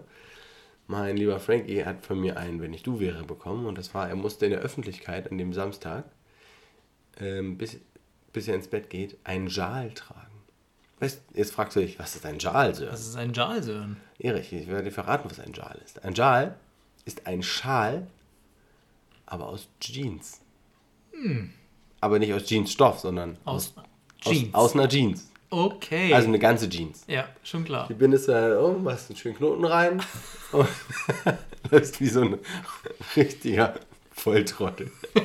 mein 0.87 1.17
lieber 1.17 1.39
Frankie 1.39 1.83
hat 1.83 2.05
von 2.05 2.21
mir 2.21 2.37
einen 2.37 2.61
Wenn 2.61 2.73
ich 2.73 2.83
du 2.83 2.99
wäre 2.99 3.23
bekommen. 3.23 3.65
Und 3.65 3.77
das 3.77 3.93
war, 3.93 4.07
er 4.07 4.15
musste 4.15 4.45
in 4.45 4.51
der 4.51 4.61
Öffentlichkeit 4.61 5.29
an 5.29 5.37
dem 5.37 5.53
Samstag, 5.53 6.05
ähm, 7.19 7.57
bis, 7.57 7.79
bis 8.31 8.47
er 8.47 8.55
ins 8.55 8.67
Bett 8.67 8.89
geht, 8.89 9.17
einen 9.25 9.49
Schal 9.49 9.91
tragen. 9.91 10.30
Jetzt 11.33 11.53
fragst 11.53 11.75
du 11.75 11.79
dich, 11.79 11.97
was 11.97 12.15
ist 12.15 12.25
ein 12.25 12.39
Schal, 12.39 12.75
Sir? 12.75 12.87
Das 12.87 13.01
ist 13.01 13.15
ein 13.15 13.33
Jalsöhn. 13.33 13.97
Erich, 14.19 14.53
ich 14.53 14.67
werde 14.67 14.83
dir 14.83 14.91
verraten, 14.91 15.29
was 15.29 15.39
ein 15.39 15.55
Schal 15.55 15.79
ist. 15.83 16.03
Ein 16.03 16.15
Schal 16.15 16.55
ist 17.05 17.25
ein 17.25 17.41
Schal, 17.41 18.05
aber 19.25 19.47
aus 19.47 19.67
Jeans. 19.79 20.41
Aber 21.99 22.19
nicht 22.19 22.33
aus 22.33 22.47
Jeansstoff, 22.49 22.99
sondern 22.99 23.37
Aus 23.45 23.73
aus, 23.75 23.83
Jeans. 24.33 24.53
aus 24.53 24.73
einer 24.75 24.87
Jeans. 24.87 25.29
okay. 25.49 26.13
Also 26.13 26.27
eine 26.27 26.37
ganze 26.39 26.69
Jeans. 26.69 27.03
ja, 27.07 27.27
schon 27.43 27.63
klar. 27.65 27.87
Die 27.87 27.93
bindest 27.95 28.27
du 28.27 28.33
halt 28.35 28.59
um, 28.59 28.83
machst 28.83 29.09
einen 29.09 29.17
schönen 29.17 29.35
Knoten 29.37 29.65
rein 29.65 30.01
und 30.51 30.67
läufst 31.71 31.99
wie 31.99 32.07
so 32.07 32.21
ein 32.21 32.37
richtiger 33.15 33.73
Volltrottel. 34.11 34.91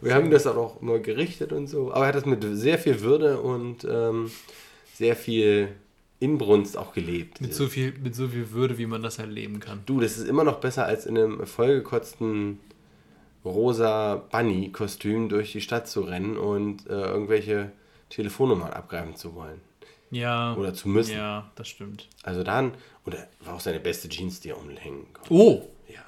Wir 0.00 0.14
haben 0.14 0.30
das 0.30 0.46
auch 0.46 0.80
nur 0.80 1.00
gerichtet 1.00 1.52
und 1.52 1.66
so, 1.66 1.92
aber 1.92 2.04
er 2.04 2.08
hat 2.08 2.14
das 2.14 2.26
mit 2.26 2.44
sehr 2.52 2.78
viel 2.78 3.00
Würde 3.00 3.40
und 3.40 3.84
ähm, 3.84 4.30
sehr 4.94 5.16
viel 5.16 5.68
Inbrunst 6.20 6.76
auch 6.76 6.92
gelebt. 6.92 7.40
Mit 7.40 7.54
so, 7.54 7.66
viel, 7.66 7.94
mit 8.02 8.14
so 8.14 8.28
viel 8.28 8.50
Würde, 8.50 8.78
wie 8.78 8.86
man 8.86 9.02
das 9.02 9.18
halt 9.18 9.30
leben 9.30 9.60
kann. 9.60 9.82
Du, 9.86 10.00
das 10.00 10.18
ist 10.18 10.28
immer 10.28 10.44
noch 10.44 10.60
besser 10.60 10.84
als 10.84 11.06
in 11.06 11.16
einem 11.16 11.46
vollgekotzten 11.46 12.58
rosa 13.44 14.16
Bunny-Kostüm 14.30 15.28
durch 15.28 15.52
die 15.52 15.60
Stadt 15.60 15.88
zu 15.88 16.00
rennen 16.00 16.36
und 16.36 16.86
äh, 16.88 16.92
irgendwelche 16.92 17.70
Telefonnummern 18.10 18.72
abgreifen 18.72 19.16
zu 19.16 19.34
wollen. 19.34 19.60
Ja. 20.10 20.54
Oder 20.56 20.74
zu 20.74 20.88
müssen. 20.88 21.14
Ja, 21.14 21.50
das 21.54 21.68
stimmt. 21.68 22.08
Also 22.22 22.42
dann, 22.42 22.72
und 23.04 23.14
er 23.14 23.28
war 23.44 23.54
auch 23.54 23.60
seine 23.60 23.80
beste 23.80 24.08
Jeans, 24.08 24.40
die 24.40 24.50
er 24.50 24.58
umhängen 24.58 25.06
konnte. 25.12 25.32
Oh! 25.32 25.68
Ja. 25.88 26.00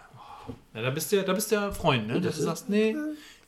Ja, 0.75 0.83
da 0.83 0.91
bist 0.91 1.13
du 1.13 1.17
ja, 1.17 1.23
da 1.23 1.33
bist 1.33 1.51
du 1.51 1.57
ja 1.57 1.71
Freund, 1.71 2.09
ne? 2.09 2.21
Dass 2.21 2.37
du 2.37 2.43
sagst, 2.43 2.69
nee, 2.69 2.97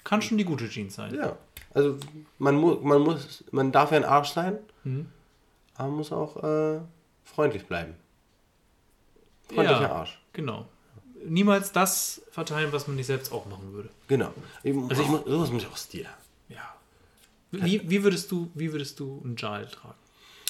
kann 0.05 0.23
schon 0.23 0.39
die 0.39 0.45
gute 0.45 0.69
Jeans 0.69 0.95
sein. 0.95 1.15
ja. 1.15 1.37
Also 1.75 1.97
man, 2.39 2.57
mu 2.57 2.75
man 2.83 3.01
muss, 3.01 3.45
man 3.51 3.73
darf 3.73 3.93
ja 3.93 3.97
ein 3.97 4.05
Arsch 4.05 4.31
sein, 4.33 4.59
Mhm. 4.85 5.07
aber 5.75 5.89
man 5.89 5.97
muss 5.97 6.13
auch 6.13 6.37
äh, 6.45 6.81
freundlich 7.25 7.65
bleiben. 7.67 7.95
Freundlicher 9.49 9.81
Ja. 9.83 9.93
Arsch. 9.93 10.19
Genau. 10.33 10.67
Niemals 11.25 11.73
das 11.73 12.21
verteilen, 12.31 12.73
was 12.73 12.87
man 12.89 12.97
nicht 12.97 13.07
selbst 13.07 13.33
auch 13.33 13.47
machen 13.47 13.73
würde. 13.73 13.89
Genau. 14.09 14.33
Eben, 14.65 14.89
Also 14.91 15.03
ich- 15.03 15.09
auch- 15.09 15.27
sowas 15.27 15.51
muss 15.51 15.63
ich 15.63 15.69
auch 15.69 15.77
Stil 15.77 16.07
haben. 16.07 16.23
Ja. 16.49 16.75
Wie, 17.53 17.89
wie, 17.89 18.03
würdest 18.03 18.31
du, 18.33 18.51
wie 18.55 18.73
würdest 18.73 18.99
du 19.01 19.21
einen 19.25 19.37
Jal 19.37 19.67
tragen? 19.67 19.95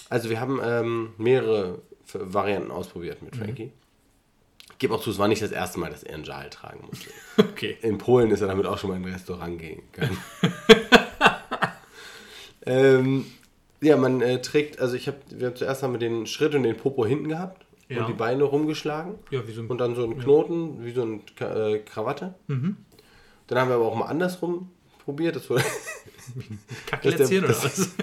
Also 0.08 0.28
wir 0.30 0.40
haben 0.40 0.60
ähm, 0.62 1.12
mehrere 1.18 1.80
Varianten 2.14 2.70
ausprobiert 2.70 3.20
Mhm. 3.22 3.26
mit 3.26 3.36
Frankie. 3.36 3.64
Ich 3.64 3.72
gebe 4.82 4.94
auch 4.94 5.00
zu, 5.00 5.10
es 5.10 5.18
war 5.18 5.28
nicht 5.28 5.40
das 5.40 5.52
erste 5.52 5.80
Mal, 5.80 5.88
dass 5.90 6.02
er 6.02 6.14
einen 6.14 6.24
Schal 6.26 6.50
tragen 6.50 6.84
musste. 6.86 7.08
Okay. 7.52 7.78
In 7.80 7.96
Polen 7.96 8.30
ist 8.30 8.40
er 8.42 8.48
damit 8.48 8.66
auch 8.66 8.76
schon 8.76 8.90
mal 8.90 8.96
in 8.96 9.04
ein 9.04 9.12
Restaurant 9.12 9.58
gegangen. 9.58 10.18
ähm, 12.66 13.24
ja, 13.80 13.96
man 13.96 14.20
äh, 14.20 14.42
trägt, 14.42 14.80
also 14.80 14.94
ich 14.96 15.06
habe, 15.06 15.18
wir 15.30 15.48
haben 15.48 15.56
zuerst 15.56 15.82
haben 15.82 15.92
wir 15.92 15.98
den 15.98 16.26
Schritt 16.26 16.54
und 16.54 16.64
den 16.64 16.76
Popo 16.76 17.06
hinten 17.06 17.28
gehabt 17.28 17.64
Ja. 17.88 18.00
und 18.00 18.08
die 18.08 18.12
Beine 18.12 18.44
rumgeschlagen 18.44 19.14
Ja, 19.30 19.46
wie 19.46 19.52
so 19.52 19.62
ein 19.62 19.68
und 19.68 19.78
dann 19.78 19.94
so 19.94 20.04
einen 20.04 20.18
Knoten, 20.18 20.84
wie 20.84 20.92
so 20.92 21.02
eine 21.02 21.20
äh, 21.40 21.78
Krawatte. 21.78 22.34
Mhm. 22.48 22.76
Dann 23.46 23.58
haben 23.58 23.68
wir 23.68 23.76
aber 23.76 23.86
auch 23.86 23.94
mal 23.94 24.06
andersrum 24.06 24.70
probiert, 25.04 25.36
dass, 25.48 25.48
der, 25.48 27.20
erzählen 27.20 27.44
oder 27.44 27.54
was? 27.64 27.94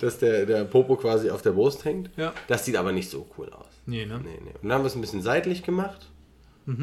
dass 0.00 0.18
der, 0.18 0.46
der 0.46 0.64
Popo 0.64 0.96
quasi 0.96 1.30
auf 1.30 1.42
der 1.42 1.52
Brust 1.52 1.84
hängt. 1.84 2.10
Ja. 2.16 2.32
Das 2.48 2.64
sieht 2.64 2.76
aber 2.76 2.92
nicht 2.92 3.10
so 3.10 3.26
cool 3.36 3.50
aus. 3.50 3.66
Nee, 3.86 4.06
ne? 4.06 4.20
Nee, 4.22 4.38
nee. 4.44 4.50
Und 4.60 4.68
dann 4.68 4.72
haben 4.72 4.82
wir 4.82 4.88
es 4.88 4.94
ein 4.94 5.00
bisschen 5.00 5.22
seitlich 5.22 5.62
gemacht. 5.62 6.08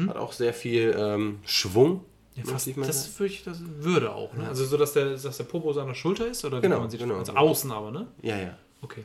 Hat 0.08 0.16
auch 0.16 0.32
sehr 0.32 0.52
viel 0.52 0.94
ähm, 0.96 1.38
Schwung. 1.44 1.90
Mhm. 1.90 2.00
Ja, 2.36 2.44
fast, 2.44 2.68
das 2.76 3.04
sagen. 3.04 3.18
würde 3.18 3.32
ich, 3.34 3.44
das 3.44 3.58
würde 3.60 4.14
auch, 4.14 4.32
ne? 4.34 4.46
Also 4.46 4.64
so, 4.64 4.76
dass 4.76 4.92
der, 4.92 5.16
dass 5.16 5.36
der 5.36 5.44
Popo 5.44 5.72
seiner 5.72 5.94
Schulter 5.94 6.26
ist? 6.26 6.44
Oder 6.44 6.60
Genau, 6.60 6.80
man 6.80 6.88
das 6.88 6.98
genau. 6.98 7.16
Also 7.16 7.34
außen 7.34 7.70
aber, 7.72 7.90
ne? 7.90 8.06
Ja, 8.22 8.38
ja. 8.38 8.56
Okay. 8.82 9.04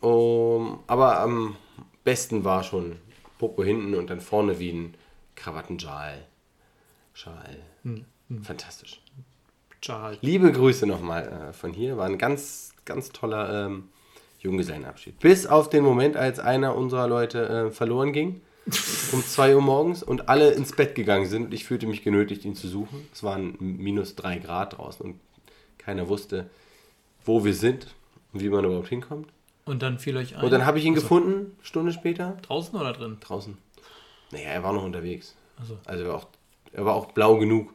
Um, 0.00 0.80
aber 0.86 1.20
am 1.20 1.56
besten 2.04 2.44
war 2.44 2.62
schon 2.62 2.96
Popo 3.38 3.62
hinten 3.64 3.94
und 3.94 4.08
dann 4.08 4.20
vorne 4.20 4.58
wie 4.58 4.70
ein 4.70 4.94
Krawattenschal. 5.34 6.24
Schal. 7.12 7.58
Hm, 7.82 8.04
Fantastisch. 8.42 9.00
Jal. 9.82 10.16
Liebe 10.20 10.52
Grüße 10.52 10.86
nochmal 10.86 11.48
äh, 11.50 11.52
von 11.52 11.72
hier. 11.72 11.96
War 11.96 12.06
ein 12.06 12.18
ganz, 12.18 12.72
ganz 12.84 13.10
toller 13.10 13.66
ähm, 13.66 13.88
Junggesellenabschied. 14.40 15.18
Bis 15.18 15.46
auf 15.46 15.68
den 15.68 15.82
Moment, 15.82 16.16
als 16.16 16.38
einer 16.38 16.76
unserer 16.76 17.08
Leute 17.08 17.48
äh, 17.48 17.70
verloren 17.70 18.12
ging. 18.12 18.40
Um 19.12 19.24
2 19.24 19.56
Uhr 19.56 19.60
morgens 19.62 20.02
und 20.02 20.28
alle 20.28 20.52
ins 20.52 20.72
Bett 20.72 20.94
gegangen 20.94 21.26
sind. 21.26 21.46
Und 21.46 21.54
ich 21.54 21.64
fühlte 21.64 21.86
mich 21.86 22.02
genötigt, 22.02 22.44
ihn 22.44 22.54
zu 22.54 22.68
suchen. 22.68 23.06
Es 23.12 23.22
waren 23.22 23.56
minus 23.58 24.14
3 24.16 24.38
Grad 24.38 24.78
draußen 24.78 25.04
und 25.04 25.20
keiner 25.78 26.08
wusste, 26.08 26.48
wo 27.24 27.44
wir 27.44 27.54
sind 27.54 27.88
und 28.32 28.40
wie 28.40 28.48
man 28.48 28.64
überhaupt 28.64 28.88
hinkommt. 28.88 29.28
Und 29.64 29.82
dann 29.82 29.98
fiel 29.98 30.16
euch 30.16 30.36
ein. 30.36 30.42
Und 30.44 30.50
dann 30.50 30.64
habe 30.66 30.78
ich 30.78 30.84
ihn 30.84 30.94
Also, 30.94 31.02
gefunden, 31.02 31.56
Stunde 31.62 31.92
später, 31.92 32.36
Draußen 32.42 32.78
oder 32.78 32.92
drin? 32.92 33.18
draußen. 33.20 33.56
Naja, 34.30 34.48
er 34.48 34.62
war 34.62 34.72
noch 34.72 34.84
unterwegs. 34.84 35.34
Also, 35.58 35.78
Also 35.84 36.04
er 36.04 36.08
war 36.10 36.16
auch, 36.16 36.26
er 36.72 36.84
war 36.84 36.94
auch 36.94 37.06
blau 37.12 37.36
genug, 37.38 37.72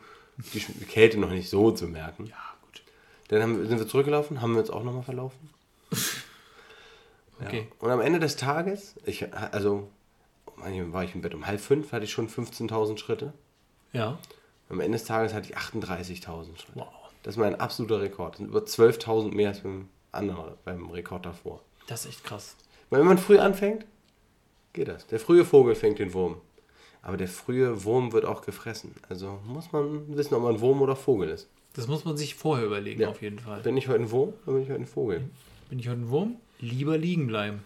die 0.53 0.59
Kälte 0.85 1.17
noch 1.19 1.29
nicht 1.29 1.49
so 1.49 1.71
zu 1.71 1.87
merken. 1.87 2.25
ja, 2.27 2.35
gut. 2.63 2.81
Dann 3.29 3.41
haben, 3.41 3.67
sind 3.67 3.79
wir 3.79 3.87
zurückgelaufen, 3.87 4.41
haben 4.41 4.53
wir 4.53 4.61
uns 4.61 4.69
auch 4.69 4.83
nochmal 4.83 5.03
verlaufen. 5.03 5.49
Okay. 7.39 7.67
Und 7.77 7.91
am 7.91 8.01
Ende 8.01 8.19
des 8.19 8.35
Tages, 8.35 8.95
ich, 9.05 9.31
also 9.31 9.89
manchmal 10.57 10.93
war 10.93 11.03
ich 11.03 11.15
im 11.15 11.21
Bett 11.21 11.33
um 11.33 11.45
halb 11.47 11.59
fünf, 11.59 11.91
hatte 11.91 12.05
ich 12.05 12.11
schon 12.11 12.27
15.000 12.29 12.97
Schritte. 12.97 13.33
Ja. 13.93 14.17
Am 14.69 14.79
Ende 14.81 14.97
des 14.97 15.05
Tages 15.07 15.33
hatte 15.33 15.49
ich 15.49 15.57
38.000 15.57 16.57
Schritte. 16.57 16.71
Wow. 16.75 16.87
Das 17.23 17.35
ist 17.35 17.39
mein 17.39 17.55
absoluter 17.59 18.01
Rekord. 18.01 18.33
Das 18.33 18.37
sind 18.39 18.47
über 18.49 18.59
12.000 18.59 19.33
mehr 19.33 19.49
als 19.49 19.61
beim 19.61 19.87
andere 20.11 20.57
beim 20.65 20.89
Rekord 20.89 21.25
davor. 21.25 21.61
Das 21.87 22.01
ist 22.05 22.09
echt 22.11 22.23
krass. 22.23 22.55
Weil 22.89 22.99
wenn 23.01 23.07
man 23.07 23.17
früh 23.17 23.37
anfängt, 23.37 23.85
geht 24.73 24.87
das. 24.87 25.07
Der 25.07 25.19
frühe 25.19 25.45
Vogel 25.45 25.75
fängt 25.75 25.99
den 25.99 26.13
Wurm. 26.13 26.37
Aber 27.01 27.17
der 27.17 27.27
frühe 27.27 27.83
Wurm 27.85 28.11
wird 28.11 28.25
auch 28.25 28.41
gefressen. 28.41 28.93
Also 29.09 29.39
muss 29.45 29.71
man 29.71 30.15
wissen, 30.17 30.33
ob 30.35 30.43
man 30.43 30.59
Wurm 30.59 30.81
oder 30.81 30.95
Vogel 30.95 31.29
ist. 31.29 31.47
Das 31.73 31.87
muss 31.87 32.05
man 32.05 32.17
sich 32.17 32.35
vorher 32.35 32.65
überlegen, 32.65 33.01
Ja. 33.01 33.09
auf 33.09 33.21
jeden 33.21 33.39
Fall. 33.39 33.61
Bin 33.61 33.77
ich 33.77 33.87
heute 33.87 33.99
ein 34.03 34.11
Wurm, 34.11 34.33
dann 34.45 34.55
bin 34.55 34.63
ich 34.63 34.69
heute 34.69 34.81
ein 34.81 34.87
Vogel. 34.87 35.29
Bin 35.69 35.79
ich 35.79 35.87
heute 35.87 36.01
ein 36.01 36.09
Wurm? 36.09 36.35
Lieber 36.59 36.97
liegen 36.97 37.27
bleiben. 37.27 37.63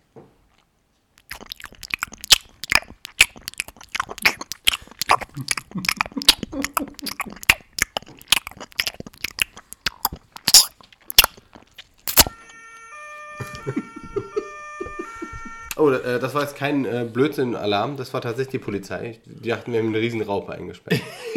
Oh, 15.78 15.92
äh, 15.92 16.20
das 16.20 16.34
war 16.34 16.42
jetzt 16.42 16.56
kein 16.56 16.86
äh, 16.86 17.06
Blödsinn-Alarm, 17.12 17.98
das 17.98 18.12
war 18.14 18.22
tatsächlich 18.22 18.60
die 18.60 18.66
Polizei. 18.66 19.20
Die 19.26 19.50
dachten, 19.50 19.72
wir 19.72 19.80
haben 19.80 19.90
eine 19.90 20.00
Riesenraupe 20.00 20.54
eingesperrt. 20.54 21.02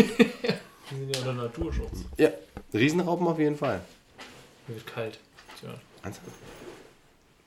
Die 0.91 0.95
sind 0.95 1.15
ja 1.15 1.21
unter 1.21 1.35
Naturschutz. 1.35 2.07
ja, 2.17 2.31
Riesenraupen 2.73 3.27
auf 3.27 3.39
jeden 3.39 3.57
Fall. 3.57 3.83
Mir 4.69 4.75
wird 4.75 4.87
kalt. 4.87 5.19
Tja. 5.59 5.71
Ernsthaft? 6.03 6.31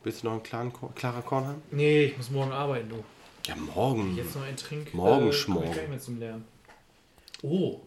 Willst 0.04 0.24
du 0.24 0.26
noch 0.26 0.34
einen 0.34 0.44
klaren, 0.44 0.74
klarer 0.96 1.22
Korn 1.22 1.46
haben? 1.46 1.62
Nee, 1.70 2.06
ich 2.06 2.18
muss 2.18 2.32
morgen 2.32 2.52
arbeiten, 2.52 2.90
du. 2.90 3.04
Ja, 3.48 3.56
morgen. 3.56 4.16
Jetzt 4.18 4.36
noch 4.36 4.44
ein 4.44 4.58
Trink. 4.58 4.94
Morgen 4.94 5.30
äh, 5.30 5.34
schmorgen. 5.34 5.68
ich 5.68 5.74
gleich 5.74 5.90
mehr 5.90 6.00
zum 6.00 6.20
Lernen. 6.20 6.46
Oh. 7.44 7.80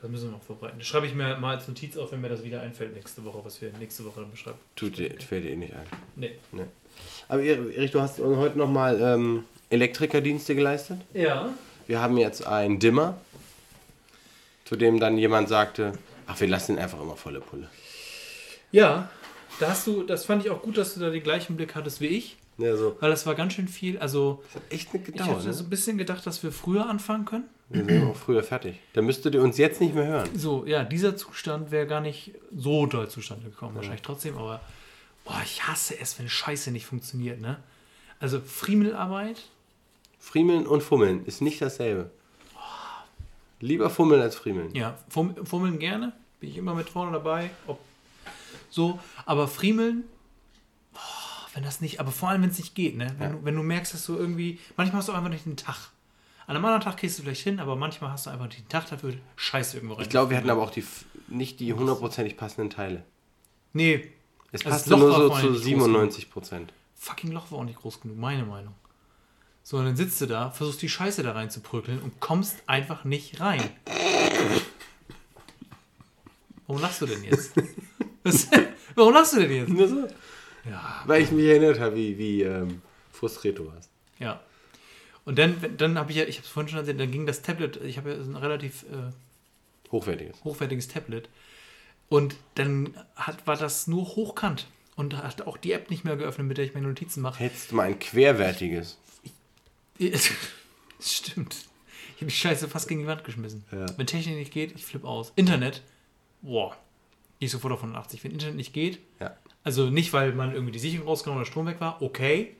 Das 0.00 0.10
müssen 0.10 0.24
wir 0.24 0.32
noch 0.32 0.42
vorbereiten. 0.42 0.78
Das 0.78 0.88
schreibe 0.88 1.06
ich 1.06 1.14
mir 1.14 1.36
mal 1.36 1.54
als 1.54 1.68
Notiz 1.68 1.96
auf, 1.96 2.10
wenn 2.10 2.20
mir 2.20 2.28
das 2.28 2.42
wieder 2.42 2.60
einfällt 2.60 2.94
nächste 2.94 3.24
Woche, 3.24 3.44
was 3.44 3.62
wir 3.62 3.72
nächste 3.78 4.04
Woche 4.04 4.20
dann 4.22 4.30
beschreiben. 4.32 4.58
Tut 4.74 4.98
dir, 4.98 5.14
fällt 5.20 5.44
dir 5.44 5.50
eh 5.50 5.56
nicht 5.56 5.72
ein. 5.72 5.86
Nee. 6.16 6.32
Nee. 6.50 6.64
Aber 7.28 7.42
Erich, 7.42 7.92
du 7.92 8.00
hast 8.00 8.18
heute 8.18 8.58
nochmal 8.58 9.00
ähm, 9.00 9.44
Elektrikerdienste 9.70 10.56
geleistet. 10.56 11.00
Ja. 11.14 11.54
Wir 11.86 12.00
haben 12.00 12.16
jetzt 12.16 12.44
einen 12.44 12.80
Dimmer, 12.80 13.20
zu 14.64 14.74
dem 14.74 14.98
dann 14.98 15.18
jemand 15.18 15.48
sagte, 15.48 15.92
ach, 16.26 16.40
wir 16.40 16.48
lassen 16.48 16.72
ihn 16.76 16.78
einfach 16.78 17.00
immer 17.00 17.16
volle 17.16 17.40
Pulle. 17.40 17.68
Ja. 18.70 19.10
Da 19.60 19.68
hast 19.68 19.86
du, 19.86 20.02
das 20.02 20.24
fand 20.24 20.44
ich 20.44 20.50
auch 20.50 20.62
gut, 20.62 20.78
dass 20.78 20.94
du 20.94 21.00
da 21.00 21.10
den 21.10 21.22
gleichen 21.22 21.56
Blick 21.56 21.74
hattest 21.74 22.00
wie 22.00 22.06
ich, 22.06 22.36
Ja, 22.56 22.74
so. 22.74 22.96
weil 23.00 23.10
das 23.10 23.26
war 23.26 23.34
ganz 23.34 23.52
schön 23.52 23.68
viel. 23.68 23.98
Also, 23.98 24.42
Echt 24.70 24.94
nicht 24.94 25.06
ich 25.08 25.12
gedauert. 25.14 25.40
hatte 25.40 25.52
so 25.52 25.60
Ne? 25.60 25.66
ein 25.66 25.70
bisschen 25.70 25.98
gedacht, 25.98 26.26
dass 26.26 26.42
wir 26.42 26.50
früher 26.52 26.88
anfangen 26.88 27.26
können. 27.26 27.44
Wir 27.68 27.84
sind 27.84 28.06
auch 28.10 28.16
früher 28.16 28.42
fertig. 28.42 28.76
Da 28.94 29.02
müsstet 29.02 29.34
ihr 29.34 29.42
uns 29.42 29.58
jetzt 29.58 29.80
nicht 29.80 29.94
mehr 29.94 30.06
hören. 30.06 30.28
So, 30.34 30.64
ja, 30.66 30.84
dieser 30.84 31.16
Zustand 31.16 31.70
wäre 31.70 31.86
gar 31.86 32.00
nicht 32.00 32.32
so 32.56 32.86
doll 32.86 33.08
zustande 33.08 33.50
gekommen, 33.50 33.74
wahrscheinlich 33.76 34.02
trotzdem, 34.02 34.36
aber 34.38 34.60
boah, 35.24 35.40
ich 35.44 35.66
hasse 35.66 35.98
es, 36.00 36.18
wenn 36.18 36.28
Scheiße 36.30 36.70
nicht 36.70 36.86
funktioniert, 36.86 37.40
ne? 37.40 37.58
Also 38.20 38.40
Friemelarbeit, 38.40 39.42
Friemeln 40.18 40.66
und 40.66 40.82
Fummeln 40.82 41.24
ist 41.26 41.42
nicht 41.42 41.60
dasselbe. 41.60 42.10
Lieber 43.62 43.88
Fummeln 43.88 44.20
als 44.20 44.34
Friemeln. 44.36 44.74
ja, 44.74 44.98
fumm- 45.08 45.46
fummeln 45.46 45.78
gerne, 45.78 46.12
bin 46.40 46.50
ich 46.50 46.58
immer 46.58 46.74
mit 46.74 46.90
vorne 46.90 47.12
dabei, 47.12 47.48
ob 47.66 47.78
so, 48.68 48.98
aber 49.24 49.48
Friemeln, 49.48 50.04
boah, 50.92 51.00
wenn 51.54 51.62
das 51.62 51.80
nicht, 51.80 52.00
aber 52.00 52.10
vor 52.10 52.28
allem, 52.30 52.42
wenn 52.42 52.50
es 52.50 52.58
nicht 52.58 52.74
geht, 52.74 52.96
ne? 52.96 53.14
Wenn, 53.18 53.32
du, 53.32 53.44
wenn 53.44 53.54
du 53.54 53.62
merkst, 53.62 53.94
dass 53.94 54.04
du 54.06 54.16
irgendwie, 54.16 54.58
manchmal 54.76 54.98
hast 54.98 55.08
du 55.08 55.12
einfach 55.12 55.30
nicht 55.30 55.46
den 55.46 55.56
Tag. 55.56 55.90
An 56.46 56.56
einem 56.56 56.64
anderen 56.64 56.82
Tag 56.82 56.96
gehst 56.96 57.18
du 57.18 57.22
vielleicht 57.22 57.42
hin, 57.42 57.60
aber 57.60 57.76
manchmal 57.76 58.10
hast 58.10 58.26
du 58.26 58.30
einfach 58.30 58.46
nicht 58.46 58.58
den 58.60 58.68
Tag 58.68 58.88
dafür, 58.90 59.14
Scheiße 59.36 59.76
irgendwo 59.76 59.94
rein. 59.94 60.02
Ich 60.02 60.08
glaube, 60.10 60.30
wir 60.30 60.36
hatten 60.36 60.50
aber 60.50 60.62
auch 60.62 60.70
die, 60.70 60.84
nicht 61.28 61.60
die 61.60 61.72
hundertprozentig 61.72 62.36
passenden 62.36 62.68
Teile. 62.70 63.04
Nee, 63.72 64.10
Es 64.50 64.66
Also 64.66 64.70
passte 64.70 64.90
Loch 64.90 64.98
nur 64.98 65.12
so 65.12 65.16
zu 65.16 65.22
nicht 65.22 65.30
groß 65.30 65.42
genug. 65.50 65.62
97 65.64 66.30
Prozent. 66.30 66.72
fucking 66.96 67.30
Loch 67.32 67.50
war 67.52 67.60
auch 67.60 67.64
nicht 67.64 67.78
groß 67.78 68.00
genug, 68.00 68.18
meine 68.18 68.44
Meinung. 68.44 68.74
So, 69.64 69.76
und 69.78 69.84
dann 69.84 69.96
sitzt 69.96 70.20
du 70.20 70.26
da, 70.26 70.50
versuchst 70.50 70.82
die 70.82 70.88
Scheiße 70.88 71.22
da 71.22 71.32
rein 71.32 71.48
zu 71.50 71.60
prügeln 71.60 72.00
und 72.00 72.18
kommst 72.20 72.56
einfach 72.66 73.04
nicht 73.04 73.40
rein. 73.40 73.62
Warum 76.66 76.82
lachst 76.82 77.00
du 77.02 77.06
denn 77.06 77.22
jetzt? 77.24 77.52
Was, 78.24 78.48
warum 78.94 79.14
lachst 79.14 79.34
du 79.34 79.40
denn 79.40 79.50
jetzt? 79.52 79.68
Nur 79.68 79.88
so. 79.88 80.08
Ja, 80.68 81.02
Weil 81.06 81.22
ich 81.22 81.30
mich 81.32 81.44
erinnert 81.46 81.80
habe, 81.80 81.96
wie, 81.96 82.16
wie 82.18 82.42
ähm, 82.42 82.82
frustriert 83.10 83.58
du 83.58 83.66
warst. 83.66 83.90
ja. 84.18 84.40
Und 85.24 85.38
dann, 85.38 85.54
dann 85.76 85.96
habe 86.00 86.10
ich 86.10 86.16
ja, 86.18 86.24
ich 86.24 86.38
habe 86.38 86.46
es 86.46 86.50
vorhin 86.50 86.68
schon 86.68 86.80
erzählt, 86.80 86.98
dann 86.98 87.12
ging 87.12 87.26
das 87.26 87.42
Tablet, 87.42 87.76
ich 87.76 87.96
habe 87.96 88.10
ja 88.10 88.16
ein 88.16 88.34
relativ 88.34 88.82
äh, 88.90 89.12
Hochwertiges. 89.92 90.42
hochwertiges 90.42 90.88
Tablet. 90.88 91.28
Und 92.08 92.34
dann 92.56 92.96
hat, 93.14 93.46
war 93.46 93.56
das 93.56 93.86
nur 93.86 94.04
hochkant. 94.16 94.66
Und 94.96 95.16
hat 95.16 95.42
auch 95.42 95.56
die 95.58 95.70
App 95.72 95.90
nicht 95.90 96.04
mehr 96.04 96.16
geöffnet, 96.16 96.48
mit 96.48 96.58
der 96.58 96.64
ich 96.64 96.74
meine 96.74 96.88
Notizen 96.88 97.20
mache. 97.22 97.38
Hättest 97.38 97.70
du 97.70 97.76
mal 97.76 97.84
ein 97.84 98.00
querwertiges. 98.00 98.98
Stimmt. 101.00 101.56
Ich 102.14 102.16
habe 102.22 102.26
die 102.26 102.30
Scheiße 102.30 102.68
fast 102.68 102.88
gegen 102.88 103.00
die 103.02 103.06
Wand 103.06 103.24
geschmissen. 103.24 103.64
Ja. 103.72 103.86
Wenn 103.96 104.06
Technik 104.06 104.36
nicht 104.36 104.52
geht, 104.52 104.72
ich 104.74 104.84
flippe 104.84 105.06
aus. 105.08 105.32
Internet, 105.36 105.82
boah, 106.40 106.76
ich 107.38 107.50
sofort 107.50 107.72
auf 107.72 107.80
180. 107.80 108.22
Wenn 108.24 108.30
Internet 108.32 108.56
nicht 108.56 108.72
geht, 108.72 109.00
Ja. 109.20 109.36
also 109.64 109.90
nicht, 109.90 110.12
weil 110.12 110.32
man 110.32 110.52
irgendwie 110.52 110.72
die 110.72 110.78
Sicherung 110.78 111.08
rausgenommen 111.08 111.42
oder 111.42 111.50
Strom 111.50 111.66
weg 111.66 111.80
war, 111.80 112.00
okay, 112.00 112.54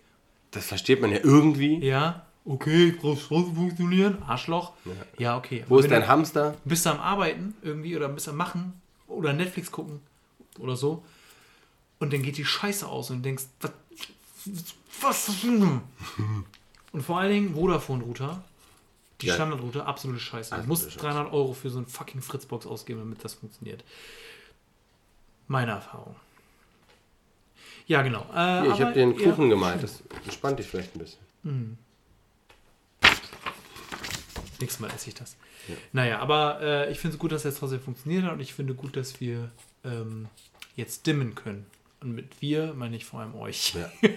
Das 0.51 0.67
versteht 0.67 1.01
man 1.01 1.11
ja 1.13 1.19
irgendwie. 1.23 1.79
ja, 1.79 2.27
okay, 2.45 2.89
ich 2.89 2.99
brauche 2.99 3.21
Strom 3.21 3.55
funktionieren, 3.55 4.21
Arschloch, 4.27 4.73
ja, 5.19 5.37
okay. 5.37 5.65
Wo 5.69 5.77
Aber 5.77 5.85
ist 5.85 5.91
dein 5.93 6.03
du- 6.03 6.09
Hamster? 6.09 6.57
bist 6.65 6.85
du 6.87 6.91
am 6.91 6.99
Arbeiten 7.01 7.55
irgendwie 7.63 7.97
oder 7.97 8.09
bist 8.09 8.27
du 8.27 8.33
am 8.33 8.37
Machen 8.39 8.81
oder 9.07 9.33
Netflix 9.33 9.71
gucken 9.71 10.01
oder 10.59 10.75
so 10.75 11.05
und 12.01 12.13
dann 12.13 12.23
geht 12.23 12.37
die 12.37 12.45
Scheiße 12.45 12.89
aus 12.89 13.11
und 13.11 13.19
du 13.19 13.23
denkst, 13.23 13.45
was, 13.61 13.73
was 15.01 15.45
und 16.93 17.03
vor 17.03 17.19
allen 17.19 17.31
Dingen 17.33 17.55
Vodafone-Router, 17.55 18.45
die 19.21 19.27
Ja. 19.27 19.35
Standardrouter, 19.35 19.87
absolute 19.87 20.21
Scheiße. 20.21 20.51
Du 20.51 20.57
Absolute 20.57 20.69
musst 20.69 20.93
Scheiße. 20.93 20.99
300 21.07 21.33
Euro 21.33 21.53
für 21.53 21.71
so 21.71 21.79
ein 21.79 21.87
fucking 21.87 22.23
Fritzbox 22.23 22.67
ausgeben, 22.67 23.01
damit 23.01 23.25
das 23.25 23.35
funktioniert. 23.35 23.85
Meine 25.49 25.73
Erfahrung. 25.73 26.17
Ja, 27.87 28.03
genau. 28.03 28.27
Äh, 28.35 28.63
Hier, 28.63 28.73
ich 28.75 28.81
habe 28.81 28.93
den 28.93 29.19
ja. 29.19 29.31
Kuchen 29.31 29.49
gemalt. 29.51 29.83
Das 29.83 30.03
entspannt 30.25 30.59
dich 30.59 30.67
vielleicht 30.67 30.95
ein 30.95 30.99
bisschen. 31.01 31.79
Nächstes 34.61 34.81
Mal 34.81 34.91
esse 34.91 35.09
ich 35.09 35.15
das. 35.15 35.37
Naja, 35.93 36.21
aber 36.21 36.61
äh, 36.61 36.93
ich 36.93 36.99
finde 36.99 37.15
es 37.17 37.19
gut, 37.19 37.33
dass 37.33 37.43
das 37.43 37.57
trotzdem 37.57 37.81
funktioniert 37.81 38.25
hat 38.25 38.33
und 38.33 38.41
ich 38.41 38.55
finde 38.55 38.75
gut, 38.75 38.97
dass 38.97 39.21
wir 39.21 39.51
ähm, 39.85 40.29
jetzt 40.77 41.07
dimmen 41.07 41.35
können. 41.35 41.67
Und 42.01 42.13
mit 42.15 42.41
wir 42.41 42.73
meine 42.75 42.97
ich 42.97 43.05
vor 43.05 43.21
allem 43.21 43.35
euch. 43.35 43.75
Ja. 43.75 43.91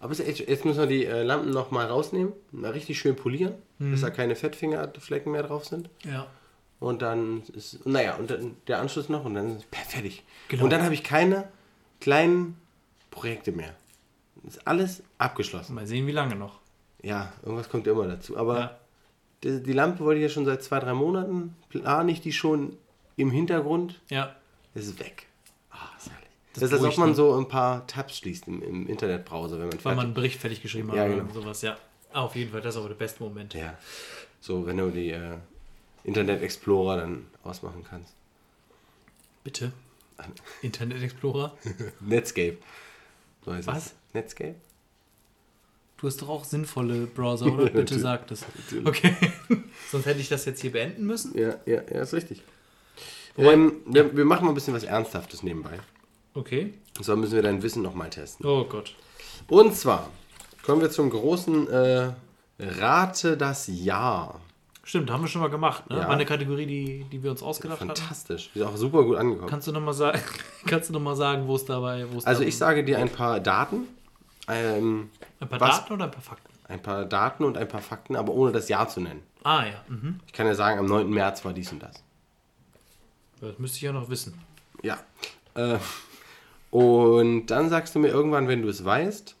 Aber 0.00 0.14
jetzt 0.14 0.38
jetzt 0.38 0.64
müssen 0.64 0.78
wir 0.78 0.86
die 0.86 1.04
äh, 1.06 1.22
Lampen 1.22 1.50
noch 1.50 1.70
mal 1.70 1.86
rausnehmen. 1.86 2.32
Mal 2.52 2.70
richtig 2.70 2.98
schön 2.98 3.16
polieren, 3.16 3.54
bis 3.78 4.00
da 4.02 4.10
keine 4.10 4.36
Fettfingerflecken 4.36 5.32
mehr 5.32 5.42
drauf 5.42 5.64
sind. 5.64 5.90
Ja. 6.04 6.26
Und 6.80 7.02
dann 7.02 7.42
ist, 7.54 7.84
naja, 7.84 8.14
und 8.16 8.30
dann 8.30 8.56
der 8.68 8.78
Anschluss 8.78 9.08
noch 9.08 9.24
und 9.24 9.34
dann 9.34 9.56
ist 9.56 9.64
es 9.72 9.88
fertig. 9.90 10.22
Genau. 10.48 10.64
Und 10.64 10.70
dann 10.70 10.82
habe 10.84 10.94
ich 10.94 11.02
keine 11.02 11.48
kleinen 12.00 12.56
Projekte 13.10 13.50
mehr. 13.50 13.74
Ist 14.46 14.64
alles 14.68 15.02
abgeschlossen. 15.18 15.74
Mal 15.74 15.88
sehen, 15.88 16.06
wie 16.06 16.12
lange 16.12 16.36
noch. 16.36 16.60
Ja, 17.02 17.32
irgendwas 17.42 17.68
kommt 17.68 17.86
ja 17.88 17.92
immer 17.92 18.06
dazu. 18.06 18.36
Aber 18.36 18.58
Ja. 18.60 18.78
die, 19.42 19.62
die 19.64 19.72
Lampe 19.72 20.04
wollte 20.04 20.20
ich 20.20 20.22
ja 20.22 20.28
schon 20.28 20.44
seit 20.44 20.62
zwei, 20.62 20.78
drei 20.78 20.94
Monaten. 20.94 21.56
Plane 21.70 22.12
ich 22.12 22.20
die 22.20 22.32
schon 22.32 22.76
im 23.16 23.32
Hintergrund. 23.32 24.00
Ja. 24.10 24.36
Es 24.74 24.86
ist 24.86 25.00
weg. 25.00 25.26
Ah, 25.72 25.88
ist 25.98 26.08
herrlich. 26.10 26.17
Das 26.60 26.70
Das, 26.70 26.80
ist, 26.80 26.84
als 26.84 26.94
ob 26.94 26.98
man 26.98 27.14
so 27.14 27.36
ein 27.36 27.48
paar 27.48 27.86
Tabs 27.86 28.18
schließt 28.18 28.48
im, 28.48 28.62
im 28.62 28.86
Internetbrowser, 28.86 29.58
wenn 29.58 29.68
man 29.68 29.84
Weil 29.84 29.96
man 29.96 30.06
einen 30.06 30.14
Bericht 30.14 30.40
fertig 30.40 30.62
geschrieben 30.62 30.90
hat 30.90 30.96
Ja, 30.96 31.04
oder 31.06 31.16
genau. 31.16 31.32
sowas. 31.32 31.62
Ja. 31.62 31.76
Ah, 32.12 32.22
auf 32.22 32.34
jeden 32.36 32.50
Fall, 32.50 32.60
das 32.60 32.74
ist 32.74 32.78
aber 32.80 32.88
der 32.88 32.96
beste 32.96 33.22
Moment. 33.22 33.54
Ja. 33.54 33.76
So, 34.40 34.66
wenn 34.66 34.76
du 34.78 34.90
die 34.90 35.10
äh, 35.10 35.36
Internet 36.04 36.42
Explorer 36.42 36.96
dann 36.98 37.26
ausmachen 37.42 37.84
kannst. 37.88 38.14
Bitte. 39.44 39.72
Internet 40.62 41.02
Explorer. 41.02 41.56
Netscape. 42.00 42.58
So 43.44 43.52
heißt 43.52 43.66
Was? 43.68 43.86
es. 43.86 43.94
Netscape? 44.14 44.54
Du 45.98 46.06
hast 46.06 46.22
doch 46.22 46.28
auch 46.28 46.44
sinnvolle 46.44 47.06
Browser, 47.06 47.46
oder? 47.46 47.66
Bitte 47.70 47.98
sag 47.98 48.26
das. 48.28 48.44
Natürlich. 48.56 48.86
Okay. 48.86 49.14
Sonst 49.90 50.06
hätte 50.06 50.20
ich 50.20 50.28
das 50.28 50.44
jetzt 50.44 50.60
hier 50.60 50.72
beenden 50.72 51.04
müssen. 51.06 51.36
Ja, 51.36 51.56
ja, 51.66 51.82
ja, 51.92 52.02
ist 52.02 52.14
richtig. 52.14 52.42
Ähm, 53.36 53.76
wir, 53.86 54.16
wir 54.16 54.24
machen 54.24 54.44
mal 54.44 54.52
ein 54.52 54.54
bisschen 54.54 54.74
was 54.74 54.82
Ernsthaftes 54.84 55.42
nebenbei. 55.42 55.78
Okay. 56.34 56.74
Und 56.96 57.04
zwar 57.04 57.16
müssen 57.16 57.34
wir 57.34 57.42
dein 57.42 57.62
Wissen 57.62 57.82
nochmal 57.82 58.10
testen. 58.10 58.46
Oh 58.46 58.64
Gott. 58.64 58.94
Und 59.48 59.74
zwar 59.74 60.08
kommen 60.64 60.80
wir 60.80 60.90
zum 60.90 61.10
großen 61.10 61.68
äh, 61.68 62.12
Rate 62.58 63.36
das 63.36 63.66
Jahr. 63.68 64.40
Stimmt, 64.84 65.10
haben 65.10 65.22
wir 65.22 65.28
schon 65.28 65.42
mal 65.42 65.48
gemacht. 65.50 65.88
Ne? 65.90 65.96
Ja. 65.96 66.02
War 66.04 66.10
eine 66.10 66.24
Kategorie, 66.24 66.64
die, 66.66 67.04
die 67.10 67.22
wir 67.22 67.30
uns 67.30 67.42
ausgedacht 67.42 67.80
haben. 67.80 67.88
Fantastisch. 67.88 68.50
Ist 68.54 68.62
auch 68.62 68.76
super 68.76 69.04
gut 69.04 69.16
angekommen. 69.16 69.48
Kannst 69.48 69.66
du 69.68 69.72
nochmal 69.72 69.92
sagen, 69.94 70.18
kannst 70.66 70.88
du 70.88 70.94
noch 70.94 71.00
mal 71.00 71.14
sagen, 71.16 71.46
wo 71.46 71.56
es 71.56 71.64
dabei, 71.66 72.06
wo 72.10 72.18
es 72.18 72.24
Also 72.26 72.40
dabei- 72.40 72.48
ich 72.48 72.56
sage 72.56 72.84
dir 72.84 72.98
ein 72.98 73.10
paar 73.10 73.38
Daten. 73.40 73.86
Ähm, 74.48 75.10
ein 75.40 75.48
paar 75.48 75.60
was- 75.60 75.80
Daten 75.80 75.92
oder 75.92 76.04
ein 76.06 76.10
paar 76.10 76.22
Fakten? 76.22 76.48
ein 76.68 76.82
paar 76.82 77.04
Daten 77.06 77.44
und 77.44 77.56
ein 77.56 77.66
paar 77.68 77.80
Fakten, 77.80 78.14
aber 78.16 78.32
ohne 78.34 78.52
das 78.52 78.68
Jahr 78.68 78.88
zu 78.88 79.00
nennen. 79.00 79.22
Ah 79.42 79.64
ja, 79.64 79.82
mhm. 79.88 80.20
Ich 80.26 80.32
kann 80.34 80.46
ja 80.46 80.54
sagen, 80.54 80.78
am 80.78 80.84
9. 80.86 81.08
März 81.08 81.42
war 81.44 81.52
dies 81.54 81.72
und 81.72 81.82
das. 81.82 82.02
das 83.40 83.58
müsste 83.58 83.76
ich 83.76 83.82
ja 83.82 83.92
noch 83.92 84.08
wissen. 84.10 84.38
Ja. 84.82 84.98
Äh, 85.54 85.78
und 86.70 87.46
dann 87.46 87.70
sagst 87.70 87.94
du 87.94 87.98
mir 87.98 88.08
irgendwann, 88.08 88.48
wenn 88.48 88.62
du 88.62 88.68
es 88.68 88.84
weißt, 88.84 89.36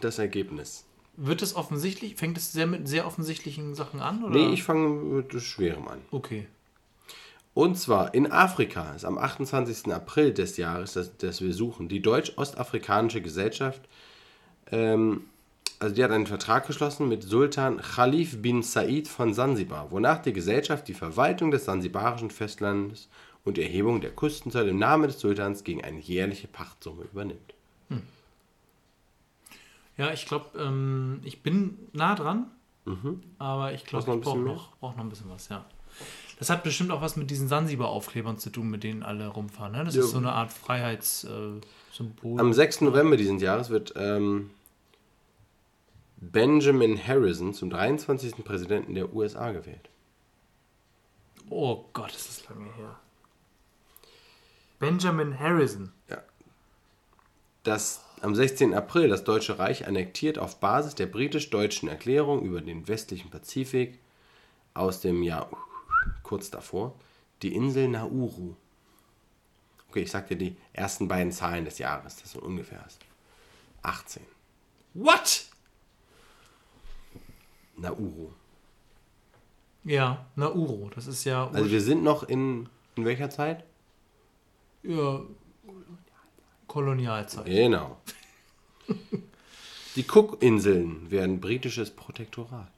das 0.00 0.18
Ergebnis. 0.18 0.84
Wird 1.16 1.42
es 1.42 1.54
offensichtlich, 1.54 2.16
fängt 2.16 2.38
es 2.38 2.52
sehr 2.52 2.66
mit 2.66 2.88
sehr 2.88 3.06
offensichtlichen 3.06 3.74
Sachen 3.74 4.00
an? 4.00 4.24
Oder? 4.24 4.34
Nee, 4.34 4.52
ich 4.52 4.62
fange 4.62 4.88
mit 4.88 5.42
Schwerem 5.42 5.88
an. 5.88 5.98
Okay. 6.10 6.46
Und 7.52 7.76
zwar 7.76 8.14
in 8.14 8.30
Afrika 8.30 8.94
ist 8.94 9.04
am 9.04 9.18
28. 9.18 9.92
April 9.92 10.32
des 10.32 10.56
Jahres, 10.56 10.92
das, 10.92 11.16
das 11.18 11.42
wir 11.42 11.52
suchen, 11.52 11.88
die 11.88 12.00
Deutsch-Ostafrikanische 12.00 13.20
Gesellschaft, 13.20 13.82
ähm, 14.70 15.24
also 15.80 15.94
die 15.94 16.04
hat 16.04 16.10
einen 16.10 16.26
Vertrag 16.26 16.66
geschlossen 16.66 17.08
mit 17.08 17.22
Sultan 17.22 17.78
Khalif 17.78 18.40
bin 18.40 18.62
Said 18.62 19.08
von 19.08 19.34
Sansibar, 19.34 19.90
wonach 19.90 20.18
die 20.18 20.32
Gesellschaft 20.32 20.86
die 20.88 20.94
Verwaltung 20.94 21.50
des 21.50 21.64
sansibarischen 21.64 22.30
Festlandes 22.30 23.08
und 23.50 23.56
die 23.56 23.62
Erhebung 23.62 24.00
der 24.00 24.12
Kustenzölle 24.12 24.70
im 24.70 24.78
Namen 24.78 25.08
des 25.08 25.18
Sultans 25.18 25.64
gegen 25.64 25.82
eine 25.82 25.98
jährliche 25.98 26.46
Pachtsumme 26.46 27.02
übernimmt. 27.04 27.54
Ja, 29.96 30.12
ich 30.12 30.24
glaube, 30.24 30.58
ähm, 30.58 31.20
ich 31.24 31.42
bin 31.42 31.76
nah 31.92 32.14
dran, 32.14 32.46
aber 33.38 33.74
ich 33.74 33.84
glaube, 33.84 34.14
ich 34.14 34.20
brauche 34.22 34.38
noch, 34.38 34.76
brauch 34.78 34.96
noch 34.96 35.02
ein 35.04 35.08
bisschen 35.10 35.28
was, 35.30 35.48
ja. 35.48 35.64
Das 36.38 36.48
hat 36.48 36.62
bestimmt 36.62 36.90
auch 36.92 37.02
was 37.02 37.16
mit 37.16 37.28
diesen 37.30 37.48
Sansibar-Aufklebern 37.48 38.38
zu 38.38 38.50
tun, 38.50 38.70
mit 38.70 38.82
denen 38.84 39.02
alle 39.02 39.26
rumfahren. 39.26 39.72
Ne? 39.72 39.84
Das 39.84 39.94
Ja. 39.96 40.02
ist 40.02 40.12
so 40.12 40.18
eine 40.18 40.32
Art 40.32 40.52
Freiheitssymbol. 40.52 42.38
Äh. 42.38 42.40
Am 42.40 42.52
6. 42.54 42.80
November 42.82 43.16
dieses 43.18 43.42
Jahres 43.42 43.68
wird 43.68 43.92
ähm, 43.96 44.50
Benjamin 46.16 46.96
Harrison 47.04 47.52
zum 47.52 47.68
23. 47.68 48.42
Präsidenten 48.44 48.94
der 48.94 49.12
USA 49.12 49.50
gewählt. 49.50 49.90
oh 51.50 51.84
Gott, 51.92 52.14
ist 52.14 52.28
das 52.28 52.48
lange 52.48 52.72
her. 52.74 52.99
Benjamin 54.80 55.38
Harrison. 55.38 55.92
das 57.62 58.02
am 58.22 58.34
16. 58.34 58.74
April 58.74 59.08
das 59.08 59.24
Deutsche 59.24 59.58
Reich 59.58 59.86
annektiert 59.86 60.38
auf 60.38 60.58
Basis 60.58 60.94
der 60.94 61.06
britisch-deutschen 61.06 61.88
Erklärung 61.88 62.42
über 62.42 62.62
den 62.62 62.88
westlichen 62.88 63.30
Pazifik 63.30 63.98
aus 64.72 65.02
dem 65.02 65.22
Jahr 65.22 65.50
kurz 66.22 66.50
davor 66.50 66.94
die 67.42 67.54
Insel 67.54 67.88
Nauru. 67.88 68.54
Okay, 69.90 70.02
ich 70.02 70.10
sag 70.10 70.28
dir 70.28 70.36
die 70.36 70.56
ersten 70.72 71.08
beiden 71.08 71.32
Zahlen 71.32 71.66
des 71.66 71.78
Jahres, 71.78 72.16
das 72.16 72.32
so 72.32 72.40
ungefähr 72.40 72.82
ist. 72.86 72.98
18. 73.82 74.22
What? 74.94 75.44
Nauru. 77.76 78.30
Ja, 79.84 80.26
Nauru. 80.36 80.88
Das 80.94 81.06
ist 81.06 81.24
ja, 81.24 81.48
Also 81.48 81.70
wir 81.70 81.80
sind 81.80 82.02
noch 82.02 82.22
in, 82.22 82.68
in 82.96 83.04
welcher 83.04 83.28
Zeit? 83.28 83.64
Ja 84.82 85.20
Kolonialzeit. 86.66 87.46
Genau. 87.46 88.00
Die 89.96 90.04
Cookinseln 90.08 91.10
werden 91.10 91.40
britisches 91.40 91.90
Protektorat. 91.90 92.70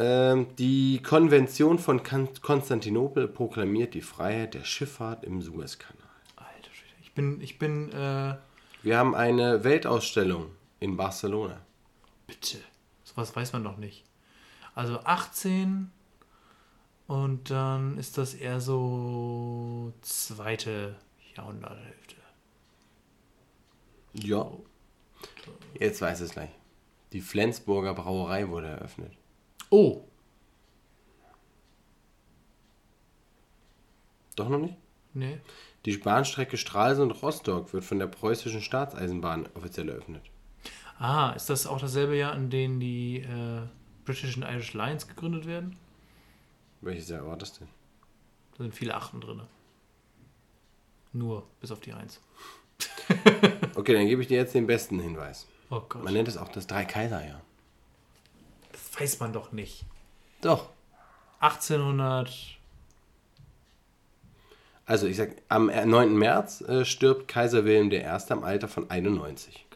Ähm, 0.00 0.46
die 0.58 1.00
Konvention 1.02 1.78
von 1.78 2.02
Kan- 2.02 2.28
Konstantinopel 2.40 3.26
proklamiert 3.28 3.94
die 3.94 4.00
Freiheit 4.00 4.54
der 4.54 4.64
Schifffahrt 4.64 5.24
im 5.24 5.42
Suezkanal. 5.42 5.96
Alter 6.36 6.72
Schwede. 6.72 6.92
Ich 7.02 7.12
bin, 7.14 7.40
ich 7.40 7.58
bin, 7.58 7.90
äh, 7.92 8.36
Wir 8.82 8.96
haben 8.98 9.14
eine 9.14 9.64
Weltausstellung 9.64 10.50
in 10.80 10.96
Barcelona. 10.96 11.60
bitte. 12.26 12.58
Sowas 13.04 13.34
weiß 13.34 13.52
man 13.54 13.64
doch 13.64 13.76
nicht. 13.78 14.04
Also 14.74 15.00
18 15.00 15.90
und 17.08 17.50
dann 17.50 17.98
ist 17.98 18.16
das 18.18 18.34
eher 18.34 18.60
so 18.60 19.92
zweite 20.02 20.94
Jahrhunderthälfte. 21.36 22.16
Ja. 24.12 24.48
Jetzt 25.78 26.00
weiß 26.00 26.20
es 26.20 26.30
gleich. 26.32 26.50
Die 27.12 27.20
Flensburger 27.20 27.94
Brauerei 27.94 28.48
wurde 28.48 28.68
eröffnet. 28.68 29.12
Oh, 29.70 30.04
Doch 34.36 34.48
noch 34.48 34.58
nicht? 34.58 34.76
nee. 35.14 35.40
Die 35.84 35.96
Bahnstrecke 35.96 36.56
Stralsund-Rostock 36.56 37.72
wird 37.72 37.84
von 37.84 37.98
der 37.98 38.06
preußischen 38.06 38.62
Staatseisenbahn 38.62 39.48
offiziell 39.54 39.88
eröffnet. 39.88 40.22
Ah, 40.98 41.30
ist 41.30 41.50
das 41.50 41.66
auch 41.66 41.80
dasselbe 41.80 42.16
Jahr, 42.16 42.34
in 42.36 42.50
dem 42.50 42.78
die 42.78 43.20
äh, 43.20 43.62
British 44.04 44.36
and 44.36 44.44
Irish 44.44 44.74
Lines 44.74 45.08
gegründet 45.08 45.46
werden? 45.46 45.76
Welches 46.80 47.08
Jahr 47.08 47.26
war 47.26 47.36
das 47.36 47.58
denn? 47.58 47.68
Da 48.56 48.64
sind 48.64 48.74
viele 48.74 48.94
Achten 48.94 49.20
drin. 49.20 49.42
Nur, 51.12 51.46
bis 51.60 51.70
auf 51.70 51.80
die 51.80 51.92
Eins. 51.92 52.20
Okay, 53.74 53.92
dann 53.92 54.06
gebe 54.06 54.22
ich 54.22 54.28
dir 54.28 54.38
jetzt 54.38 54.54
den 54.54 54.66
besten 54.66 54.98
Hinweis. 54.98 55.46
Oh 55.70 55.80
Gott. 55.88 56.02
Man 56.02 56.12
nennt 56.12 56.26
es 56.26 56.36
auch 56.36 56.48
das 56.48 56.66
Drei-Kaiser-Jahr. 56.66 57.40
Das 58.72 59.00
weiß 59.00 59.20
man 59.20 59.32
doch 59.32 59.52
nicht. 59.52 59.84
Doch. 60.40 60.68
1800. 61.40 62.58
Also 64.84 65.06
ich 65.06 65.16
sag, 65.16 65.36
am 65.48 65.66
9. 65.66 66.16
März 66.16 66.62
äh, 66.62 66.84
stirbt 66.84 67.28
Kaiser 67.28 67.64
Wilhelm 67.64 67.92
I. 67.92 68.04
am 68.30 68.42
Alter 68.42 68.66
von 68.66 68.90
91. 68.90 69.67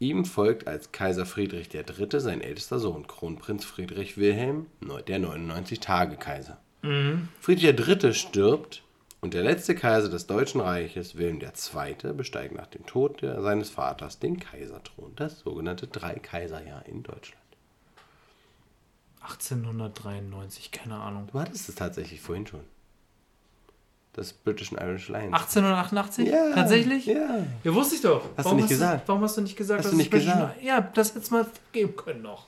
Ihm 0.00 0.24
folgt 0.24 0.68
als 0.68 0.92
Kaiser 0.92 1.26
Friedrich 1.26 1.74
III. 1.74 2.20
sein 2.20 2.40
ältester 2.40 2.78
Sohn, 2.78 3.06
Kronprinz 3.06 3.64
Friedrich 3.64 4.16
Wilhelm, 4.16 4.66
der 5.08 5.18
99-Tage-Kaiser. 5.18 6.58
Friedrich 7.40 7.88
III. 7.88 8.14
stirbt 8.14 8.82
und 9.20 9.34
der 9.34 9.42
letzte 9.42 9.74
Kaiser 9.74 10.08
des 10.08 10.28
Deutschen 10.28 10.60
Reiches, 10.60 11.16
Wilhelm 11.16 11.40
II., 11.40 12.12
besteigt 12.12 12.54
nach 12.54 12.68
dem 12.68 12.86
Tod 12.86 13.20
seines 13.22 13.70
Vaters 13.70 14.20
den 14.20 14.38
Kaiserthron, 14.38 15.16
das 15.16 15.40
sogenannte 15.40 15.88
Drei-Kaiser-Jahr 15.88 16.86
in 16.86 17.02
Deutschland. 17.02 17.42
1893, 19.22 20.70
keine 20.70 20.94
Ahnung. 20.94 21.26
Du 21.32 21.40
hattest 21.40 21.68
es 21.68 21.74
tatsächlich 21.74 22.20
vorhin 22.20 22.46
schon. 22.46 22.60
Das 24.18 24.32
British 24.32 24.72
and 24.72 24.80
Irish 24.80 25.08
Lions. 25.08 25.32
1888? 25.32 26.26
Ja, 26.26 26.52
Tatsächlich? 26.52 27.06
Ja. 27.06 27.46
Ja, 27.62 27.72
wusste 27.74 27.94
ich 27.94 28.00
doch. 28.00 28.24
Hast 28.36 28.50
du 28.50 28.56
nicht 28.56 28.68
gesagt? 28.68 29.06
warum 29.06 29.22
hast 29.22 29.36
du 29.36 29.42
nicht 29.42 29.56
gesagt, 29.56 29.78
Hast 29.78 29.84
dass 29.84 29.90
du 29.92 29.96
nicht 29.96 30.06
es 30.06 30.10
British- 30.10 30.32
gesagt? 30.32 30.60
Ja, 30.62 30.80
das 30.80 31.14
jetzt 31.14 31.30
mal 31.30 31.46
geben 31.70 31.94
können 31.94 32.22
noch. 32.22 32.46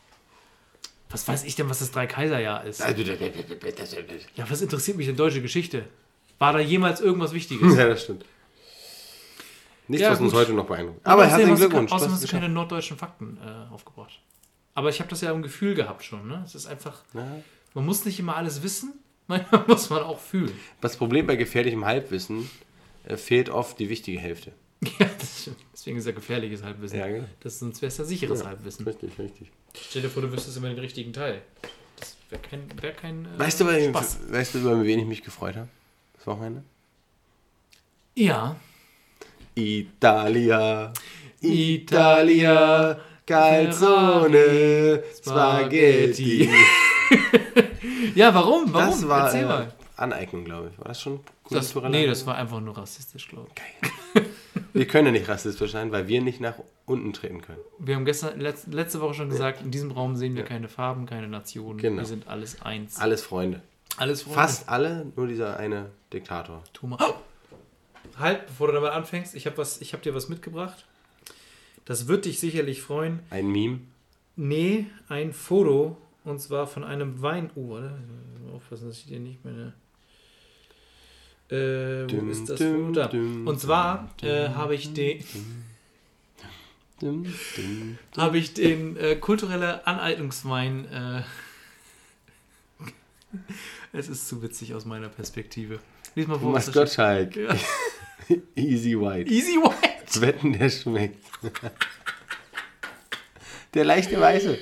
Was 1.11 1.29
weiß 1.29 1.45
ich 1.45 1.55
denn, 1.55 1.71
was 1.71 1.79
das 1.79 1.93
Drei-Kaiser-Jahr 1.93 2.65
ist? 2.65 2.81
Ja, 2.81 2.89
Ja, 4.35 4.51
was 4.51 4.61
interessiert 4.63 4.97
mich 4.97 5.07
denn 5.07 5.15
deutsche 5.17 5.41
Geschichte? 5.43 5.85
War 6.41 6.53
da 6.55 6.59
jemals 6.59 7.01
irgendwas 7.01 7.33
Wichtiges? 7.33 7.77
das 7.77 8.03
stimmt. 8.03 8.25
Nichts, 9.87 10.03
Ja, 10.03 10.11
was 10.13 10.21
uns 10.21 10.33
gut. 10.33 10.41
heute 10.41 10.53
noch 10.53 10.67
beeindruckt. 10.67 11.07
Aber 11.07 11.25
herzlichen 11.27 11.53
hast 11.53 11.61
du 11.63 11.69
Glückwunsch. 11.69 11.91
du 11.91 11.95
Außerdem 11.95 12.13
hast 12.13 12.19
hast 12.19 12.25
es 12.25 12.31
du 12.31 12.37
keine 12.37 12.49
norddeutschen 12.49 12.97
Fakten 12.97 13.39
äh, 13.45 13.73
aufgebracht. 13.73 14.21
Aber 14.75 14.89
ich 14.89 14.99
habe 15.01 15.09
das 15.11 15.21
ja 15.21 15.31
im 15.31 15.43
Gefühl 15.43 15.75
gehabt 15.75 16.05
schon. 16.05 16.27
Ne? 16.27 16.43
Es 16.45 16.57
ist 16.57 16.67
einfach, 16.67 17.03
Ja. 17.15 17.27
man 17.75 17.87
muss 17.87 18.05
nicht 18.05 18.19
immer 18.19 18.37
alles 18.37 18.63
wissen, 18.65 18.93
manchmal 19.31 19.65
muss 19.69 19.89
man 19.89 20.03
auch 20.03 20.21
fühlen. 20.21 20.53
Das 20.81 20.97
Problem 20.97 21.27
bei 21.27 21.37
gefährlichem 21.37 21.85
Halbwissen 21.87 22.51
äh, 23.05 23.17
fehlt 23.17 23.49
oft 23.49 23.79
die 23.79 23.89
wichtige 23.89 24.19
Hälfte. 24.21 24.53
Ja, 24.99 25.07
das 25.19 25.43
stimmt. 25.43 25.59
Deswegen 25.75 25.99
ist 25.99 26.07
ja 26.07 26.13
gefährliches 26.13 26.63
Halbwissen. 26.63 26.99
Ja, 26.99 27.07
genau. 27.07 27.27
das, 27.41 27.59
sonst 27.59 27.83
wäre 27.83 27.89
es 27.89 27.99
ja 27.99 28.05
sicheres 28.05 28.45
Halbwissen. 28.47 28.87
Richtig, 28.87 29.19
richtig. 29.19 29.51
Stell 29.75 30.03
dir 30.03 30.09
vor, 30.09 30.23
du 30.23 30.33
wüsstest 30.33 30.57
immer 30.57 30.69
den 30.69 30.79
richtigen 30.79 31.13
Teil. 31.13 31.43
Das 31.99 32.17
wäre 32.31 32.41
kein, 32.41 32.63
wär 32.81 32.93
kein 32.93 33.27
äh, 33.27 33.39
Weißt 33.39 33.61
du, 33.61 33.65
über, 33.65 33.79
Spaß. 33.79 34.19
weißt 34.31 34.55
du, 34.55 34.59
über 34.61 34.83
wen 34.83 35.01
ich 35.01 35.07
mich 35.07 35.23
gefreut 35.23 35.57
habe? 35.57 35.69
Das 36.17 36.27
Wochenende? 36.27 36.63
Ja. 38.15 38.57
Italia, 39.55 40.93
Italia, 41.43 42.99
Calzone, 43.27 45.03
Spaghetti. 45.23 46.49
Spaghetti. 46.49 47.69
Ja, 48.15 48.35
warum? 48.35 48.73
Warum? 48.73 48.91
Das 48.91 49.09
war 49.09 49.27
Erzähl 49.27 49.45
äh, 49.45 49.47
mal. 49.47 49.73
Aneignung, 49.97 50.45
glaube 50.45 50.71
ich. 50.73 50.79
War 50.79 50.89
das 50.89 51.01
schon 51.01 51.21
Das, 51.51 51.75
nee, 51.75 52.07
das 52.07 52.27
war 52.27 52.37
einfach 52.37 52.61
nur 52.61 52.77
rassistisch, 52.77 53.29
glaube 53.29 53.49
ich. 53.55 54.23
Wir 54.73 54.87
können 54.87 55.07
ja 55.07 55.13
nicht 55.13 55.29
rassistisch 55.29 55.73
sein, 55.73 55.93
weil 55.93 56.09
wir 56.09 56.21
nicht 56.21 56.41
nach 56.41 56.55
unten 56.87 57.13
treten 57.13 57.43
können. 57.43 57.59
Wir 57.79 57.97
haben 57.97 58.05
gestern, 58.05 58.41
letz, 58.41 58.67
letzte 58.67 59.01
Woche 59.01 59.15
schon 59.15 59.29
gesagt, 59.29 59.63
in 59.63 59.71
diesem 59.71 59.91
Raum 59.91 60.17
sehen 60.17 60.37
wir 60.37 60.45
keine 60.45 60.69
Farben, 60.69 61.07
keine 61.07 61.29
Nationen. 61.29 61.79
Genau. 61.79 61.99
Wir 61.99 62.07
sind 62.07 62.29
alles 62.29 62.63
eins. 62.63 62.99
Alles 62.99 63.23
Freunde. 63.23 63.63
Alles 63.97 64.23
Freunde. 64.23 64.41
Fast 64.41 64.69
alle, 64.69 65.07
nur 65.17 65.27
dieser 65.27 65.59
eine 65.59 65.91
Diktator. 66.13 66.63
Thomas. 66.73 67.01
Halt, 68.19 68.47
bevor 68.47 68.69
du 68.69 68.75
damit 68.75 68.91
anfängst, 68.91 69.35
ich 69.35 69.47
habe 69.47 69.63
hab 69.63 70.03
dir 70.03 70.15
was 70.15 70.29
mitgebracht. 70.29 70.87
Das 71.85 72.07
wird 72.07 72.25
dich 72.25 72.39
sicherlich 72.39 72.83
freuen. 72.83 73.21
Ein 73.31 73.49
Meme. 73.51 73.81
Nee, 74.37 74.87
ein 75.09 75.33
Foto. 75.33 75.97
Und 76.25 76.41
zwar 76.41 76.67
von 76.67 76.85
einem 76.85 77.23
Wein. 77.23 77.51
Oh, 77.55 77.71
warte. 77.71 77.95
Aufpassen, 78.55 78.89
dass 78.89 78.99
ich 78.99 79.07
dir 79.07 79.21
nicht 79.21 79.45
meine. 79.45 79.73
Äh, 81.49 82.05
wo 82.05 82.17
Dum, 82.17 82.31
ist 82.31 82.49
das 82.49 82.61
Foto? 82.61 82.93
Da. 82.93 83.09
dum, 83.09 83.47
Und 83.47 83.61
zwar 83.61 84.15
äh, 84.23 84.51
habe 84.51 84.75
ich 84.75 84.93
den, 84.93 85.25
habe 88.17 88.39
ich 88.39 88.55
den 88.55 88.97
äh, 88.97 89.17
kulturelle 89.17 89.87
Aneignungswein. 89.87 90.85
Äh, 90.87 91.23
es 93.93 94.09
ist 94.09 94.29
zu 94.29 94.43
witzig 94.43 94.75
aus 94.75 94.85
meiner 94.85 95.09
Perspektive. 95.09 95.81
Lies 96.15 96.27
mal 96.27 96.35
vor, 96.35 96.49
Thomas 96.49 96.73
Gottschalk. 96.73 97.37
Ja. 97.37 97.57
Easy 98.55 98.99
White. 98.99 99.31
Easy 99.31 99.57
White. 99.57 100.21
Wetten, 100.21 100.53
der 100.53 100.71
schmeckt. 100.71 101.25
Der 103.75 103.85
leichte 103.85 104.21
Weiße. 104.21 104.59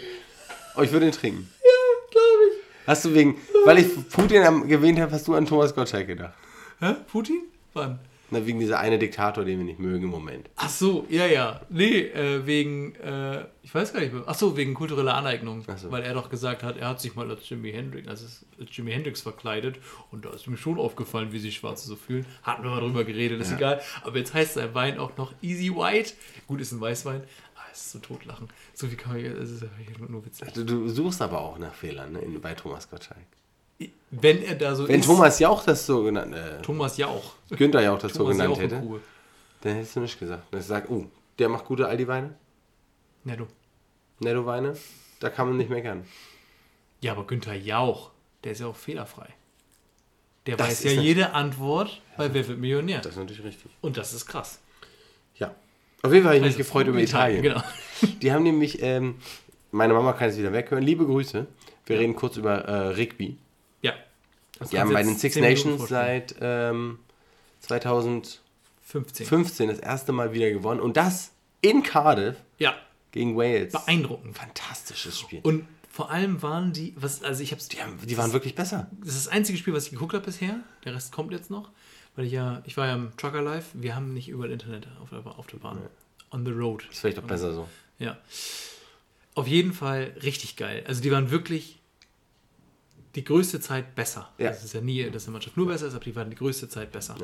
Oh, 0.78 0.82
ich 0.82 0.92
würde 0.92 1.06
ihn 1.06 1.12
trinken. 1.12 1.48
Ja, 1.60 2.10
glaube 2.12 2.42
ich. 2.52 2.86
Hast 2.86 3.04
du 3.04 3.12
wegen, 3.12 3.36
weil 3.64 3.78
ich 3.78 4.08
Putin 4.10 4.68
gewählt 4.68 5.00
habe, 5.00 5.10
hast 5.12 5.26
du 5.26 5.34
an 5.34 5.44
Thomas 5.44 5.74
Gottschalk 5.74 6.06
gedacht? 6.06 6.34
Hä? 6.78 6.94
Putin? 7.10 7.42
Wann? 7.74 7.98
Na, 8.30 8.44
wegen 8.46 8.60
dieser 8.60 8.78
eine 8.78 8.98
Diktator, 8.98 9.42
den 9.44 9.56
wir 9.58 9.64
nicht 9.64 9.78
mögen 9.80 10.04
im 10.04 10.10
Moment. 10.10 10.50
Ach 10.56 10.68
so, 10.68 11.06
ja, 11.08 11.26
ja. 11.26 11.62
Nee, 11.70 12.00
äh, 12.00 12.44
wegen, 12.46 12.94
äh, 12.96 13.46
ich 13.62 13.74
weiß 13.74 13.94
gar 13.94 14.00
nicht 14.00 14.12
mehr. 14.12 14.22
Ach 14.26 14.34
so, 14.34 14.54
wegen 14.54 14.74
kultureller 14.74 15.14
Aneignung. 15.14 15.64
So. 15.78 15.90
Weil 15.90 16.02
er 16.02 16.12
doch 16.12 16.28
gesagt 16.28 16.62
hat, 16.62 16.76
er 16.76 16.88
hat 16.90 17.00
sich 17.00 17.14
mal 17.16 17.28
als 17.30 17.48
Jimi 17.48 17.72
Hendrix, 17.72 18.06
als 18.06 18.44
Jimi 18.70 18.92
Hendrix 18.92 19.22
verkleidet. 19.22 19.76
Und 20.10 20.26
da 20.26 20.30
ist 20.30 20.46
mir 20.46 20.58
schon 20.58 20.78
aufgefallen, 20.78 21.32
wie 21.32 21.38
sich 21.38 21.56
Schwarze 21.56 21.88
so 21.88 21.96
fühlen. 21.96 22.26
Hatten 22.42 22.64
wir 22.64 22.70
mal 22.70 22.80
drüber 22.80 23.04
geredet, 23.04 23.40
ist 23.40 23.50
Ja. 23.50 23.56
egal. 23.56 23.80
Aber 24.02 24.18
jetzt 24.18 24.34
heißt 24.34 24.54
sein 24.54 24.74
Wein 24.74 24.98
auch 24.98 25.16
noch 25.16 25.32
Easy 25.40 25.74
White. 25.74 26.12
Gut, 26.46 26.60
ist 26.60 26.72
ein 26.72 26.82
Weißwein. 26.82 27.22
Es 27.72 27.86
ist 27.86 27.92
so 27.92 27.98
totlachen. 27.98 28.48
So 28.74 28.86
viel 28.86 28.96
kann 28.96 29.12
man, 29.12 29.24
es 29.24 29.50
ist 29.50 29.64
nur 30.08 30.24
witzig. 30.24 30.52
Du, 30.52 30.64
du 30.64 30.88
suchst 30.88 31.22
aber 31.22 31.40
auch 31.40 31.58
nach 31.58 31.74
Fehlern 31.74 32.12
ne, 32.12 32.20
bei 32.40 32.54
Thomas 32.54 32.88
Gottschalk. 32.88 33.26
Wenn 34.10 34.42
er 34.42 34.54
da 34.54 34.74
so 34.74 34.88
Wenn 34.88 35.00
ist. 35.00 35.06
Thomas 35.06 35.38
Jauch 35.38 35.64
das 35.64 35.86
so 35.86 36.02
genannt, 36.02 36.34
äh, 36.34 36.60
Thomas 36.62 36.96
Jauch. 36.96 37.34
Günther 37.50 37.82
Jauch 37.82 37.98
das 37.98 38.12
so 38.12 38.20
Thomas 38.20 38.36
genannt 38.36 38.56
Jauch 38.56 38.62
in 38.62 38.70
hätte, 38.70 39.00
dann 39.60 39.74
hättest 39.74 39.96
du 39.96 40.00
nicht 40.00 40.18
gesagt. 40.18 40.42
Dann 40.50 40.60
hättest 40.60 40.70
du 40.70 40.74
gesagt, 40.74 40.90
oh, 40.90 41.06
der 41.38 41.48
macht 41.48 41.64
gute 41.66 41.86
Aldi-Weine, 41.86 42.34
Ja, 43.24 43.36
du. 43.36 43.46
Netto-Weine, 44.20 44.76
da 45.20 45.30
kann 45.30 45.48
man 45.48 45.56
nicht 45.56 45.70
meckern. 45.70 46.04
Ja, 47.00 47.12
aber 47.12 47.26
Günther 47.26 47.54
Jauch, 47.54 48.10
der 48.42 48.52
ist 48.52 48.60
ja 48.60 48.66
auch 48.66 48.76
fehlerfrei. 48.76 49.28
Der 50.46 50.56
Das 50.56 50.68
weiß 50.68 50.84
ja 50.84 50.92
jede 50.92 51.34
Antwort 51.34 52.00
bei 52.16 52.32
Wer 52.32 52.48
wird 52.48 52.58
Millionär. 52.58 53.00
Das 53.00 53.12
ist 53.12 53.18
natürlich 53.18 53.44
richtig. 53.44 53.70
Und 53.80 53.96
das 53.96 54.12
ist 54.12 54.26
krass. 54.26 54.60
Ja. 55.36 55.54
Auf 56.02 56.12
jeden 56.12 56.24
Fall 56.24 56.34
habe 56.34 56.36
ich 56.36 56.42
mich 56.42 56.46
Also, 56.54 56.58
gefreut 56.58 56.86
über 56.86 56.98
Italien. 57.00 57.42
Genau. 57.42 57.62
Die 58.22 58.32
haben 58.32 58.42
nämlich, 58.44 58.82
ähm, 58.82 59.16
meine 59.72 59.94
Mama 59.94 60.12
kann 60.12 60.28
es 60.30 60.38
wieder 60.38 60.52
weghören, 60.52 60.82
liebe 60.84 61.04
Grüße. 61.04 61.46
Wir 61.86 61.98
reden 61.98 62.14
kurz 62.14 62.36
über 62.36 62.56
äh, 62.64 62.88
Rigby. 62.88 63.36
Ja. 63.82 63.94
Das 64.58 64.70
Die 64.70 64.78
haben 64.78 64.92
bei 64.92 65.02
den 65.02 65.16
Six 65.16 65.34
10 65.34 65.42
Minuten 65.42 65.68
Nations 65.70 65.88
seit 65.88 66.34
ähm, 66.40 66.98
2015 67.60 69.26
15. 69.26 69.68
das 69.68 69.78
erste 69.78 70.12
Mal 70.12 70.32
wieder 70.32 70.50
gewonnen. 70.50 70.80
Und 70.80 70.96
das 70.96 71.32
in 71.60 71.82
Cardiff 71.82 72.36
Ja, 72.58 72.74
gegen 73.12 73.36
Wales. 73.36 73.72
beeindruckend. 73.72 74.36
Fantastisches 74.36 75.18
Spiel. 75.18 75.40
Und 75.42 75.66
vor 75.90 76.10
allem 76.10 76.42
waren 76.42 76.72
die, 76.72 76.94
was, 76.96 77.22
also 77.24 77.42
ich 77.42 77.50
hab's, 77.52 77.68
die, 77.68 77.82
haben, 77.82 77.98
die 78.04 78.16
waren 78.16 78.32
wirklich 78.32 78.54
besser. 78.54 78.88
das 79.00 79.16
ist 79.16 79.26
das 79.26 79.32
einzige 79.32 79.58
Spiel, 79.58 79.74
was 79.74 79.86
ich 79.86 79.90
geguckt 79.90 80.12
habe 80.14 80.24
bisher. 80.24 80.60
Der 80.84 80.94
Rest 80.94 81.10
kommt 81.12 81.32
jetzt 81.32 81.50
noch. 81.50 81.70
Weil 82.18 82.26
ich 82.26 82.32
ja, 82.32 82.62
ich 82.66 82.76
war 82.76 82.88
ja 82.88 82.94
im 82.96 83.16
Trucker 83.16 83.42
Live. 83.42 83.66
Wir 83.74 83.94
haben 83.94 84.12
nicht 84.12 84.28
überall 84.28 84.50
Internet 84.50 84.88
auf 85.00 85.10
der, 85.10 85.24
auf 85.24 85.46
der 85.46 85.58
Bahn. 85.58 85.78
On 86.32 86.44
the 86.44 86.50
road. 86.50 86.84
Ist 86.90 86.98
vielleicht 86.98 87.20
auch 87.20 87.22
besser 87.22 87.52
so. 87.54 87.68
Ja. 88.00 88.18
Auf 89.36 89.46
jeden 89.46 89.72
Fall 89.72 90.12
richtig 90.20 90.56
geil. 90.56 90.82
Also 90.88 91.00
die 91.00 91.12
waren 91.12 91.30
wirklich 91.30 91.78
die 93.14 93.22
größte 93.22 93.60
Zeit 93.60 93.94
besser. 93.94 94.28
Ja. 94.36 94.48
Das 94.48 94.64
ist 94.64 94.74
ja 94.74 94.80
nie, 94.80 95.08
dass 95.10 95.26
eine 95.26 95.32
Mannschaft 95.34 95.56
nur 95.56 95.68
besser 95.68 95.86
ist, 95.86 95.94
aber 95.94 96.04
die 96.04 96.16
waren 96.16 96.28
die 96.28 96.34
größte 96.34 96.68
Zeit 96.68 96.90
besser. 96.90 97.14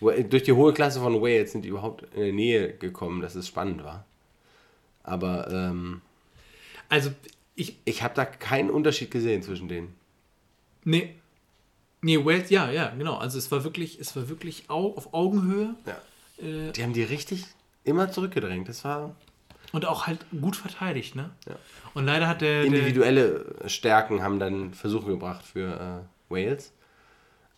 Wo- 0.00 0.10
Durch 0.10 0.42
die 0.42 0.52
hohe 0.52 0.74
Klasse 0.74 1.00
von 1.00 1.14
Wales 1.22 1.52
sind 1.52 1.62
die 1.64 1.70
überhaupt 1.70 2.02
in 2.14 2.22
die 2.24 2.32
Nähe 2.32 2.74
gekommen, 2.76 3.22
dass 3.22 3.36
es 3.36 3.48
spannend 3.48 3.84
war. 3.84 4.04
Aber 5.02 5.50
ähm, 5.50 6.02
Also 6.90 7.10
ich, 7.54 7.78
ich 7.86 8.02
habe 8.02 8.12
da 8.14 8.26
keinen 8.26 8.68
Unterschied 8.68 9.10
gesehen 9.10 9.42
zwischen 9.42 9.68
denen. 9.68 9.94
nee, 10.84 11.14
nee, 12.02 12.24
Wales, 12.24 12.50
ja, 12.50 12.70
ja, 12.70 12.90
genau. 12.90 13.16
Also 13.16 13.38
es 13.38 13.50
war 13.50 13.64
wirklich, 13.64 13.98
es 14.00 14.14
war 14.16 14.28
wirklich 14.28 14.68
au, 14.68 14.94
auf 14.96 15.12
Augenhöhe 15.14 15.74
Ja. 15.86 16.44
äh, 16.44 16.72
Die 16.72 16.82
haben 16.82 16.92
die 16.92 17.02
richtig 17.02 17.44
immer 17.84 18.10
zurückgedrängt. 18.10 18.68
Das 18.68 18.84
war 18.84 19.14
und 19.72 19.84
auch 19.84 20.06
halt 20.06 20.24
gut 20.40 20.56
verteidigt, 20.56 21.16
ne? 21.16 21.30
Ja. 21.48 21.56
Und 21.94 22.06
leider 22.06 22.28
hat 22.28 22.40
der, 22.40 22.62
der 22.62 22.64
individuelle 22.64 23.56
Stärken 23.66 24.22
haben 24.22 24.38
dann 24.38 24.74
Versuche 24.74 25.06
gebracht 25.06 25.44
für 25.44 26.04
äh, 26.30 26.32
Wales. 26.32 26.72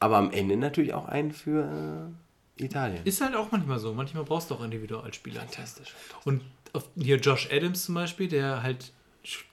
Aber 0.00 0.16
am 0.16 0.30
Ende 0.30 0.56
natürlich 0.56 0.94
auch 0.94 1.06
einen 1.06 1.32
für 1.32 2.10
äh, 2.58 2.64
Italien. 2.64 3.00
ist 3.04 3.20
halt 3.20 3.34
auch 3.34 3.50
manchmal 3.50 3.78
so. 3.78 3.92
Manchmal 3.94 4.24
brauchst 4.24 4.50
du 4.50 4.54
auch 4.54 4.62
Individualspieler. 4.64 5.40
fantastisch. 5.40 5.94
Und 6.24 6.42
auf, 6.72 6.88
hier 6.96 7.16
Josh 7.16 7.48
Adams 7.52 7.84
zum 7.84 7.94
Beispiel, 7.94 8.28
der 8.28 8.62
halt, 8.62 8.92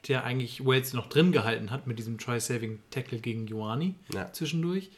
der 0.08 0.24
eigentlich 0.24 0.66
Wales 0.66 0.94
noch 0.94 1.08
drin 1.10 1.32
gehalten 1.32 1.72
hat 1.72 1.88
mit 1.88 2.00
diesem 2.00 2.18
Try-Saving-Tackle 2.18 3.20
gegen 3.20 3.48
Ioani 3.48 3.96
Ja. 4.14 4.32
zwischendurch. 4.32 4.90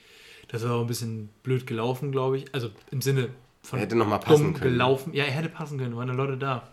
Das 0.50 0.64
war 0.64 0.76
auch 0.76 0.82
ein 0.82 0.88
bisschen 0.88 1.30
blöd 1.44 1.66
gelaufen, 1.68 2.12
glaube 2.12 2.38
ich. 2.38 2.54
Also 2.54 2.70
im 2.92 3.02
Sinne 3.02 3.30
von 3.64 3.80
Er 3.80 3.86
hätte 3.86 3.96
noch 3.96 4.08
mal 4.08 4.18
passen 4.20 4.54
können. 4.54 4.72
gelaufen. 4.74 5.14
Ja, 5.14 5.26
er 5.26 5.32
hätte 5.32 5.50
passen 5.50 5.78
können, 5.78 5.96
waren 5.98 6.08
da 6.08 6.14
Leute 6.14 6.38
da. 6.38 6.68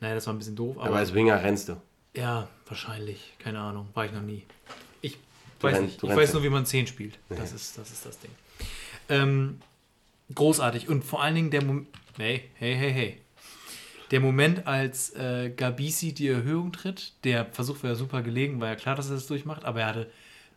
Naja, 0.00 0.14
das 0.14 0.26
war 0.26 0.34
ein 0.34 0.38
bisschen 0.38 0.56
doof, 0.56 0.76
aber, 0.78 0.88
Aber 0.88 0.96
als 0.98 1.14
Winger 1.14 1.42
rennst 1.42 1.68
du. 1.70 1.80
ja, 2.14 2.48
wahrscheinlich. 2.66 3.32
Keine 3.38 3.60
Ahnung, 3.60 3.88
war 3.94 4.04
ich 4.04 4.12
noch 4.12 4.20
nie. 4.22 4.42
Ich 5.00 5.14
Du 5.58 5.66
weiß 5.66 5.76
rennst- 5.76 6.02
nicht. 6.02 6.04
Ich 6.12 6.16
weiß 6.16 6.28
ja. 6.30 6.34
nur, 6.34 6.42
wie 6.44 6.50
man 6.50 6.66
10 6.66 6.86
spielt. 6.86 7.18
Das, 7.30 7.52
ist, 7.52 7.78
das 7.78 7.90
ist 7.90 8.04
das 8.04 8.18
Ding. 8.18 8.30
Ähm, 9.08 9.58
großartig. 10.34 10.88
Und 10.88 11.02
vor 11.04 11.22
allen 11.22 11.34
Dingen 11.34 11.50
der 11.50 11.64
Moment. 11.64 11.88
Hey, 12.18 12.50
hey, 12.56 12.74
hey, 12.76 12.92
hey. 12.92 13.20
Der 14.10 14.20
Moment, 14.20 14.66
als 14.66 15.14
äh, 15.14 15.50
Gabisi 15.50 16.14
die 16.14 16.28
Erhöhung 16.28 16.72
tritt, 16.72 17.12
der 17.24 17.46
Versuch 17.46 17.82
war 17.82 17.90
ja 17.90 17.96
super 17.96 18.22
gelegen, 18.22 18.60
war 18.60 18.68
ja 18.68 18.76
klar, 18.76 18.94
dass 18.94 19.08
er 19.10 19.16
das 19.16 19.26
durchmacht, 19.26 19.64
aber 19.64 19.80
er 19.80 19.86
hatte 19.86 20.10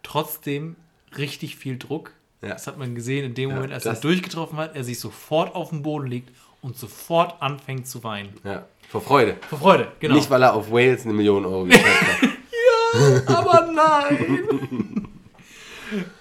trotzdem 0.04 0.76
richtig 1.18 1.58
viel 1.58 1.78
Druck. 1.78 2.12
Ja. 2.42 2.50
Das 2.50 2.68
hat 2.68 2.78
man 2.78 2.96
gesehen 2.96 3.26
in 3.26 3.34
dem 3.34 3.50
Ja, 3.50 3.56
Moment, 3.56 3.74
als 3.74 3.86
er 3.86 3.96
durchgetroffen 3.96 4.58
hat, 4.58 4.76
er 4.76 4.84
sich 4.84 5.00
sofort 5.00 5.54
auf 5.54 5.70
den 5.70 5.84
Boden 5.84 6.08
legt 6.08 6.30
und 6.62 6.78
sofort 6.78 7.42
anfängt 7.42 7.88
zu 7.88 8.04
weinen. 8.04 8.34
Ja. 8.44 8.66
Vor 8.90 9.02
Freude. 9.02 9.38
Vor 9.50 9.60
Freude, 9.60 9.92
genau. 10.00 10.16
Nicht, 10.16 10.30
weil 10.30 10.42
er 10.44 10.54
auf 10.54 10.72
Wales 10.72 11.04
eine 11.04 11.14
Million 11.14 11.46
Euro 11.46 11.66
gekauft 11.66 12.22
hat. 12.22 13.28
aber 13.28 13.72
nein! 13.72 15.08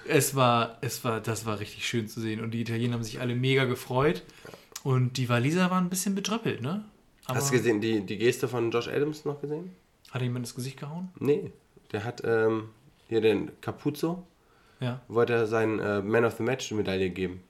es 0.09 0.35
war, 0.35 0.79
es 0.81 1.05
war, 1.05 1.21
das 1.21 1.47
war 1.47 1.61
richtig 1.61 1.87
schön 1.87 2.09
zu 2.09 2.21
sehen. 2.21 2.41
Und 2.41 2.53
die 2.53 2.61
Italiener 2.61 2.95
haben 2.95 3.05
sich 3.05 3.21
alle 3.21 3.35
mega 3.35 3.65
gefreut. 3.65 4.23
Und 4.83 5.17
die 5.17 5.29
Waliser 5.29 5.71
waren 5.71 5.87
ein 5.87 5.91
bisschen 5.91 6.15
betröppelt, 6.15 6.63
ne? 6.63 6.85
Aber 7.31 7.39
Hast 7.39 7.51
du 7.51 7.57
gesehen, 7.57 7.81
die, 7.81 8.01
die 8.05 8.19
Geste 8.19 8.49
von 8.49 8.71
Josh 8.71 8.89
Adams 8.89 9.25
noch 9.25 9.41
gesehen? 9.41 9.75
Hat 10.11 10.23
jemand 10.23 10.45
ins 10.47 10.55
Gesicht 10.55 10.79
gehauen? 10.79 11.09
Nee. 11.19 11.53
Der 11.93 12.05
hat 12.05 12.23
ähm, 12.25 12.71
hier 13.09 13.21
den 13.21 13.51
Capuzzo, 13.61 14.25
Ja. 14.81 15.01
wollte 15.09 15.33
er 15.35 15.47
seinen 15.47 15.79
äh, 15.81 16.01
Man 16.03 16.25
of 16.25 16.35
the 16.37 16.43
Match 16.43 16.71
Medaille 16.73 17.11
geben. 17.11 17.43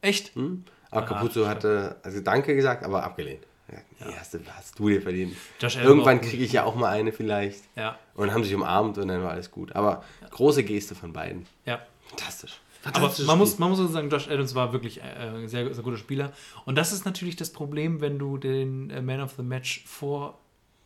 Echt? 0.00 0.34
Hm? 0.34 0.64
Aber 0.90 1.02
Ah, 1.02 1.08
Capuzzo 1.08 1.46
hatte 1.48 1.96
also 2.02 2.20
Danke 2.20 2.54
gesagt, 2.54 2.84
aber 2.84 3.02
abgelehnt. 3.04 3.46
Ja, 3.72 3.78
nee, 4.06 4.14
hast, 4.18 4.34
du, 4.34 4.38
hast 4.54 4.78
du 4.78 4.88
dir 4.90 5.00
verdient. 5.00 5.34
Irgendwann 5.82 6.20
kriege 6.20 6.44
ich 6.44 6.52
ja 6.52 6.64
auch 6.64 6.74
mal 6.74 6.90
eine 6.90 7.12
vielleicht. 7.12 7.64
Ja. 7.76 7.98
Und 8.14 8.32
haben 8.32 8.44
sich 8.44 8.54
umarmt 8.54 8.98
und 8.98 9.08
dann 9.08 9.22
war 9.22 9.30
alles 9.30 9.50
gut. 9.50 9.74
Aber 9.74 10.04
große 10.30 10.62
Geste 10.64 10.94
von 10.94 11.12
beiden. 11.14 11.46
Ja. 11.64 11.80
Fantastisch. 12.08 12.60
Aber 12.92 13.12
man 13.26 13.38
muss, 13.38 13.58
man 13.58 13.70
muss 13.70 13.92
sagen, 13.92 14.10
Josh 14.10 14.28
Adams 14.28 14.54
war 14.54 14.72
wirklich 14.72 15.00
äh, 15.00 15.02
ein 15.02 15.48
sehr, 15.48 15.72
sehr 15.72 15.82
guter 15.82 15.96
Spieler. 15.96 16.32
Und 16.64 16.76
das 16.76 16.92
ist 16.92 17.04
natürlich 17.04 17.36
das 17.36 17.50
Problem, 17.52 18.00
wenn 18.00 18.18
du 18.18 18.36
den 18.38 18.90
äh, 18.90 19.00
Man 19.00 19.20
of 19.20 19.34
the 19.36 19.42
Match 19.42 19.84
vor 19.86 20.38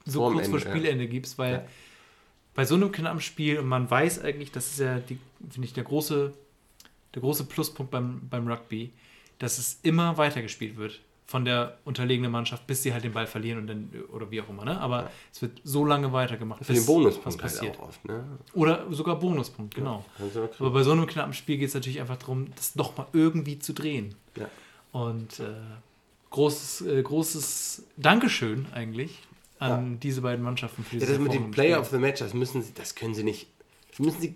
so 0.04 0.20
Vorm 0.20 0.34
kurz 0.34 0.48
vor 0.48 0.58
Ende, 0.58 0.68
ja. 0.70 0.76
Spielende 0.76 1.08
gibst, 1.08 1.38
weil 1.38 1.52
Ja. 1.54 1.64
bei 2.54 2.64
so 2.64 2.76
einem 2.76 2.92
knappen 2.92 3.20
Spiel 3.20 3.58
und 3.58 3.66
man 3.66 3.90
weiß 3.90 4.22
eigentlich, 4.22 4.52
das 4.52 4.72
ist 4.72 4.80
ja, 4.80 4.98
die, 5.00 5.18
finde 5.50 5.66
ich, 5.66 5.72
der 5.74 5.84
große, 5.84 6.32
der 7.14 7.22
große 7.22 7.44
Pluspunkt 7.44 7.90
beim, 7.90 8.20
beim 8.28 8.48
Rugby, 8.48 8.92
dass 9.38 9.58
es 9.58 9.80
immer 9.82 10.16
weitergespielt 10.16 10.76
wird 10.76 11.00
von 11.28 11.44
der 11.44 11.76
unterlegenen 11.84 12.32
Mannschaft, 12.32 12.66
bis 12.66 12.82
sie 12.82 12.94
halt 12.94 13.04
den 13.04 13.12
Ball 13.12 13.26
verlieren 13.26 13.58
und 13.58 13.66
dann, 13.66 13.90
oder 14.14 14.30
wie 14.30 14.40
auch 14.40 14.48
immer, 14.48 14.64
ne? 14.64 14.80
Aber 14.80 15.10
es 15.30 15.42
wird 15.42 15.60
so 15.62 15.84
lange 15.84 16.10
weitergemacht, 16.10 16.64
Für 16.64 16.72
den 16.72 16.80
was 16.80 16.86
Bonuspunkt 16.86 17.42
halt 17.42 17.52
passiert. 17.52 17.78
auch 17.78 17.88
oft. 17.88 18.02
Ne? 18.06 18.24
Oder 18.54 18.86
sogar 18.90 19.18
Bonuspunkt, 19.18 19.74
genau. 19.74 20.06
Also, 20.18 20.44
okay. 20.44 20.54
Aber 20.58 20.70
bei 20.70 20.82
so 20.82 20.92
einem 20.92 21.06
knappen 21.06 21.34
Spiel 21.34 21.58
geht 21.58 21.68
es 21.68 21.74
natürlich 21.74 22.00
einfach 22.00 22.16
darum, 22.16 22.46
das 22.56 22.72
doch 22.72 22.96
mal 22.96 23.06
irgendwie 23.12 23.58
zu 23.58 23.74
drehen. 23.74 24.14
ja. 24.36 24.48
Und 24.90 25.38
äh, 25.40 25.52
großes, 26.30 26.80
äh, 26.86 27.02
großes 27.02 27.82
Dankeschön 27.98 28.64
eigentlich 28.72 29.18
an 29.58 30.00
diese 30.00 30.22
beiden 30.22 30.42
Mannschaften 30.42 30.82
für 30.82 30.94
Ja, 30.96 31.00
dieses 31.00 31.16
das 31.16 31.22
mit 31.22 31.34
dem 31.34 31.50
Player 31.50 31.78
of 31.78 31.90
the 31.90 31.98
Match, 31.98 32.20
das 32.20 32.32
müssen 32.32 32.62
sie, 32.62 32.72
das 32.72 32.94
können 32.94 33.12
sie 33.12 33.22
nicht. 33.24 33.48
Das 33.90 33.98
müssen 33.98 34.20
sie 34.22 34.34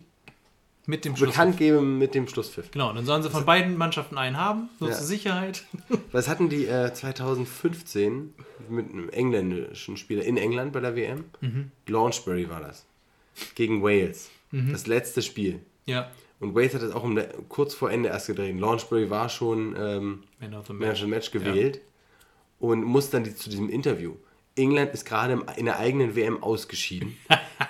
mit 0.87 1.05
dem 1.05 1.15
Schluss. 1.17 1.31
bekannt 1.31 1.57
geben 1.59 1.99
mit 1.99 2.15
dem 2.15 2.27
Schlusspfiff. 2.29 2.71
Genau, 2.73 2.93
dann 2.93 3.05
sollen 3.07 3.23
sie 3.23 3.31
von 3.31 3.45
beiden 3.45 3.77
Mannschaften 3.77 4.19
einen 4.19 4.37
haben, 4.37 4.69
nur 4.81 4.91
Ja. 4.91 4.97
zur 4.97 5.07
Sicherheit. 5.07 5.65
Was 6.13 6.29
hatten 6.29 6.49
die 6.49 6.67
äh, 6.67 6.93
2015 6.93 8.35
mit 8.69 8.91
einem 8.93 9.09
engländischen 9.11 9.97
Spieler 9.97 10.25
in 10.25 10.37
England 10.37 10.73
bei 10.73 10.81
der 10.81 10.97
WM? 10.97 11.25
Mhm. 11.41 11.71
Launchbury 11.87 12.49
war 12.51 12.61
das. 12.61 12.85
Gegen 13.55 13.83
Wales. 13.83 14.31
Mhm. 14.51 14.73
Das 14.73 14.87
letzte 14.87 15.23
Spiel. 15.23 15.61
ja, 15.87 16.11
Und 16.41 16.55
Wales 16.55 16.75
hat 16.75 16.83
das 16.83 16.93
auch 16.93 17.05
um, 17.05 17.19
kurz 17.49 17.75
vor 17.75 17.91
Ende 17.91 18.09
erst 18.11 18.27
gedreht. 18.27 18.59
Launchbury 18.59 19.09
war 19.11 19.29
schon 19.29 19.75
ähm, 19.79 20.23
Man 20.41 20.55
of 20.55 20.67
the 20.67 20.73
Man 20.73 20.83
of 20.83 20.89
Match. 20.89 21.01
the 21.01 21.07
Match 21.07 21.31
gewählt 21.31 21.81
und 22.59 22.83
muss 22.85 23.11
dann 23.11 23.25
die, 23.25 23.35
zu 23.35 23.49
diesem 23.51 23.69
Interview. 23.69 24.15
England 24.57 24.93
ist 24.93 25.05
gerade 25.05 25.45
in 25.57 25.65
der 25.67 25.79
eigenen 25.79 26.15
WM 26.15 26.43
ausgeschieden. 26.43 27.17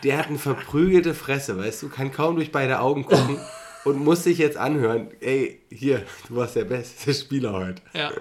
Der 0.03 0.19
hat 0.19 0.27
eine 0.29 0.39
verprügelte 0.39 1.15
Fresse, 1.15 1.57
weißt 1.59 1.83
du, 1.83 1.89
kann 1.89 2.11
kaum 2.13 2.37
durch 2.37 2.51
beide 2.53 2.81
Augen 2.81 3.05
gucken 3.05 3.39
und 3.85 3.99
muss 4.03 4.25
sich 4.25 4.39
jetzt 4.39 4.57
anhören, 4.57 5.11
ey, 5.21 5.61
hier, 5.71 6.05
du 6.29 6.37
warst 6.37 6.57
der 6.57 6.65
beste 6.65 7.13
Spieler 7.15 7.53
heute. 7.53 7.83
Ja. 7.95 8.11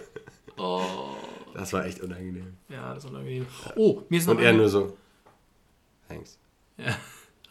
Oh, 0.57 1.15
Das 1.55 1.73
war 1.73 1.85
echt 1.85 2.01
unangenehm. 2.01 2.53
ja, 2.69 2.93
das 2.93 3.03
ist 3.05 3.09
unangenehm. 3.09 3.47
Oh, 3.77 4.03
mir 4.09 4.17
ist 4.19 4.27
noch 4.27 4.35
Und 4.35 4.43
er 4.43 4.53
nur 4.53 4.69
so, 4.69 4.95
thanks. 6.07 6.37
Ja, 6.77 6.95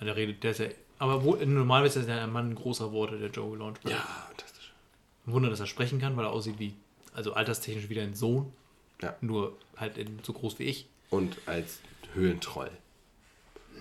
der 0.00 0.14
redet, 0.14 0.44
der 0.44 0.52
ist 0.52 0.58
ja. 0.60 0.66
Aber 0.98 1.24
wo, 1.24 1.34
normalerweise 1.34 2.00
ist 2.00 2.08
er 2.08 2.22
ein 2.22 2.30
Mann 2.30 2.54
großer 2.54 2.92
Worte, 2.92 3.18
der 3.18 3.30
Joey 3.30 3.58
Launchbury. 3.58 3.94
Ja, 3.94 4.00
fantastisch. 4.28 4.72
Ein 5.26 5.32
Wunder, 5.32 5.50
dass 5.50 5.58
er 5.60 5.66
sprechen 5.66 6.00
kann, 6.00 6.16
weil 6.16 6.24
er 6.26 6.30
aussieht 6.30 6.58
wie, 6.58 6.74
also 7.12 7.32
alterstechnisch 7.32 7.88
wieder 7.88 8.02
ein 8.02 8.14
Sohn, 8.14 8.52
Ja. 9.02 9.16
nur 9.22 9.56
halt 9.76 9.98
in, 9.98 10.20
so 10.22 10.32
groß 10.32 10.58
wie 10.60 10.64
ich. 10.64 10.88
Und 11.10 11.36
als 11.46 11.80
Höhentroll. 12.14 12.70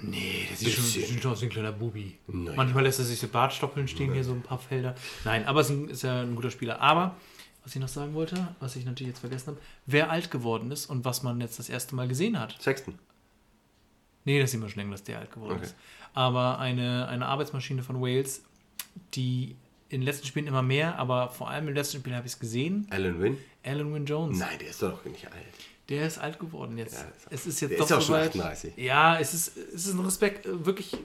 Nee, 0.02 0.46
der 0.50 0.56
sieht 0.58 0.70
schon, 0.74 0.84
sieht 0.86 1.22
schon 1.22 1.32
aus 1.32 1.42
wie 1.42 1.46
ein 1.48 1.52
kleiner 1.52 1.72
Bubi. 1.74 2.18
Naja. 2.28 2.56
Manchmal 2.56 2.84
lässt 2.84 3.00
er 3.00 3.06
sich 3.06 3.20
so 3.20 3.28
Bartstoppeln 3.28 3.88
stehen, 3.88 4.14
hier 4.14 4.24
so 4.24 4.32
ein 4.32 4.42
paar 4.42 4.58
Felder. 4.60 4.96
Nein, 5.26 5.46
aber 5.46 5.60
es 5.62 5.70
ist, 5.70 5.90
ist 5.92 6.04
ja 6.04 6.22
ein 6.22 6.36
guter 6.36 6.52
Spieler. 6.52 6.80
Aber, 6.80 7.16
was 7.64 7.76
ich 7.76 7.82
noch 7.82 7.90
sagen 7.90 8.14
wollte, 8.14 8.56
was 8.62 8.76
ich 8.78 8.86
natürlich 8.86 9.10
jetzt 9.10 9.20
vergessen 9.20 9.48
habe, 9.48 9.58
wer 9.88 10.10
alt 10.10 10.32
geworden 10.32 10.72
ist 10.72 10.86
und 10.86 11.04
was 11.04 11.22
man 11.24 11.42
jetzt 11.42 11.60
das 11.60 11.68
erste 11.70 11.96
Mal 11.96 12.08
gesehen 12.08 12.40
hat. 12.40 12.56
Sexton. 12.62 12.98
Nee, 14.24 14.40
das 14.40 14.52
sieht 14.52 14.60
man 14.62 14.70
schon 14.70 14.80
länger, 14.80 14.92
dass 14.92 15.04
der 15.04 15.20
alt 15.20 15.32
geworden 15.32 15.54
Okay. 15.56 15.66
ist. 15.66 15.76
Aber 16.14 16.60
eine, 16.60 17.08
eine 17.10 17.26
Arbeitsmaschine 17.26 17.84
von 17.84 18.02
Wales, 18.02 18.44
die 19.16 19.56
in 19.90 20.02
den 20.02 20.06
letzten 20.06 20.28
Spielen 20.28 20.48
immer 20.48 20.62
mehr, 20.62 20.98
aber 20.98 21.30
vor 21.30 21.50
allem 21.50 21.68
im 21.68 21.74
letzten 21.74 21.98
Spiel 22.00 22.16
habe 22.16 22.26
ich 22.26 22.34
es 22.34 22.40
gesehen, 22.40 22.88
Alan 22.90 23.20
Wynn? 23.20 23.38
Alan 23.64 23.94
Wynne 23.94 24.06
Jones. 24.06 24.38
Nein, 24.40 24.60
der 24.60 24.70
ist 24.70 24.82
doch 24.82 25.04
nicht 25.06 25.26
alt. 25.26 25.36
Der 25.90 26.06
ist 26.08 26.18
alt 26.20 26.40
geworden 26.40 26.78
jetzt. 26.78 26.94
Ja, 26.96 27.02
ist- 27.02 27.28
es 27.32 27.48
ist 27.48 27.60
jetzt 27.62 27.72
der 27.72 27.78
doch 27.80 27.86
ist 27.86 27.92
auch 27.92 27.96
schon 28.02 28.06
soweit. 28.16 28.30
38. 28.30 28.74
Ja, 28.78 29.20
es 29.20 29.34
ist, 29.34 29.58
es 29.58 29.86
ist 29.88 29.94
ein 29.94 30.00
Respekt, 30.02 30.46
äh, 30.46 30.66
wirklich 30.66 30.96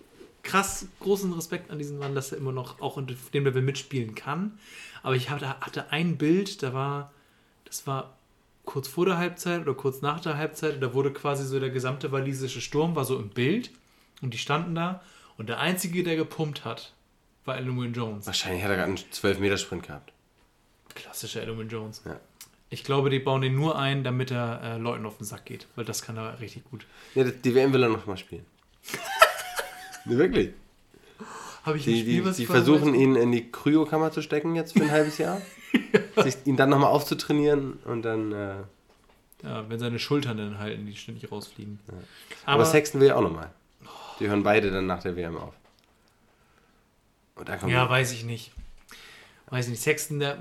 krass 0.43 0.87
großen 1.01 1.33
Respekt 1.33 1.71
an 1.71 1.79
diesen 1.79 1.99
Mann, 1.99 2.15
dass 2.15 2.31
er 2.33 2.39
immer 2.39 2.53
noch 2.53 2.81
auch 2.83 2.99
in 2.99 3.07
dem 3.33 3.45
Level 3.45 3.63
mitspielen 3.63 4.15
kann. 4.15 4.59
Aber 5.03 5.17
ich 5.17 5.31
hatte, 5.31 5.49
hatte 5.61 5.91
ein 5.91 6.19
Bild, 6.19 6.63
da 6.63 6.75
war, 6.75 7.13
das 7.65 7.87
war 7.87 8.15
kurz 8.67 8.89
vor 8.89 9.07
der 9.07 9.17
Halbzeit 9.19 9.63
oder 9.63 9.75
kurz 9.75 10.03
nach 10.03 10.21
der 10.21 10.37
Halbzeit, 10.37 10.83
da 10.83 10.93
wurde 10.95 11.13
quasi 11.13 11.47
so 11.47 11.59
der 11.61 11.71
gesamte 11.71 12.13
walisische 12.13 12.61
Sturm 12.61 12.95
war 12.97 13.05
so 13.05 13.19
im 13.19 13.31
Bild 13.31 13.71
und 14.23 14.33
die 14.35 14.39
standen 14.39 14.75
da 14.75 15.03
und 15.39 15.49
der 15.49 15.61
einzige, 15.61 16.03
der 16.03 16.17
gepumpt 16.17 16.65
hat, 16.65 16.93
war 17.47 17.59
Wynne 17.59 17.89
Jones. 17.95 18.27
Wahrscheinlich 18.27 18.63
hat 18.63 18.71
er 18.71 18.77
gerade 18.77 18.89
einen 18.89 18.99
12-Meter-Sprint 18.99 19.87
gehabt. 19.87 20.13
Klassischer 20.95 21.47
Wynne 21.47 21.71
Jones. 21.71 22.03
Ja. 22.05 22.19
Ich 22.75 22.83
glaube, 22.83 23.09
die 23.09 23.21
bauen 23.21 23.41
den 23.41 23.55
nur 23.55 23.79
ein, 23.79 24.03
damit 24.03 24.33
er 24.33 24.61
äh, 24.63 24.79
Leuten 24.79 25.07
auf 25.07 25.19
den 25.19 25.25
Sack 25.25 25.45
geht, 25.45 25.69
weil 25.77 25.85
das 25.85 26.03
kann 26.03 26.17
er 26.17 26.41
richtig 26.41 26.65
gut. 26.65 26.87
Ja, 27.15 27.23
die 27.23 27.55
WM 27.55 27.73
will 27.73 27.85
er 27.85 27.89
noch 27.89 28.05
mal 28.07 28.17
spielen. 28.17 28.45
nee, 30.05 30.17
wirklich. 30.17 30.51
Habe 31.63 31.79
ich 31.79 31.85
Die, 31.85 32.03
die, 32.03 32.21
die 32.21 32.47
versuchen 32.47 32.97
ihn 32.97 33.15
in 33.15 33.31
die 33.31 33.49
Kryokammer 33.53 34.11
zu 34.11 34.23
stecken 34.23 34.57
jetzt 34.57 34.73
für 34.73 34.83
ein 34.83 34.91
halbes 34.99 35.19
Jahr. 35.19 35.41
Sich, 36.17 36.37
ihn 36.47 36.57
dann 36.57 36.69
nochmal 36.69 36.91
aufzutrainieren 36.91 37.75
und 37.85 38.03
dann. 38.03 38.33
Äh, 38.33 38.55
Ja, 39.45 39.69
wenn 39.69 39.79
seine 39.79 40.01
Schultern 40.01 40.37
dann 40.37 40.59
halten, 40.59 40.85
die 40.85 40.97
ständig 40.97 41.31
rausfliegen. 41.31 41.79
aber, 41.87 42.55
Aber, 42.55 42.65
Sexton 42.65 43.01
will 43.01 43.07
ja 43.07 43.15
auch 43.15 43.23
nochmal. 43.23 43.51
Die 44.19 44.27
hören 44.27 44.43
beide 44.43 44.73
dann 44.73 44.89
nach 44.89 45.01
der 45.01 45.15
WM 45.15 45.37
auf. 45.37 45.55
Ja, 47.69 47.89
weiß 47.89 48.11
ich 48.13 48.25
nicht. 48.25 48.51
Weiß 49.49 49.67
ich 49.67 49.71
nicht. 49.71 49.83
Sexton, 49.83 50.19
der, 50.19 50.39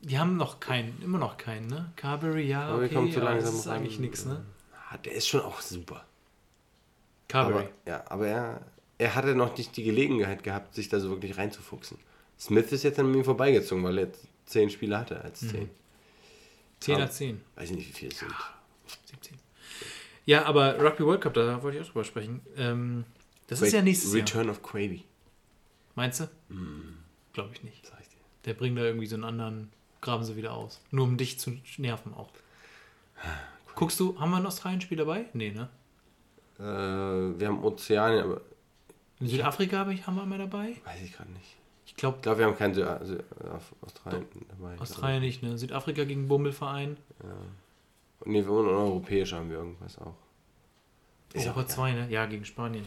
die 0.00 0.18
haben 0.18 0.36
noch 0.36 0.60
keinen, 0.60 1.00
immer 1.02 1.18
noch 1.18 1.36
keinen, 1.36 1.66
ne? 1.66 1.92
Carberry, 1.96 2.46
ja, 2.46 2.74
okay, 2.74 2.88
zu 2.90 2.98
aber 3.20 3.30
langsam 3.30 3.50
das 3.52 3.60
ist 3.60 3.66
ran. 3.66 3.76
eigentlich 3.76 3.98
nichts, 3.98 4.24
ne? 4.24 4.44
Ah, 4.90 4.96
der 4.98 5.12
ist 5.12 5.26
schon 5.28 5.40
auch 5.42 5.60
super. 5.60 6.04
Carberry. 7.28 7.64
Aber, 7.64 7.70
ja, 7.86 8.04
aber 8.08 8.26
er, 8.28 8.66
er 8.98 9.14
hatte 9.14 9.34
noch 9.34 9.56
nicht 9.56 9.76
die 9.76 9.84
Gelegenheit 9.84 10.42
gehabt, 10.42 10.74
sich 10.74 10.88
da 10.88 10.98
so 11.00 11.10
wirklich 11.10 11.36
reinzufuchsen. 11.36 11.98
Smith 12.38 12.70
ist 12.72 12.84
jetzt 12.84 12.98
an 12.98 13.12
ihm 13.12 13.24
vorbeigezogen, 13.24 13.82
weil 13.84 13.98
er 13.98 14.08
zehn 14.46 14.70
Spiele 14.70 14.98
hatte 14.98 15.20
als 15.22 15.42
Mhm. 15.42 15.48
zehn. 15.50 15.70
10 16.80 16.94
aber- 16.94 17.04
nach 17.04 17.10
10, 17.10 17.40
Weiß 17.56 17.70
ich 17.70 17.76
nicht, 17.76 17.88
wie 17.88 17.92
viel 17.92 18.08
es 18.12 18.18
sind. 18.20 18.32
17. 19.06 19.36
Ja, 20.24 20.44
aber 20.44 20.78
Rugby 20.80 21.04
World 21.04 21.20
Cup, 21.22 21.34
da 21.34 21.62
wollte 21.62 21.78
ich 21.78 21.82
auch 21.84 21.88
drüber 21.88 22.04
sprechen. 22.04 22.40
Ähm, 22.56 23.04
das 23.48 23.60
ist 23.62 23.72
ja 23.72 23.82
nächstes 23.82 24.12
Jahr. 24.12 24.22
Return 24.22 24.48
of 24.50 24.62
Quavy, 24.62 25.04
Meinst 25.96 26.20
du? 26.20 26.28
Glaube 27.32 27.50
ich 27.54 27.62
nicht. 27.64 27.84
sag 27.84 28.00
ich 28.00 28.08
dir. 28.08 28.16
Der 28.44 28.54
bringt 28.54 28.78
da 28.78 28.82
irgendwie 28.82 29.06
so 29.06 29.16
einen 29.16 29.24
anderen, 29.24 29.72
graben 30.00 30.24
sie 30.24 30.36
wieder 30.36 30.52
aus. 30.54 30.80
Nur 30.90 31.04
um 31.04 31.16
dich 31.16 31.38
zu 31.38 31.52
nerven 31.78 32.14
auch. 32.14 32.28
Guckst 33.74 33.98
du, 34.00 34.18
haben 34.18 34.30
wir 34.30 34.38
ein 34.38 34.46
Australien-Spiel 34.46 34.98
dabei? 34.98 35.26
Nee, 35.32 35.50
ne? 35.52 35.68
Äh, 36.58 37.38
wir 37.38 37.46
haben 37.48 37.62
Ozeanien, 37.64 38.24
aber 38.24 38.40
In 39.20 39.28
Südafrika 39.28 39.78
habe 39.78 39.94
ich, 39.94 40.06
haben 40.06 40.16
wir 40.16 40.26
mal 40.26 40.38
dabei? 40.38 40.76
weiß 40.84 41.02
ich 41.04 41.12
gerade 41.12 41.30
nicht. 41.32 41.56
Ich 41.86 41.94
glaube, 41.96 42.16
Ich 42.16 42.22
glaube, 42.22 42.38
wir 42.40 42.46
haben 42.46 42.56
keinen 42.56 42.74
Sü 42.74 42.84
Sü 43.04 43.18
auf 43.52 43.74
Australien 43.80 44.26
dabei. 44.48 44.78
Australien 44.78 45.22
nicht, 45.22 45.42
ne? 45.42 45.56
Südafrika 45.56 46.04
gegen 46.04 46.28
Bummelverein. 46.28 46.96
Nee, 48.24 48.44
wir 48.44 48.50
und 48.50 48.66
europäisch 48.66 49.32
haben 49.32 49.48
wir 49.50 49.58
irgendwas 49.58 49.96
auch. 49.98 50.14
Ist 51.34 51.46
auch 51.46 51.52
egal. 51.52 51.66
2, 51.66 51.92
ne? 51.92 52.06
Ja, 52.08 52.24
gegen 52.26 52.44
Spanien. 52.44 52.86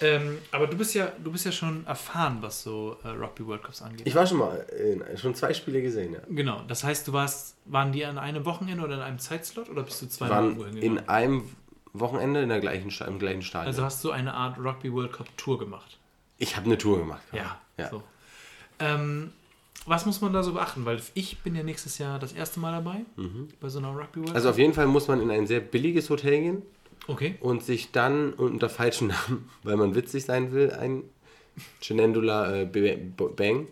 Ähm, 0.00 0.38
aber 0.52 0.66
du 0.66 0.76
bist 0.76 0.94
ja, 0.94 1.10
du 1.22 1.32
bist 1.32 1.46
ja 1.46 1.52
schon 1.52 1.86
erfahren, 1.86 2.38
was 2.40 2.62
so 2.62 2.98
äh, 3.02 3.08
Rugby 3.08 3.46
World 3.46 3.62
Cups 3.62 3.80
angeht. 3.80 4.06
Ich 4.06 4.14
war 4.14 4.26
schon 4.26 4.38
mal 4.38 4.58
in, 4.78 5.02
schon 5.16 5.34
zwei 5.34 5.54
Spiele 5.54 5.80
gesehen, 5.80 6.12
ja. 6.12 6.20
genau. 6.28 6.62
Das 6.68 6.84
heißt, 6.84 7.08
du 7.08 7.12
warst, 7.14 7.56
waren 7.64 7.92
die 7.92 8.04
an 8.04 8.18
einem 8.18 8.44
Wochenende 8.44 8.84
oder 8.84 8.96
in 8.96 9.00
einem 9.00 9.18
Zeitslot 9.18 9.70
oder 9.70 9.82
bist 9.82 10.02
du 10.02 10.06
irgendwo 10.06 10.28
waren 10.28 10.54
hingegangen? 10.54 10.82
in 10.82 11.08
einem 11.08 11.44
Wochenende 11.94 12.42
in 12.42 12.50
der 12.50 12.60
gleichen 12.60 12.90
im 13.06 13.18
gleichen 13.18 13.42
Stadion. 13.42 13.68
Also 13.68 13.82
hast 13.82 14.04
du 14.04 14.10
eine 14.10 14.34
Art 14.34 14.58
Rugby 14.58 14.92
World 14.92 15.12
Cup 15.12 15.26
Tour 15.38 15.58
gemacht. 15.58 15.98
ich 16.36 16.56
habe 16.56 16.66
eine 16.66 16.76
Tour 16.76 16.98
gemacht. 16.98 17.22
Ja. 17.32 17.58
ja. 17.78 17.88
So. 17.88 18.02
Ähm, 18.80 19.32
was 19.86 20.04
muss 20.04 20.20
man 20.20 20.34
da 20.34 20.42
so 20.42 20.52
beachten? 20.52 20.84
Weil 20.84 21.00
ich 21.14 21.38
bin 21.38 21.54
ja 21.54 21.62
nächstes 21.62 21.96
Jahr 21.96 22.18
das 22.18 22.34
erste 22.34 22.60
Mal 22.60 22.72
dabei 22.72 23.00
bei 23.60 23.68
so 23.70 23.78
einer 23.78 23.88
Rugby 23.88 24.20
World 24.20 24.34
Also 24.34 24.50
auf 24.50 24.58
jeden 24.58 24.74
Fall 24.74 24.86
muss 24.86 25.08
man 25.08 25.22
in 25.22 25.30
ein 25.30 25.46
sehr 25.46 25.60
billiges 25.60 26.10
Hotel 26.10 26.40
gehen 26.40 26.62
Okay. 27.08 27.36
und 27.40 27.64
sich 27.64 27.90
dann 27.90 28.32
unter 28.34 28.68
falschen 28.68 29.08
Namen, 29.08 29.50
weil 29.62 29.76
man 29.76 29.94
witzig 29.94 30.24
sein 30.24 30.52
will, 30.52 30.70
ein 30.72 31.02
Chenendula 31.80 32.54
äh, 32.54 32.64
Bang 32.66 33.66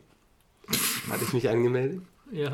hatte 1.08 1.24
ich 1.24 1.32
mich 1.32 1.48
angemeldet. 1.48 2.02
Ja. 2.32 2.52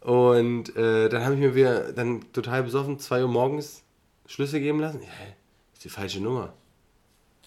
Und 0.00 0.76
äh, 0.76 1.08
dann 1.08 1.24
habe 1.24 1.34
ich 1.34 1.40
mir 1.40 1.54
wieder 1.54 1.92
dann 1.92 2.32
total 2.32 2.62
besoffen 2.62 2.98
2 2.98 3.22
Uhr 3.22 3.28
morgens 3.28 3.82
Schlüssel 4.26 4.60
geben 4.60 4.80
lassen. 4.80 5.02
Ja, 5.02 5.08
hä, 5.08 5.34
ist 5.72 5.84
die 5.84 5.88
falsche 5.88 6.20
Nummer. 6.20 6.52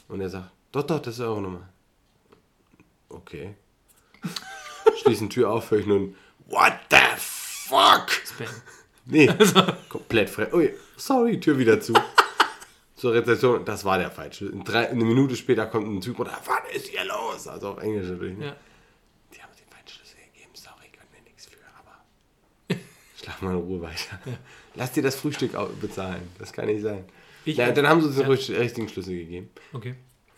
Und 0.09 0.19
er 0.19 0.29
sagt, 0.29 0.51
doch, 0.71 0.83
doch, 0.83 0.99
das 0.99 1.15
ist 1.15 1.21
eure 1.21 1.41
Nummer. 1.41 1.69
Okay. 3.07 3.55
Schließen 5.01 5.29
Tür 5.29 5.51
auf, 5.51 5.71
höre 5.71 5.79
ich 5.79 5.85
nun, 5.85 6.15
what 6.47 6.73
the 6.89 6.97
fuck? 7.17 8.11
Spam. 8.25 8.47
Nee, 9.05 9.29
komplett 9.89 10.29
fremd. 10.29 10.53
Ui, 10.53 10.73
sorry, 10.97 11.39
Tür 11.39 11.57
wieder 11.57 11.79
zu. 11.79 11.93
Zur 13.01 13.13
Rezeption, 13.15 13.65
das 13.65 13.83
war 13.83 13.97
der 13.97 14.11
falsche. 14.11 14.51
Drei, 14.63 14.89
eine 14.89 15.03
Minute 15.03 15.35
später 15.35 15.65
kommt 15.65 15.87
ein 15.87 16.01
Typ 16.01 16.19
und 16.19 16.27
sagt, 16.27 16.47
was 16.47 16.75
ist 16.75 16.87
hier 16.89 17.03
los? 17.03 17.47
Also 17.47 17.69
auf 17.69 17.81
Englisch 17.81 18.07
natürlich. 18.07 18.37
Ne? 18.37 18.45
Ja. 18.45 18.55
Die 19.33 19.41
haben 19.41 19.49
uns 19.49 19.57
den 19.57 19.67
falschen 19.69 19.87
Schlüssel 19.97 20.17
gegeben, 20.31 20.51
sorry, 20.53 20.85
können 20.91 21.09
wir 21.11 21.21
nichts 21.23 21.47
für, 21.47 21.57
aber 21.79 22.79
schlaf 23.19 23.41
mal 23.41 23.51
in 23.53 23.57
Ruhe 23.57 23.81
weiter. 23.81 24.19
Lass 24.75 24.91
dir 24.91 25.01
das 25.01 25.15
Frühstück 25.15 25.53
bezahlen, 25.81 26.21
das 26.37 26.53
kann 26.53 26.67
nicht 26.67 26.83
sein. 26.83 27.05
Ich- 27.43 27.57
ja, 27.57 27.71
dann 27.71 27.87
haben 27.87 28.01
sie 28.01 28.07
uns 28.07 28.17
den 28.17 28.25
Ja. 28.25 28.29
richtig- 28.29 28.59
richtigen 28.59 28.87
Schlüssel 28.87 29.15
gegeben. 29.15 29.49
Okay. 29.73 29.95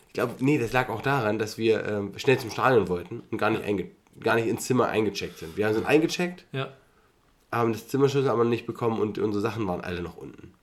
Ich 0.08 0.14
glaube, 0.14 0.36
nee, 0.40 0.58
das 0.58 0.72
lag 0.72 0.88
auch 0.88 1.02
daran, 1.02 1.40
dass 1.40 1.58
wir 1.58 1.86
ähm, 1.86 2.14
schnell 2.18 2.40
zum 2.40 2.50
Stadion 2.50 2.88
wollten 2.88 3.24
und 3.30 3.38
gar 3.40 3.50
nicht, 3.50 3.64
einge 3.66 3.92
gar 4.22 4.36
nicht 4.36 4.48
ins 4.48 4.66
Zimmer 4.68 4.88
eingecheckt 4.88 5.38
sind. 5.40 5.58
Wir 5.58 5.74
sind 5.74 5.86
eingecheckt, 5.86 6.46
Ja. 6.54 6.72
haben 7.52 7.74
das 7.74 7.90
Zimmerschlüssel 7.90 8.30
aber 8.30 8.46
nicht 8.46 8.66
bekommen 8.68 9.02
und 9.02 9.18
unsere 9.18 9.42
Sachen 9.42 9.68
waren 9.68 9.82
alle 9.82 10.02
noch 10.02 10.16
unten. 10.16 10.54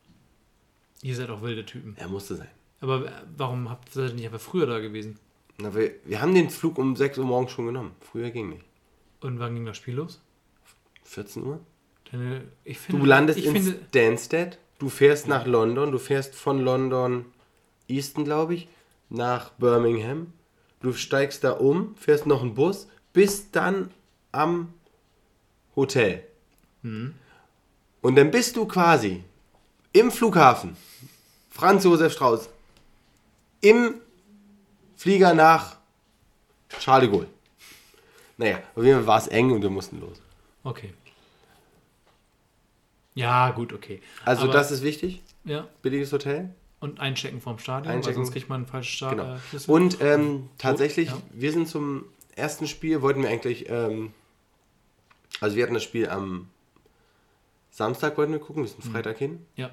Ihr 1.02 1.16
seid 1.16 1.30
auch 1.30 1.42
wilde 1.42 1.64
Typen. 1.64 1.96
Er 1.96 2.08
musste 2.08 2.36
sein. 2.36 2.48
Aber 2.80 3.06
äh, 3.06 3.10
warum 3.36 3.70
habt 3.70 3.94
ihr 3.96 4.12
nicht 4.12 4.26
einfach 4.26 4.40
früher 4.40 4.66
da 4.66 4.80
gewesen? 4.80 5.18
Na, 5.58 5.74
wir, 5.74 5.92
wir 6.04 6.20
haben 6.20 6.34
den 6.34 6.50
Flug 6.50 6.78
um 6.78 6.96
6 6.96 7.18
Uhr 7.18 7.24
morgens 7.24 7.52
schon 7.52 7.66
genommen. 7.66 7.92
Früher 8.00 8.30
ging 8.30 8.50
nicht. 8.50 8.64
Und 9.20 9.38
wann 9.38 9.54
ging 9.54 9.66
das 9.66 9.76
Spiel 9.76 9.94
los? 9.94 10.20
14 11.04 11.42
Uhr? 11.44 11.60
Deine, 12.10 12.44
ich 12.64 12.78
finde, 12.78 13.00
Du 13.00 13.06
landest 13.06 13.38
ich 13.38 13.46
in 13.46 13.52
finde, 13.52 13.78
Stansted, 13.88 14.58
du 14.78 14.88
fährst 14.88 15.28
nach 15.28 15.46
London, 15.46 15.92
du 15.92 15.98
fährst 15.98 16.34
von 16.34 16.60
London 16.60 17.26
Easton, 17.88 18.24
glaube 18.24 18.54
ich, 18.54 18.68
nach 19.08 19.50
Birmingham. 19.52 20.32
Du 20.80 20.92
steigst 20.92 21.44
da 21.44 21.52
um, 21.52 21.94
fährst 21.96 22.26
noch 22.26 22.42
einen 22.42 22.54
Bus, 22.54 22.88
bist 23.12 23.54
dann 23.54 23.90
am 24.32 24.72
Hotel. 25.76 26.24
Mhm. 26.82 27.14
Und 28.00 28.16
dann 28.16 28.30
bist 28.30 28.56
du 28.56 28.66
quasi 28.66 29.22
im 29.92 30.10
Flughafen, 30.10 30.76
Franz 31.50 31.84
Josef 31.84 32.12
Strauß, 32.12 32.48
im 33.60 33.94
Flieger 34.96 35.34
nach 35.34 35.76
Charles 36.78 37.08
de 37.08 37.10
Gaulle. 37.18 37.28
Naja, 38.36 38.58
auf 38.74 38.84
jeden 38.84 38.98
Fall 38.98 39.06
war 39.06 39.18
es 39.18 39.28
eng 39.28 39.50
und 39.50 39.62
wir 39.62 39.70
mussten 39.70 40.00
los. 40.00 40.20
Okay. 40.62 40.92
Ja, 43.14 43.50
gut, 43.50 43.72
okay. 43.72 44.00
Also 44.24 44.44
Aber- 44.44 44.52
das 44.52 44.70
ist 44.70 44.82
wichtig, 44.82 45.22
Ja, 45.44 45.66
billiges 45.82 46.12
Hotel. 46.12 46.54
und 46.78 47.00
einchecken 47.00 47.40
vom 47.40 47.58
Stadion, 47.58 47.92
Einchecken. 47.92 48.06
weil 48.06 48.14
sonst 48.24 48.32
kriegt 48.32 48.48
man 48.48 48.60
einen 48.62 48.66
falschen 48.66 48.92
Start. 48.96 49.12
Genau. 49.12 49.34
Äh. 49.34 49.70
Und 49.70 50.00
ähm, 50.00 50.48
tatsächlich, 50.58 51.08
ja. 51.08 51.20
wir 51.32 51.52
sind 51.52 51.68
zum 51.68 52.04
ersten 52.36 52.66
Spiel, 52.66 53.02
wollten 53.02 53.22
wir 53.22 53.28
eigentlich, 53.30 53.68
ähm, 53.68 54.12
also 55.40 55.56
wir 55.56 55.64
hatten 55.64 55.74
das 55.74 55.82
Spiel 55.82 56.08
am 56.08 56.48
Samstag 57.70 58.16
wollten 58.18 58.32
wir 58.32 58.40
gucken, 58.40 58.64
wir 58.64 58.70
Mhm. 58.70 58.82
sind 58.82 58.92
Freitag 58.92 59.18
hin. 59.18 59.46
ja. 59.56 59.70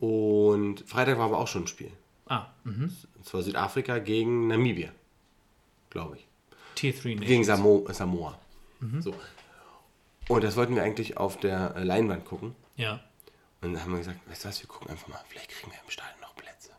Und 0.00 0.88
Freitag 0.88 1.18
war 1.18 1.24
aber 1.26 1.38
auch 1.38 1.48
schon 1.48 1.64
ein 1.64 1.66
Spiel. 1.66 1.90
Ah, 2.26 2.46
mhm. 2.64 2.94
Und 3.16 3.24
zwar 3.26 3.42
Südafrika 3.42 3.98
gegen 3.98 4.46
Namibia, 4.46 4.90
glaube 5.90 6.18
ich. 6.18 6.26
T3 6.76 6.94
Nations. 7.14 7.26
Gegen 7.26 7.44
Samo 7.44 7.84
Samoa. 7.90 8.38
Mhm. 8.78 9.02
So. 9.02 9.14
Und 10.28 10.44
das 10.44 10.54
wollten 10.56 10.76
wir 10.76 10.82
eigentlich 10.84 11.16
auf 11.16 11.38
der 11.40 11.74
äh, 11.74 11.82
Leinwand 11.82 12.24
gucken. 12.26 12.54
Ja. 12.76 13.00
Und 13.60 13.72
dann 13.72 13.82
haben 13.82 13.90
wir 13.90 13.98
gesagt, 13.98 14.20
weißt 14.30 14.44
du 14.44 14.48
was, 14.50 14.60
wir 14.62 14.68
gucken 14.68 14.88
einfach 14.90 15.08
mal, 15.08 15.20
vielleicht 15.28 15.50
kriegen 15.50 15.72
wir 15.72 15.78
im 15.82 15.90
Stadion 15.90 16.20
noch 16.20 16.36
Plätze. 16.36 16.70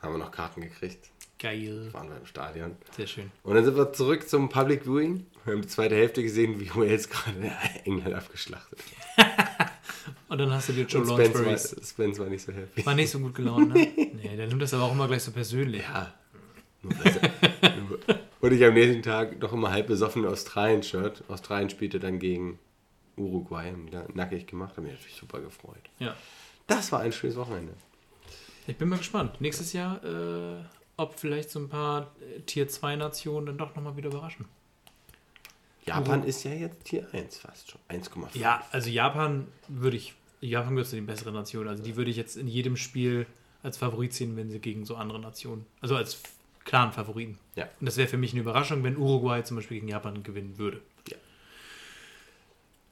Haben 0.00 0.14
wir 0.14 0.18
noch 0.18 0.30
Karten 0.30 0.62
gekriegt, 0.62 1.10
Geil. 1.44 1.92
waren 1.92 2.08
wir 2.08 2.16
im 2.16 2.24
Stadion. 2.24 2.74
Sehr 2.96 3.06
schön. 3.06 3.30
Und 3.42 3.54
dann 3.54 3.66
sind 3.66 3.76
wir 3.76 3.92
zurück 3.92 4.26
zum 4.26 4.48
Public 4.48 4.84
Viewing. 4.84 5.26
Wir 5.44 5.52
haben 5.52 5.60
die 5.60 5.68
zweite 5.68 5.94
Hälfte 5.94 6.22
gesehen, 6.22 6.58
wie 6.58 6.74
Wales 6.74 7.10
gerade 7.10 7.52
England 7.84 8.14
abgeschlachtet 8.14 8.78
hat. 9.18 9.70
Und 10.30 10.38
dann 10.38 10.50
hast 10.50 10.70
du 10.70 10.72
dir 10.72 10.86
Joe 10.86 11.02
Und 11.02 11.08
Spence 11.08 11.34
war, 11.34 11.42
Lawrence 11.42 11.76
Spence 11.84 12.18
war 12.18 12.26
nicht 12.28 12.46
so 12.46 12.50
happy. 12.50 12.86
War 12.86 12.94
nicht 12.94 13.10
so 13.10 13.18
gut 13.18 13.34
gelaunt, 13.34 13.74
ne? 13.74 13.88
Nee, 14.14 14.36
der 14.36 14.46
nimmt 14.46 14.62
das 14.62 14.72
aber 14.72 14.84
auch 14.84 14.92
immer 14.92 15.06
gleich 15.06 15.22
so 15.22 15.32
persönlich. 15.32 15.82
Ja. 15.82 16.14
Und 18.40 18.52
ich 18.52 18.64
am 18.64 18.72
nächsten 18.72 19.02
Tag 19.02 19.38
noch 19.38 19.52
immer 19.52 19.70
halb 19.70 19.86
besoffen 19.86 20.24
Australien-Shirt. 20.24 21.24
Australien 21.28 21.68
spielte 21.68 22.00
dann 22.00 22.18
gegen 22.18 22.58
Uruguay. 23.18 23.70
Haben 23.70 23.86
wieder 23.86 24.08
nackig 24.14 24.46
gemacht. 24.46 24.78
Haben 24.78 24.84
mich 24.84 24.94
natürlich 24.94 25.16
super 25.16 25.42
gefreut. 25.42 25.90
Ja. 25.98 26.16
Das 26.66 26.90
war 26.90 27.00
ein 27.00 27.12
schönes 27.12 27.36
Wochenende. 27.36 27.74
Ich 28.66 28.78
bin 28.78 28.88
mal 28.88 28.96
gespannt. 28.96 29.42
Nächstes 29.42 29.74
Jahr, 29.74 30.02
äh, 30.02 30.64
ob 30.96 31.18
vielleicht 31.18 31.50
so 31.50 31.58
ein 31.58 31.68
paar 31.68 32.12
äh, 32.20 32.40
Tier 32.40 32.68
2 32.68 32.96
Nationen 32.96 33.46
dann 33.46 33.58
doch 33.58 33.74
nochmal 33.74 33.96
wieder 33.96 34.08
überraschen. 34.08 34.46
Japan 35.86 36.24
ist 36.24 36.44
ja 36.44 36.52
jetzt 36.52 36.84
Tier 36.84 37.06
1 37.12 37.38
fast 37.38 37.70
schon. 37.70 37.80
1,5. 37.90 38.38
Ja, 38.38 38.64
also 38.70 38.88
Japan 38.88 39.46
würde 39.68 39.96
ich, 39.96 40.14
Japan 40.40 40.74
gehört 40.74 40.88
zu 40.88 40.96
den 40.96 41.06
besseren 41.06 41.34
Nationen. 41.34 41.68
Also 41.68 41.82
die 41.82 41.96
würde 41.96 42.10
ich 42.10 42.16
jetzt 42.16 42.36
in 42.36 42.48
jedem 42.48 42.76
Spiel 42.76 43.26
als 43.62 43.76
Favorit 43.76 44.14
sehen, 44.14 44.36
wenn 44.36 44.50
sie 44.50 44.60
gegen 44.60 44.86
so 44.86 44.96
andere 44.96 45.18
Nationen, 45.18 45.66
also 45.80 45.96
als 45.96 46.22
klaren 46.64 46.92
Favoriten. 46.92 47.38
Ja. 47.56 47.68
Und 47.80 47.86
das 47.86 47.96
wäre 47.96 48.08
für 48.08 48.16
mich 48.16 48.32
eine 48.32 48.40
Überraschung, 48.40 48.82
wenn 48.82 48.96
Uruguay 48.96 49.42
zum 49.42 49.56
Beispiel 49.56 49.78
gegen 49.78 49.88
Japan 49.88 50.22
gewinnen 50.22 50.58
würde. 50.58 50.80
Ja. 51.10 51.16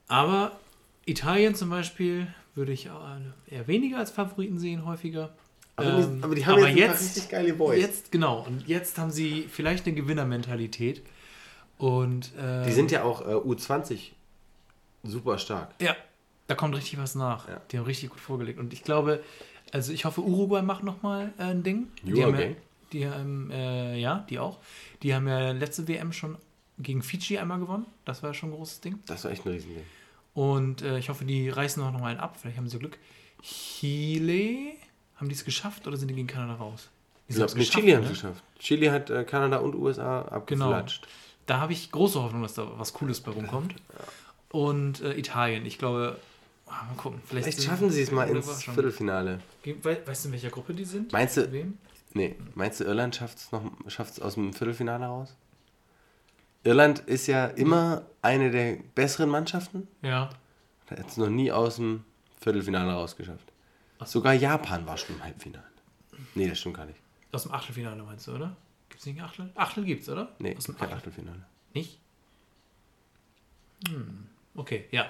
Aber 0.09 0.59
Italien 1.07 1.55
zum 1.55 1.71
Beispiel 1.71 2.27
würde 2.55 2.73
ich 2.73 2.91
auch 2.91 3.03
eher 3.47 3.67
weniger 3.67 3.99
als 3.99 4.11
Favoriten 4.11 4.59
sehen, 4.59 4.85
häufiger. 4.85 5.35
Aber, 5.77 5.91
die, 5.91 6.03
Ähm, 6.03 6.19
aber 6.25 6.35
die 6.35 6.45
haben 6.47 6.59
aber 6.59 6.69
jetzt, 6.69 6.79
jetzt- 7.03 7.17
richtig 7.17 7.29
geile 7.31 7.55
Boys. 7.55 7.81
Jetzt, 7.81 8.13
genau, 8.13 8.43
und 8.47 8.67
jetzt 8.69 8.99
haben 8.99 9.11
sie 9.11 9.49
vielleicht 9.51 9.87
eine 9.87 9.95
Gewinnermentalität. 9.95 11.03
Und 11.79 12.33
äh, 12.37 12.65
Die 12.67 12.73
sind 12.73 12.91
ja 12.91 13.03
auch 13.05 13.23
äh, 13.23 13.33
U20 13.35 14.11
super 15.03 15.39
stark. 15.39 15.75
ja, 15.81 15.97
da 16.47 16.55
kommt 16.55 16.77
richtig 16.77 16.99
was 16.99 17.15
nach. 17.15 17.49
Ja. 17.49 17.61
Die 17.71 17.79
haben 17.79 17.85
richtig 17.87 18.11
gut 18.11 18.21
vorgelegt. 18.21 18.59
Und 18.59 18.73
ich 18.73 18.83
glaube, 18.85 19.23
also 19.73 19.93
ich 19.93 20.05
hoffe, 20.05 20.21
Uruguay 20.21 20.63
macht 20.63 20.85
nochmal 20.85 21.33
äh, 21.39 21.45
ein 21.45 21.63
Ding. 21.63 21.89
Ja, 22.05 22.13
die 22.31 22.43
ja, 22.43 22.49
die 22.93 23.09
haben, 23.09 23.51
äh, 23.51 23.97
ja, 23.97 24.27
die 24.29 24.39
auch. 24.39 24.59
Die 25.03 25.15
haben 25.15 25.27
ja 25.27 25.53
letzte 25.53 25.89
WM 25.89 26.13
schon 26.13 26.37
gegen 26.79 27.03
Fiji 27.03 27.39
einmal 27.39 27.59
gewonnen. 27.59 27.87
Das 28.05 28.23
war 28.23 28.35
schon 28.35 28.51
ein 28.51 28.57
großes 28.57 28.81
Ding. 28.83 28.99
Das 29.07 29.25
war 29.25 29.31
echt 29.31 29.47
ein 29.47 29.53
Riesending. 29.53 29.83
Und 30.35 30.83
äh, 30.83 30.99
ich 30.99 31.09
hoffe, 31.09 31.25
die 31.25 31.49
reißen 31.49 31.83
auch 31.83 31.91
noch 31.93 32.01
mal 32.01 32.09
einen 32.11 32.21
ab. 32.21 32.37
Vielleicht 32.41 32.59
haben 32.59 32.69
sie 32.69 32.79
Glück. 32.79 32.99
Chile, 33.43 34.75
haben 35.23 35.29
die 35.29 35.35
es 35.37 35.45
geschafft 35.45 35.87
oder 35.87 35.97
sind 35.97 36.09
die 36.09 36.15
gegen 36.15 36.27
Kanada 36.27 36.55
raus? 36.55 36.89
Die 37.29 37.33
Ich 37.33 37.37
glaube, 37.37 37.55
geschafft, 37.55 37.79
Chile 37.79 37.95
haben 37.95 38.03
ne? 38.03 38.09
sie 38.09 38.15
geschafft. 38.15 38.43
Chile 38.59 38.91
hat 38.93 39.09
äh, 39.11 39.23
Kanada 39.25 39.59
und 39.59 39.75
USA 39.77 40.23
abgeflatscht. 40.23 41.07
Da 41.47 41.61
habe 41.61 41.73
ich 41.73 41.91
große 41.93 42.21
Hoffnung, 42.21 42.43
dass 42.43 42.55
da 42.55 42.67
was 42.77 42.93
Cooles 42.93 43.21
bei 43.21 43.31
rumkommt. 43.31 43.75
Und 44.51 45.01
äh, 45.01 45.15
Italien, 45.15 45.65
ich 45.65 45.79
glaube, 45.79 46.19
ah, 46.67 46.85
mal 46.89 46.97
gucken. 46.97 47.21
Vielleicht, 47.27 47.45
Vielleicht 47.47 47.63
schaffen 47.63 47.91
sie 47.91 48.03
es 48.03 48.11
mal 48.11 48.29
ins 48.29 48.65
Viertelfinale. 48.65 49.39
Weißt 49.85 50.25
du, 50.25 50.29
in 50.29 50.33
welcher 50.33 50.51
Gruppe 50.51 50.75
die 50.75 50.85
sind? 50.85 51.13
Meinst 51.13 51.37
du- 51.37 51.51
Wem? 51.53 51.79
Nee, 52.15 52.35
meinst 52.55 52.81
du, 52.81 52.85
Irland 52.85 53.15
schafft 53.17 53.39
es 53.39 53.49
schafft's 53.93 54.21
aus 54.21 54.35
dem 54.35 54.53
Viertelfinale 54.53 55.07
raus? 55.07 55.35
Irland 56.65 56.99
ist 57.01 57.27
ja 57.29 57.47
immer 57.47 58.03
eine 58.21 58.51
der 58.51 58.77
besseren 58.95 59.31
Mannschaften. 59.31 59.89
Ja. 60.03 60.31
Hat 60.91 61.09
es 61.09 61.17
noch 61.17 61.31
nie 61.31 61.51
aus 61.51 61.77
dem 61.77 62.05
Viertelfinale 62.41 62.93
rausgeschafft. 62.93 63.52
Sogar 64.07 64.35
Japan 64.35 64.87
war 64.87 64.97
schon 64.97 65.17
im 65.17 65.25
Halbfinale. 65.25 65.65
Nee, 66.35 66.49
das 66.49 66.59
stimmt 66.61 66.77
gar 66.77 66.87
nicht. 66.87 66.99
Aus 67.33 67.45
dem 67.45 67.53
Achtelfinale 67.53 68.03
meinst 68.03 68.27
du, 68.27 68.33
oder? 68.33 68.57
Gibt 68.89 69.01
es 69.01 69.07
nicht 69.07 69.19
ein 69.19 69.25
Achtel? 69.25 69.51
Achtel 69.55 69.85
gibt's, 69.85 70.09
oder? 70.09 70.35
Nee, 70.39 70.57
Aus 70.57 70.65
dem 70.65 70.77
kein 70.77 70.85
Achtel. 70.87 70.99
Achtelfinale. 70.99 71.45
Nicht? 71.73 71.99
Hm. 73.89 74.27
Okay, 74.55 74.85
ja. 74.91 75.07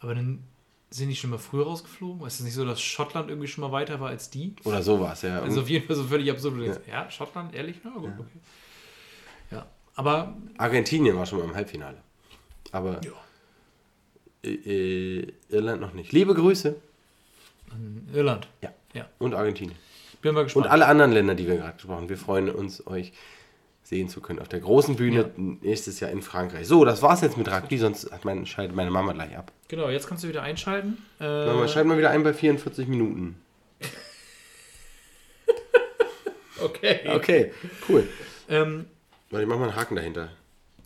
Aber 0.00 0.14
dann 0.14 0.42
sind 0.90 1.08
die 1.08 1.16
schon 1.16 1.30
mal 1.30 1.38
früher 1.38 1.64
rausgeflogen? 1.64 2.26
Ist 2.26 2.34
es 2.34 2.40
nicht 2.40 2.54
so, 2.54 2.64
dass 2.64 2.80
Schottland 2.80 3.28
irgendwie 3.28 3.48
schon 3.48 3.62
mal 3.62 3.72
weiter 3.72 4.00
war 4.00 4.08
als 4.08 4.30
die? 4.30 4.54
Oder 4.64 4.82
so 4.82 5.00
war 5.00 5.12
es, 5.12 5.22
ja. 5.22 5.40
Also 5.40 5.62
auf 5.62 5.68
jeden 5.68 5.86
Fall 5.86 5.96
so 5.96 6.04
völlig 6.04 6.30
absurd. 6.30 6.60
Denkst, 6.60 6.80
ja, 6.88 7.10
Schottland, 7.10 7.54
ehrlich? 7.54 7.76
Na 7.84 7.90
gut, 7.90 8.12
okay. 8.18 8.38
Ja, 9.50 9.66
aber 9.96 10.36
Argentinien 10.56 11.16
war 11.16 11.26
schon 11.26 11.40
mal 11.40 11.44
im 11.46 11.54
Halbfinale. 11.54 11.98
Aber 12.72 13.00
ja, 13.02 13.12
Irland 14.42 15.80
noch 15.80 15.92
nicht. 15.94 16.12
Liebe 16.12 16.34
Grüße. 16.34 16.76
Irland. 18.12 18.48
Ja. 18.62 18.72
Ja. 18.92 19.06
Und 19.18 19.34
Argentinien. 19.34 19.76
Bin 20.22 20.34
mal 20.34 20.40
Und 20.40 20.46
gespannt. 20.46 20.66
alle 20.68 20.86
anderen 20.86 21.12
Länder, 21.12 21.34
die 21.34 21.46
wir 21.46 21.56
gerade 21.56 21.74
gesprochen 21.74 21.96
haben. 21.96 22.08
Wir 22.08 22.16
freuen 22.16 22.50
uns, 22.50 22.86
euch 22.86 23.12
sehen 23.82 24.08
zu 24.08 24.22
können 24.22 24.38
auf 24.38 24.48
der 24.48 24.60
großen 24.60 24.96
Bühne 24.96 25.30
nächstes 25.36 26.00
Jahr 26.00 26.10
in 26.10 26.22
Frankreich. 26.22 26.66
So, 26.66 26.84
das 26.86 27.02
war's 27.02 27.20
jetzt 27.20 27.36
mit 27.36 27.50
Rugby, 27.50 27.76
sonst 27.76 28.10
hat 28.10 28.24
mein, 28.24 28.46
schaltet 28.46 28.74
meine 28.74 28.90
Mama 28.90 29.12
gleich 29.12 29.36
ab. 29.36 29.52
Genau, 29.68 29.90
jetzt 29.90 30.08
kannst 30.08 30.24
du 30.24 30.28
wieder 30.28 30.42
einschalten. 30.42 30.96
Äh, 31.20 31.46
Mama, 31.46 31.68
schalten 31.68 31.90
wir 31.90 31.98
wieder 31.98 32.08
ein 32.10 32.22
bei 32.22 32.32
44 32.32 32.88
Minuten. 32.88 33.36
okay. 36.62 37.00
Okay, 37.14 37.52
cool. 37.88 38.08
Ähm, 38.48 38.86
Warte, 39.30 39.42
ich 39.42 39.48
mach 39.48 39.58
mal 39.58 39.68
einen 39.68 39.76
Haken 39.76 39.96
dahinter. 39.96 40.28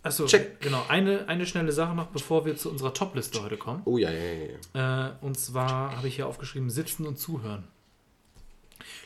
Achso, 0.02 0.26
Check. 0.26 0.60
genau. 0.60 0.84
Eine, 0.88 1.28
eine 1.28 1.46
schnelle 1.46 1.72
Sache 1.72 1.94
noch, 1.94 2.06
bevor 2.08 2.44
wir 2.44 2.56
zu 2.56 2.70
unserer 2.70 2.94
Top-Liste 2.94 3.42
heute 3.42 3.56
kommen. 3.56 3.82
Oh 3.84 3.98
ja, 3.98 4.10
ja, 4.10 4.56
ja. 4.74 5.08
Äh, 5.08 5.12
und 5.20 5.38
zwar 5.38 5.96
habe 5.96 6.08
ich 6.08 6.16
hier 6.16 6.26
aufgeschrieben, 6.26 6.70
sitzen 6.70 7.06
und 7.06 7.18
zuhören. 7.18 7.64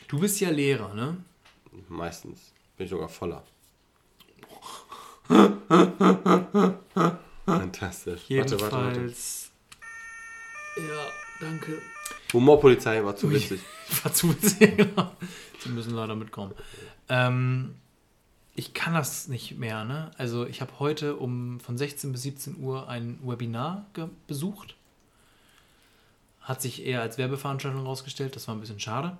Du 0.07 0.19
bist 0.19 0.39
ja 0.39 0.49
Lehrer, 0.49 0.93
ne? 0.93 1.17
Meistens. 1.89 2.53
Bin 2.77 2.85
ich 2.85 2.89
sogar 2.91 3.09
voller. 3.09 3.43
Fantastisch. 7.45 8.21
Warte, 8.29 8.61
warte, 8.61 8.61
warte. 8.61 8.99
Jedenfalls. 8.99 9.51
Ja, 10.77 11.07
danke. 11.39 11.81
Humorpolizei 12.33 13.03
war 13.03 13.15
zu 13.15 13.27
Ui. 13.27 13.35
witzig. 13.35 13.61
War 14.03 14.11
zu 14.13 14.29
witzig, 14.29 14.77
genau. 14.77 15.11
Sie 15.59 15.69
müssen 15.69 15.93
leider 15.93 16.15
mitkommen. 16.15 16.53
Ähm, 17.09 17.75
ich 18.55 18.73
kann 18.73 18.93
das 18.93 19.27
nicht 19.27 19.57
mehr, 19.57 19.83
ne? 19.83 20.11
Also 20.17 20.45
ich 20.45 20.61
habe 20.61 20.79
heute 20.79 21.15
um 21.15 21.59
von 21.59 21.77
16 21.77 22.11
bis 22.11 22.21
17 22.21 22.59
Uhr 22.61 22.87
ein 22.87 23.19
Webinar 23.23 23.85
besucht. 24.27 24.75
Hat 26.41 26.61
sich 26.61 26.85
eher 26.85 27.01
als 27.01 27.17
Werbeveranstaltung 27.17 27.81
herausgestellt, 27.81 28.35
das 28.35 28.47
war 28.47 28.55
ein 28.55 28.59
bisschen 28.61 28.79
schade. 28.79 29.17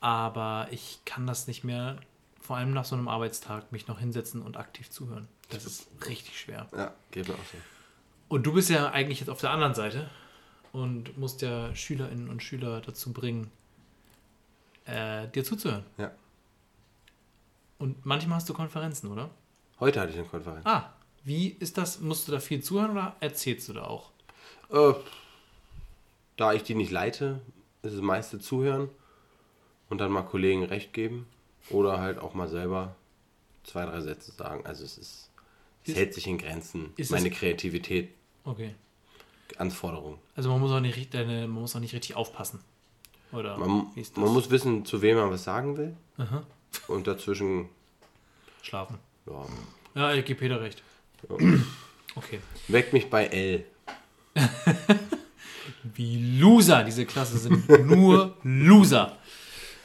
Aber 0.00 0.68
ich 0.70 1.00
kann 1.04 1.26
das 1.26 1.46
nicht 1.46 1.64
mehr, 1.64 1.96
vor 2.40 2.56
allem 2.56 2.72
nach 2.72 2.84
so 2.84 2.94
einem 2.96 3.08
Arbeitstag, 3.08 3.72
mich 3.72 3.88
noch 3.88 3.98
hinsetzen 3.98 4.40
und 4.42 4.56
aktiv 4.56 4.90
zuhören. 4.90 5.28
Das 5.50 5.64
ist 5.64 5.88
richtig 6.08 6.38
schwer. 6.38 6.66
Ja, 6.76 6.94
geht 7.10 7.28
mir 7.28 7.34
auch 7.34 7.38
so. 7.38 7.58
Und 8.28 8.46
du 8.46 8.54
bist 8.54 8.70
ja 8.70 8.90
eigentlich 8.90 9.20
jetzt 9.20 9.28
auf 9.28 9.40
der 9.40 9.50
anderen 9.50 9.74
Seite 9.74 10.08
und 10.72 11.16
musst 11.18 11.42
ja 11.42 11.74
Schülerinnen 11.74 12.28
und 12.28 12.42
Schüler 12.42 12.80
dazu 12.80 13.12
bringen, 13.12 13.50
äh, 14.86 15.28
dir 15.28 15.44
zuzuhören. 15.44 15.84
Ja. 15.98 16.12
Und 17.78 18.04
manchmal 18.06 18.36
hast 18.36 18.48
du 18.48 18.54
Konferenzen, 18.54 19.10
oder? 19.10 19.30
Heute 19.80 20.00
hatte 20.00 20.12
ich 20.12 20.18
eine 20.18 20.26
Konferenz. 20.28 20.64
Ah, 20.64 20.92
wie 21.24 21.48
ist 21.48 21.76
das? 21.78 22.00
Musst 22.00 22.26
du 22.28 22.32
da 22.32 22.40
viel 22.40 22.62
zuhören 22.62 22.92
oder 22.92 23.16
erzählst 23.20 23.68
du 23.68 23.72
da 23.74 23.84
auch? 23.84 24.10
Äh, 24.70 24.94
da 26.36 26.52
ich 26.52 26.62
die 26.62 26.74
nicht 26.74 26.90
leite, 26.90 27.40
ist 27.82 27.92
es 27.92 28.00
meiste 28.00 28.38
zuhören 28.38 28.88
und 29.90 29.98
dann 29.98 30.10
mal 30.12 30.22
Kollegen 30.22 30.64
recht 30.64 30.92
geben 30.92 31.26
oder 31.70 31.98
halt 32.00 32.18
auch 32.18 32.34
mal 32.34 32.48
selber 32.48 32.94
zwei, 33.64 33.84
drei 33.84 34.00
Sätze 34.00 34.32
sagen. 34.32 34.64
Also 34.66 34.84
es 34.84 34.98
ist, 34.98 35.30
es 35.84 35.90
Ist- 35.90 35.96
hält 35.96 36.14
sich 36.14 36.26
in 36.26 36.38
Grenzen. 36.38 36.92
ist 36.96 37.10
Meine 37.10 37.28
es- 37.30 37.34
Kreativität, 37.38 38.10
Okay. 38.44 38.74
Anforderungen. 39.58 40.18
Also 40.34 40.50
man 40.50 40.60
muss 40.60 40.70
auch 40.72 40.80
nicht, 40.80 41.12
man 41.14 41.48
muss 41.50 41.74
auch 41.76 41.80
nicht 41.80 41.92
richtig 41.94 42.16
aufpassen. 42.16 42.60
Oder 43.32 43.56
Man, 43.58 43.88
das? 43.96 44.14
man 44.16 44.32
muss 44.32 44.50
wissen, 44.50 44.84
zu 44.84 45.02
wem 45.02 45.16
man 45.16 45.30
was 45.30 45.42
sagen 45.44 45.76
will 45.76 45.96
Aha. 46.16 46.44
Und 46.88 47.06
dazwischen, 47.06 47.68
Schlafen. 48.62 48.98
ja, 49.26 49.46
Ja, 49.94 50.14
ich 50.14 50.24
gebe 50.24 50.38
Peter 50.40 50.60
recht. 50.60 50.82
Okay. 52.14 52.40
weckt 52.68 52.92
mich 52.92 53.08
bei 53.10 53.26
L. 53.26 53.64
Wie 55.94 56.38
Loser 56.38 56.84
diese 56.84 57.06
Klasse 57.06 57.38
sind. 57.38 57.68
Nur 57.86 58.36
Loser. 58.42 59.16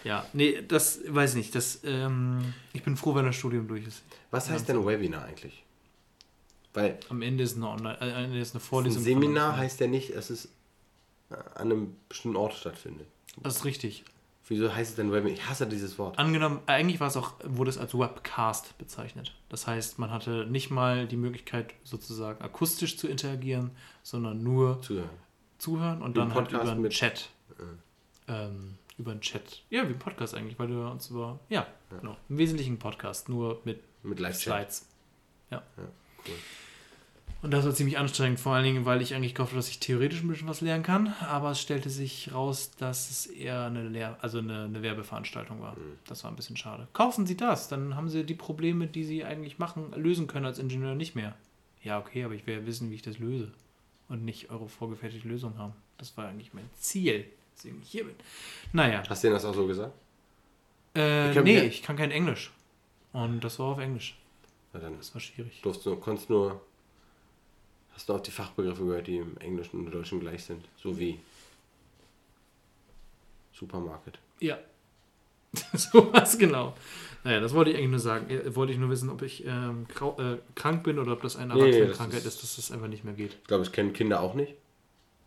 Ja, 0.04 0.26
nee, 0.34 0.62
das 0.68 1.00
weiß 1.08 1.32
ich 1.32 1.38
nicht. 1.38 1.56
Das, 1.56 1.80
ähm, 1.84 2.54
ich 2.74 2.84
bin 2.84 2.98
froh, 2.98 3.14
wenn 3.16 3.26
das 3.26 3.36
Studium 3.36 3.68
durch 3.68 3.86
ist. 3.86 4.02
Was 4.32 4.50
heißt 4.50 4.68
denn 4.70 4.86
Webinar 4.86 5.26
eigentlich? 5.26 5.64
Weil 6.74 6.98
Am 7.10 7.22
Ende 7.22 7.44
ist 7.44 7.56
eine, 7.58 7.68
Online 7.68 7.98
äh, 8.02 8.12
am 8.14 8.24
Ende 8.26 8.39
ist 8.39 8.56
eine 8.56 8.62
ein 8.64 8.66
Vorlesung. 8.66 9.04
Seminar 9.04 9.52
von- 9.52 9.60
heißt 9.60 9.80
ja 9.80 9.88
nicht, 9.88 10.16
dass 10.16 10.30
es 10.30 10.50
an 11.30 11.72
einem 11.72 11.96
bestimmten 12.10 12.38
Ort 12.38 12.54
stattfindet. 12.54 13.08
Das 13.38 13.58
ist 13.58 13.66
richtig. 13.66 14.04
Wieso 14.52 14.76
heißt 14.76 14.89
es 14.89 14.95
denn 14.97 15.14
Webinar? 15.14 15.32
Ich 15.34 15.47
hasse 15.47 15.66
dieses 15.66 15.97
Wort. 15.97 16.20
Angenommen, 16.20 16.60
eigentlich 16.66 16.99
war 16.99 17.08
es 17.08 17.16
auch, 17.16 17.36
wurde 17.45 17.70
es 17.70 17.78
als 17.78 17.97
Webcast 17.97 18.78
bezeichnet. 18.78 19.34
Das 19.47 19.66
heißt, 19.66 19.97
man 19.97 20.12
hatte 20.12 20.45
nicht 20.45 20.70
mal 20.72 21.08
die 21.08 21.16
Möglichkeit, 21.16 21.74
sozusagen 21.86 22.41
akustisch 22.43 22.97
zu 22.97 23.08
interagieren, 23.08 23.72
sondern 24.04 24.43
nur 24.43 24.82
Zuhören. 24.82 25.10
zuhören 25.58 26.02
und 26.02 26.16
Wie 26.16 26.20
dann 26.20 26.34
halt 26.34 26.52
über 26.52 26.64
einen 26.70 26.82
mit- 26.82 26.91
Chat. 26.91 27.30
Ähm, 28.28 28.78
über 28.97 29.12
einen 29.12 29.22
Chat. 29.22 29.64
Ja, 29.70 29.84
wie 29.88 29.93
ein 29.93 29.99
Podcast 29.99 30.36
eigentlich, 30.36 30.60
weil 30.60 30.68
wir 30.70 30.91
uns 30.91 31.10
über. 31.10 31.39
Ja, 31.47 31.66
genau. 31.89 32.18
Im 32.28 32.38
Wesentlichen 32.38 32.74
ein 32.74 32.80
Podcast, 32.80 33.30
nur 33.30 33.62
mit 33.64 33.82
Mit 34.04 34.20
Live-Chat. 34.20 34.41
Slides. 34.74 34.86
Ja. 35.49 35.64
cool. 35.78 36.34
Und 37.42 37.50
das 37.52 37.66
war 37.66 37.74
ziemlich 37.74 37.98
anstrengend, 37.98 38.39
vor 38.39 38.54
allen 38.54 38.64
Dingen, 38.64 38.86
weil 38.86 39.02
ich 39.02 39.16
eigentlich 39.16 39.34
gehofft 39.34 39.54
habe, 39.54 39.60
dass 39.60 39.70
ich 39.70 39.80
theoretisch 39.80 40.22
ein 40.22 40.28
bisschen 40.28 40.48
was 40.48 40.62
lernen 40.62 40.84
kann. 40.84 41.16
Aber 41.22 41.52
es 41.52 41.60
stellte 41.60 41.89
sich 41.89 42.32
raus, 42.34 42.70
dass 42.78 43.10
es 43.10 43.26
eher 43.26 43.64
eine, 43.66 43.88
Lehr 43.88 44.16
also 44.22 44.38
eine, 44.38 44.66
eine 44.66 44.84
Werbeveranstaltung 44.84 45.60
war. 45.60 45.74
Mhm. 45.74 45.98
Das 46.06 46.24
war 46.24 46.30
ein 46.32 46.36
bisschen 46.36 46.56
schade. 46.56 46.88
Kaufen 46.94 47.26
Sie 47.26 47.36
das, 47.36 47.68
dann 47.68 47.96
haben 47.96 48.10
Sie 48.10 48.24
die 48.24 48.36
Probleme, 48.36 48.86
die 48.86 49.04
Sie 49.04 49.24
eigentlich 49.26 49.58
machen, 49.58 49.92
lösen 49.96 50.28
können 50.28 50.46
als 50.46 50.60
Ingenieur 50.60 50.94
nicht 50.94 51.16
mehr. 51.16 51.34
Ja, 51.84 51.98
okay, 52.00 52.24
aber 52.26 52.36
ich 52.36 52.46
will 52.46 52.60
ja 52.60 52.66
wissen, 52.68 52.92
wie 52.92 52.96
ich 52.96 53.02
das 53.02 53.18
löse. 53.18 53.52
Und 54.08 54.24
nicht 54.24 54.52
eure 54.52 54.70
vorgefertigte 54.70 55.28
Lösung 55.28 55.58
haben. 55.58 55.74
Das 55.98 56.16
war 56.18 56.28
eigentlich 56.28 56.54
mein 56.54 56.70
Ziel, 56.80 57.26
deswegen 57.56 57.82
ich 57.82 57.89
hier 57.89 58.04
bin. 58.04 58.14
Naja, 58.72 59.02
Hast 59.10 59.24
du 59.24 59.28
denen 59.30 59.36
das 59.38 59.46
auch 59.46 59.56
so 59.56 59.66
gesagt? 59.66 59.94
äh, 60.96 61.32
Ich 61.32 61.36
nee, 61.38 61.42
mir- 61.56 61.64
ich 61.64 61.82
kann 61.82 61.96
kein 61.96 62.12
Englisch. 62.12 62.52
Und 63.14 63.39
das 63.44 63.58
war 63.58 63.68
auf 63.68 63.80
Englisch. 63.80 64.16
Na 64.74 64.80
dann 64.80 64.96
Das 64.98 65.12
war 65.16 65.22
schwierig. 65.22 65.60
durfst 65.64 65.84
du, 65.88 65.96
konntest 65.96 66.30
nur. 66.30 66.62
Hast 68.02 68.10
du 68.10 68.14
auch 68.16 68.20
die 68.20 68.32
Fachbegriffe 68.32 68.84
gehört, 68.84 69.06
die 69.06 69.18
im 69.18 69.38
Englischen 69.38 69.80
und 69.80 69.86
im 69.86 69.91
Deutschen 69.91 70.20
gleich 70.20 70.43
sind? 70.43 70.66
So 70.76 70.97
wie 70.97 71.20
Supermarket. 73.54 74.18
Ja. 74.39 74.58
so 75.74 76.12
was 76.12 76.36
genau. 76.39 76.74
Naja, 77.24 77.39
das 77.41 77.54
wollte 77.54 77.70
ich 77.70 77.78
eigentlich 77.78 77.91
nur 77.91 77.99
sagen. 77.99 78.28
Äh, 78.32 78.56
Wollte 78.56 78.74
ich 78.74 78.80
nur 78.80 78.89
wissen, 78.89 79.08
ob 79.12 79.22
ich 79.22 79.45
ähm, 79.45 79.86
äh, 80.18 80.38
krank 80.56 80.84
bin 80.84 80.97
oder 80.97 81.12
ob 81.14 81.22
das 81.22 81.36
eine 81.36 81.54
Nee, 81.54 81.60
nee, 81.60 81.66
Erwachsenenkrankheit 81.68 82.26
das 82.26 82.34
ist, 82.34 82.41
dass 82.43 82.56
das 82.56 82.72
einfach 82.72 82.88
nicht 82.88 83.04
mehr 83.04 83.14
geht. 83.14 83.34
Ich 83.34 83.43
glaube, 83.43 83.62
es 83.62 83.72
kennen 83.72 83.93
Kinder 83.93 84.20
auch 84.22 84.34
nicht. 84.34 84.56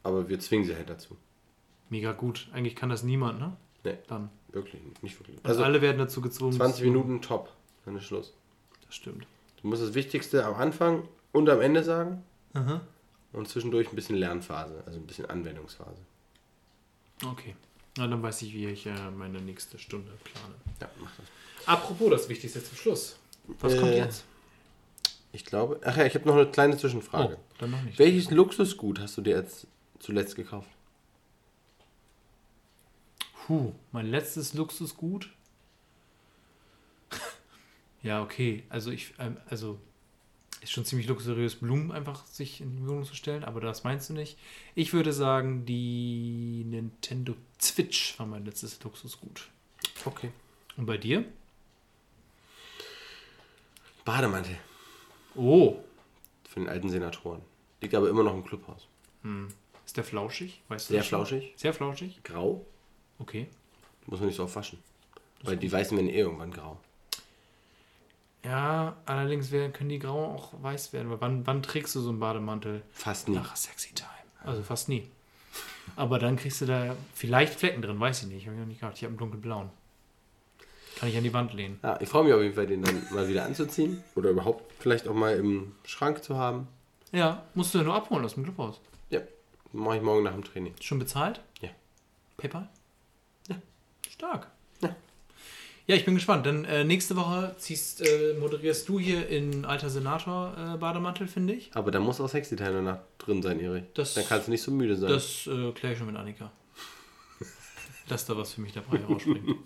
Aber 0.03 0.29
wir 0.29 0.41
zwingen 0.41 0.65
sie 0.67 0.75
halt 0.75 0.91
dazu. 0.91 1.17
Mega 1.91 2.11
gut. 2.11 2.49
Eigentlich 2.53 2.75
kann 2.75 2.89
das 2.89 3.05
niemand, 3.05 3.39
ne? 3.39 3.57
Nee, 3.85 3.99
Dann. 4.09 4.31
wirklich 4.51 4.83
nicht. 5.01 5.21
Wirklich. 5.21 5.37
Also 5.45 5.49
Also 5.49 5.63
alle 5.63 5.81
werden 5.81 5.99
dazu 5.99 6.21
gezwungen. 6.21 6.55
20 6.55 6.79
zu- 6.81 6.85
Minuten 6.87 7.23
top. 7.23 7.53
Dann 7.85 7.95
ist 7.97 8.03
Schluss. 8.07 8.35
Das 8.85 8.97
stimmt. 8.97 9.29
Du 9.63 9.69
musst 9.69 9.81
das 9.81 9.95
Wichtigste 9.95 10.45
am 10.45 10.55
Anfang 10.57 11.07
und 11.31 11.49
am 11.49 11.61
Ende 11.61 11.85
sagen. 11.85 12.25
Aha. 12.55 12.81
Und 13.33 13.49
zwischendurch 13.49 13.89
ein 13.93 13.97
bisschen 13.97 14.17
Lernphase, 14.17 14.83
also 14.87 14.99
ein 14.99 15.07
bisschen 15.07 15.27
Anwendungsphase. 15.27 16.01
Okay. 17.25 17.57
Na, 17.97 18.07
dann 18.07 18.23
weiß 18.23 18.43
ich, 18.43 18.53
wie 18.55 18.67
ich 18.67 18.87
äh, 18.87 19.11
meine 19.11 19.41
nächste 19.41 19.79
Stunde 19.79 20.11
plane. 20.25 20.55
Ja, 20.81 20.89
mach 21.01 21.11
das. 21.17 21.27
Apropos 21.67 22.11
das 22.11 22.29
Wichtigste 22.29 22.63
zum 22.63 22.77
Schluss. 22.77 23.17
Was 23.61 23.75
Äh, 23.75 23.79
kommt 23.79 23.93
jetzt? 23.95 24.25
Ich 25.33 25.45
glaube. 25.45 25.81
Ach 25.85 25.97
ja, 25.97 26.07
ich 26.07 26.15
habe 26.15 26.27
noch 26.27 26.35
eine 26.37 26.47
kleine 26.51 26.75
Oh, 26.75 26.79
Zwischenfrage. 26.79 27.39
dann 27.59 27.71
noch 27.73 27.83
nicht. 27.83 27.99
Welches 27.99 28.31
Luxusgut 28.31 29.01
hast 29.01 29.17
du 29.17 29.23
dir 29.23 29.37
jetzt 29.37 29.67
zuletzt 29.99 30.37
gekauft? 30.37 30.69
Puh, 33.47 33.73
mein 33.93 34.07
letztes 34.07 34.55
Luxusgut. 34.55 35.31
ja, 38.03 38.23
okay. 38.23 38.65
Also 38.69 38.91
ich, 38.91 39.13
ähm, 39.19 39.37
also 39.51 39.79
ist 40.65 40.73
schon 40.73 40.85
ziemlich 40.85 41.07
luxuriös, 41.09 41.57
Blumen 41.57 41.93
einfach 41.93 42.27
sich 42.27 42.61
in 42.61 42.77
die 42.77 42.87
Wohnung 42.87 43.05
zu 43.05 43.15
stellen, 43.15 43.45
aber 43.45 43.61
das 43.61 43.85
meinst 43.85 44.09
du 44.09 44.15
nicht. 44.15 44.39
Ich 44.75 44.93
würde 44.93 45.13
sagen, 45.13 45.65
die 45.67 46.65
Nintendo 46.67 47.35
Switch 47.61 48.19
war 48.19 48.27
mein 48.27 48.45
letztes 48.45 48.83
Luxusgut. 48.83 49.49
Okay. 50.05 50.31
Und 50.77 50.87
bei 50.87 50.99
dir? 50.99 51.25
Bademantel 54.05 54.59
Oh, 55.37 55.77
für 56.49 56.61
den 56.61 56.69
alten 56.69 56.89
Senatoren. 56.89 57.43
Liegt 57.81 57.95
aber 57.95 58.09
immer 58.09 58.23
noch 58.23 58.35
im 58.35 58.45
Clubhaus. 58.45 58.87
ist 59.85 59.97
der 59.97 60.05
flauschig? 60.05 60.63
Weißt 60.69 60.89
du 60.89 60.95
Sehr 60.95 61.03
flauschig. 61.03 61.53
Sehr 61.57 61.75
flauschig? 61.75 62.23
Grau. 62.23 62.65
Okay. 63.19 63.49
Muss 64.07 64.21
man 64.21 64.29
nicht 64.29 64.37
so 64.37 64.45
oft 64.45 64.55
waschen. 64.55 64.79
Weil 65.43 65.57
die 65.57 65.71
weißen 65.71 65.97
werden 65.97 66.09
eh 66.09 66.19
irgendwann 66.19 66.53
grau. 66.53 66.79
Ja, 68.45 68.97
allerdings 69.07 69.51
werden, 69.51 69.73
können 69.73 69.89
die 69.89 69.99
grauen 69.99 70.37
auch 70.37 70.53
weiß 70.63 70.93
werden. 70.93 71.11
Weil 71.11 71.21
wann, 71.21 71.47
wann 71.47 71.63
trägst 71.63 71.95
du 71.95 72.01
so 72.01 72.11
einen 72.11 72.21
Bademantel? 72.21 72.83
Fast 72.93 73.29
nie. 73.29 73.37
Nach 73.37 73.57
Sexy 73.57 73.95
Time. 73.95 74.09
Also 74.43 74.63
fast 74.63 74.89
nie. 74.89 75.09
Aber 75.97 76.19
dann 76.19 76.37
kriegst 76.37 76.61
du 76.61 76.67
da 76.67 76.95
vielleicht 77.15 77.55
Flecken 77.55 77.81
drin, 77.83 77.99
weiß 77.99 78.25
ich 78.25 78.29
nicht. 78.29 78.47
Hab 78.47 78.53
ich 78.53 78.61
noch 78.61 78.67
nicht 78.67 78.81
gehabt. 78.81 78.99
Ich 78.99 79.05
habe 79.05 79.13
einen 79.13 79.19
dunkelblauen. 79.19 79.71
Kann 80.99 81.09
ich 81.09 81.17
an 81.17 81.25
die 81.25 81.33
Wand 81.33 81.53
lehnen. 81.55 81.79
Ja, 81.83 81.99
ich 82.01 82.09
freue 82.09 82.25
mich 82.25 82.33
auf 82.33 82.43
jeden 82.43 82.55
Fall, 82.55 82.67
den 82.67 82.83
dann 82.83 83.03
mal 83.11 83.29
wieder 83.29 83.45
anzuziehen. 83.45 84.03
Oder 84.15 84.31
überhaupt 84.31 84.73
vielleicht 84.79 85.09
auch 85.09 85.15
mal 85.15 85.37
im 85.37 85.73
Schrank 85.85 86.23
zu 86.23 86.37
haben. 86.37 86.69
Ja, 87.13 87.43
musst 87.55 87.75
du 87.75 87.79
ja 87.79 87.85
nur 87.85 87.95
abholen 87.95 88.25
aus 88.25 88.35
dem 88.35 88.45
Clubhaus. 88.45 88.81
Ja, 89.11 89.21
mache 89.73 89.97
ich 89.97 90.03
morgen 90.03 90.23
nach 90.23 90.33
dem 90.33 90.45
Training. 90.45 90.75
Schon 90.81 90.99
bezahlt? 90.99 91.41
Ja. 91.61 91.71
PayPal? 92.37 92.69
Ja. 93.49 93.57
Stark. 94.11 94.49
Ja. 95.87 95.97
Ich 95.97 96.05
bin 96.05 96.15
gespannt. 96.15 96.47
Dann 96.47 96.65
äh, 96.65 96.83
nächste 96.85 97.15
Woche 97.17 97.55
ziehst, 97.59 98.01
äh, 98.01 98.35
moderierst 98.41 98.89
du 98.89 98.99
hier 98.99 99.29
in 99.29 99.65
alter 99.65 99.91
Senator-Bademantel, 99.91 101.29
finde 101.29 101.53
ich. 101.55 101.71
Aber 101.75 101.91
da 101.91 102.01
muss 102.01 102.21
auch 102.21 102.29
Sexy-Teil 102.29 102.73
danach 102.73 102.99
drin 103.19 103.43
sein, 103.43 103.61
Erich. 103.61 103.85
Das- 103.95 104.15
Dann 104.15 104.27
kannst 104.27 104.47
du 104.47 104.51
nicht 104.53 104.63
so 104.63 104.71
müde 104.71 104.97
sein. 104.97 105.11
Das 105.11 105.47
äh, 105.47 105.73
kläre 105.73 105.93
ich 105.93 105.99
schon 105.99 106.07
mit 106.07 106.17
Annika. 106.17 106.51
Dass 108.09 108.25
da 108.27 108.37
was 108.37 108.55
für 108.55 108.61
mich 108.63 108.73
dabei 108.73 108.99
rausspringt. 109.05 109.57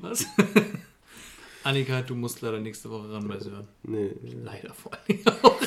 Was? 0.00 0.26
Annika, 1.64 2.02
du 2.02 2.16
musst 2.16 2.40
leider 2.40 2.58
nächste 2.58 2.90
Woche 2.90 3.12
ran 3.12 3.28
bei 3.28 3.38
Sören. 3.38 3.68
nee. 3.84 4.10
Leider 4.42 4.74
vor 4.74 4.92
allen 4.92 5.02
Dingen 5.08 5.28
auch. 5.42 5.60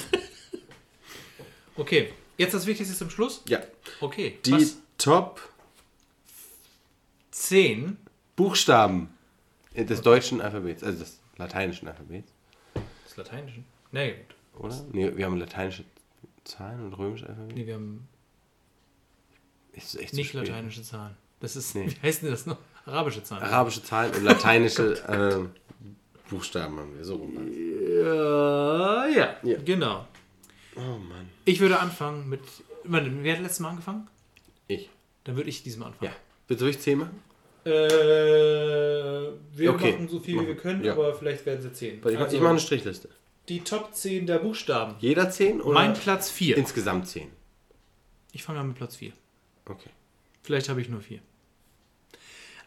Okay, 1.78 2.12
jetzt 2.38 2.54
das 2.54 2.66
Wichtigste 2.66 2.96
zum 2.96 3.10
Schluss. 3.10 3.44
Ja. 3.48 3.62
Okay, 4.02 4.38
Die 4.46 4.52
was? 4.52 4.78
Top 4.98 5.40
10. 7.32 7.98
Buchstaben 8.36 9.10
des 9.76 10.02
deutschen 10.02 10.42
Alphabets, 10.42 10.84
also 10.84 11.00
des 11.00 11.20
lateinischen 11.38 11.88
Alphabets, 11.88 12.32
Das 13.04 13.18
Lateinische? 13.18 13.60
Nee, 13.92 14.16
gut. 14.54 14.64
oder? 14.66 14.86
Nee, 14.92 15.16
wir 15.16 15.26
haben 15.26 15.38
lateinische 15.38 15.84
Zahlen 16.44 16.86
und 16.86 16.94
römische 16.94 17.28
Alphabet. 17.28 17.56
Nee, 17.56 17.66
wir 17.68 17.74
haben 17.76 18.08
nicht 20.14 20.34
lateinische 20.34 20.82
Zahlen. 20.84 21.16
Das 21.40 21.56
ist, 21.56 21.76
Nee. 21.76 21.88
wie 21.90 22.08
heißt 22.08 22.24
denn 22.24 22.32
das 22.32 22.46
noch? 22.46 22.58
Arabische 22.86 23.24
Zahlen. 23.24 23.44
Arabische 23.44 23.84
Zahlen 23.84 24.14
und 24.14 24.24
lateinische 24.24 24.94
äh, 25.50 26.30
Buchstaben 26.30 26.78
haben 26.80 26.96
wir 26.96 27.04
so 27.04 27.16
rum. 27.16 27.34
Ja, 27.36 29.08
ja, 29.08 29.36
Ja. 29.44 29.58
genau. 29.64 30.08
Oh 30.76 30.98
Mann. 30.98 31.30
Ich 31.46 31.60
würde 31.60 31.80
anfangen 31.80 32.30
mit. 32.30 32.42
Warte, 32.84 33.12
wer 33.24 33.34
hat 33.36 33.42
letztes 33.42 33.60
Mal 33.60 33.70
angefangen? 33.70 34.08
Ich. 34.68 34.90
Dann 35.24 35.36
würde 35.36 35.50
ich 35.50 35.64
diesmal 35.64 35.90
anfangen. 35.90 36.12
Ja. 36.12 36.18
Bitte 36.48 36.60
soll 36.62 36.70
ich 36.70 36.80
10 36.80 37.00
machen? 37.00 37.20
Äh, 37.66 37.70
wir 39.58 39.74
Okay. 39.74 39.92
machen 39.94 40.08
so 40.08 40.20
viel 40.20 40.40
wie 40.42 40.48
wir 40.48 40.56
können, 40.58 40.84
Ja. 40.84 40.94
aber 40.94 41.14
vielleicht 41.16 41.46
werden 41.46 41.62
sie 41.62 41.72
10. 41.74 42.04
Weil 42.04 42.14
ich, 42.14 42.20
mach- 42.20 42.32
ich 42.32 42.40
mache 42.40 42.50
eine 42.52 42.60
Strichliste. 42.60 43.10
die 43.50 43.62
Top 43.62 43.94
10 43.94 44.26
der 44.28 44.40
Buchstaben. 44.40 44.96
Jeder 45.00 45.30
10 45.30 45.62
oder 45.62 45.74
Mein 45.74 45.94
Platz 45.94 46.30
4. 46.32 46.58
insgesamt 46.58 47.08
10? 47.08 47.30
Ich 48.32 48.44
fange 48.44 48.60
an 48.60 48.68
mit 48.70 48.78
Platz 48.78 48.96
4. 48.96 49.14
Okay. 49.66 49.90
Vielleicht 50.44 50.70
habe 50.70 50.82
ich 50.82 50.90
nur 50.90 51.02
4. 51.02 51.20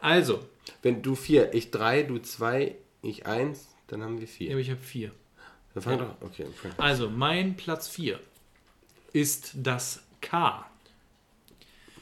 Also, 0.01 0.45
Wenn 0.83 1.03
du 1.03 1.15
4, 1.15 1.55
ich 1.55 1.71
3, 1.71 2.03
du 2.05 2.19
2, 2.19 2.75
ich 3.03 3.27
1, 3.27 3.67
dann 3.89 4.03
haben 4.03 4.19
wir 4.21 4.27
ja, 4.27 4.33
4. 4.33 4.51
aber 4.53 4.61
ich 4.61 4.71
habe 4.71 4.81
4. 4.81 5.11
Dann 5.75 5.83
fang 5.83 5.99
doch. 5.99 6.15
Okay, 6.21 6.45
okay. 6.47 6.71
Also, 6.77 7.09
mein 7.11 7.57
Platz 7.57 7.89
4 7.89 8.21
ist 9.13 9.53
das 9.55 10.03
K. 10.21 10.65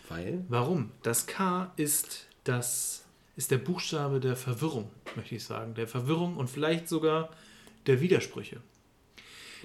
Weil? 0.09 0.45
Warum? 0.49 0.93
Das 1.03 1.27
K 1.27 1.73
ist 1.77 2.26
das 2.49 3.05
ist 3.37 3.51
der 3.51 3.59
Buchstabe 3.59 4.21
der 4.21 4.37
Verwirrung, 4.37 4.91
möchte 5.15 5.35
ich 5.35 5.45
sagen, 5.45 5.75
der 5.75 5.87
Verwirrung 5.89 6.37
und 6.37 6.49
vielleicht 6.49 6.89
sogar 6.89 7.29
der 7.87 8.01
Widersprüche. 8.01 8.61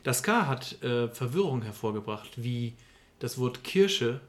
Das 0.03 0.23
K 0.23 0.47
hat 0.47 0.81
äh, 0.83 1.07
Verwirrung 1.09 1.61
hervorgebracht, 1.61 2.31
wie 2.35 2.73
das 3.19 3.37
Wort 3.37 3.63
Kirche 3.63 4.19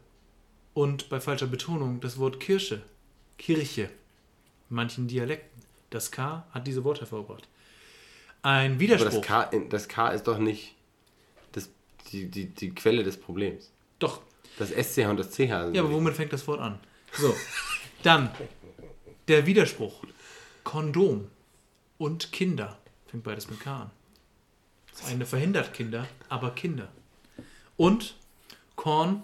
und 0.75 1.09
bei 1.09 1.19
falscher 1.21 1.47
Betonung 1.47 2.01
das 2.01 2.19
Wort 2.19 2.41
Kirche, 2.41 2.83
Kirche, 3.39 3.85
in 4.71 4.77
manchen 4.77 5.09
Dialekten. 5.09 5.63
Das 5.91 6.11
K 6.11 6.45
hat 6.51 6.67
diese 6.67 6.85
Worte 6.85 7.01
hervorgebracht. 7.01 7.49
Ein 8.43 8.73
Aber 8.73 8.81
Widerspruch. 8.81 9.21
das 9.21 9.27
K, 9.27 9.51
das 9.69 9.89
K 9.89 10.09
ist 10.11 10.27
doch 10.27 10.39
nicht 10.39 10.75
das, 11.53 11.69
die, 12.11 12.27
die, 12.31 12.47
die 12.47 12.75
Quelle 12.75 13.03
des 13.03 13.17
Problems. 13.19 13.71
Doch, 13.99 14.21
Das 14.59 14.71
SCH 14.71 15.07
und 15.09 15.17
das 15.19 15.31
CH 15.31 15.37
sind. 15.37 15.75
Ja, 15.75 15.83
aber 15.83 15.93
womit 15.93 16.15
fängt 16.15 16.33
das 16.33 16.47
Wort 16.47 16.61
an? 16.61 16.79
So, 17.13 17.35
dann 18.03 18.31
der 19.29 19.47
Widerspruch. 19.47 20.05
Kondom 20.65 21.29
und 21.99 22.33
Kinder. 22.33 22.79
Fängt 23.07 23.25
beides 23.25 23.51
mit 23.51 23.61
K 23.61 23.83
an. 23.83 23.91
Das 24.93 25.07
eine 25.07 25.27
verhindert 25.27 25.73
Kinder, 25.73 26.07
aber 26.29 26.51
Kinder. 26.51 26.89
Und 27.77 28.15
Korn 28.77 29.23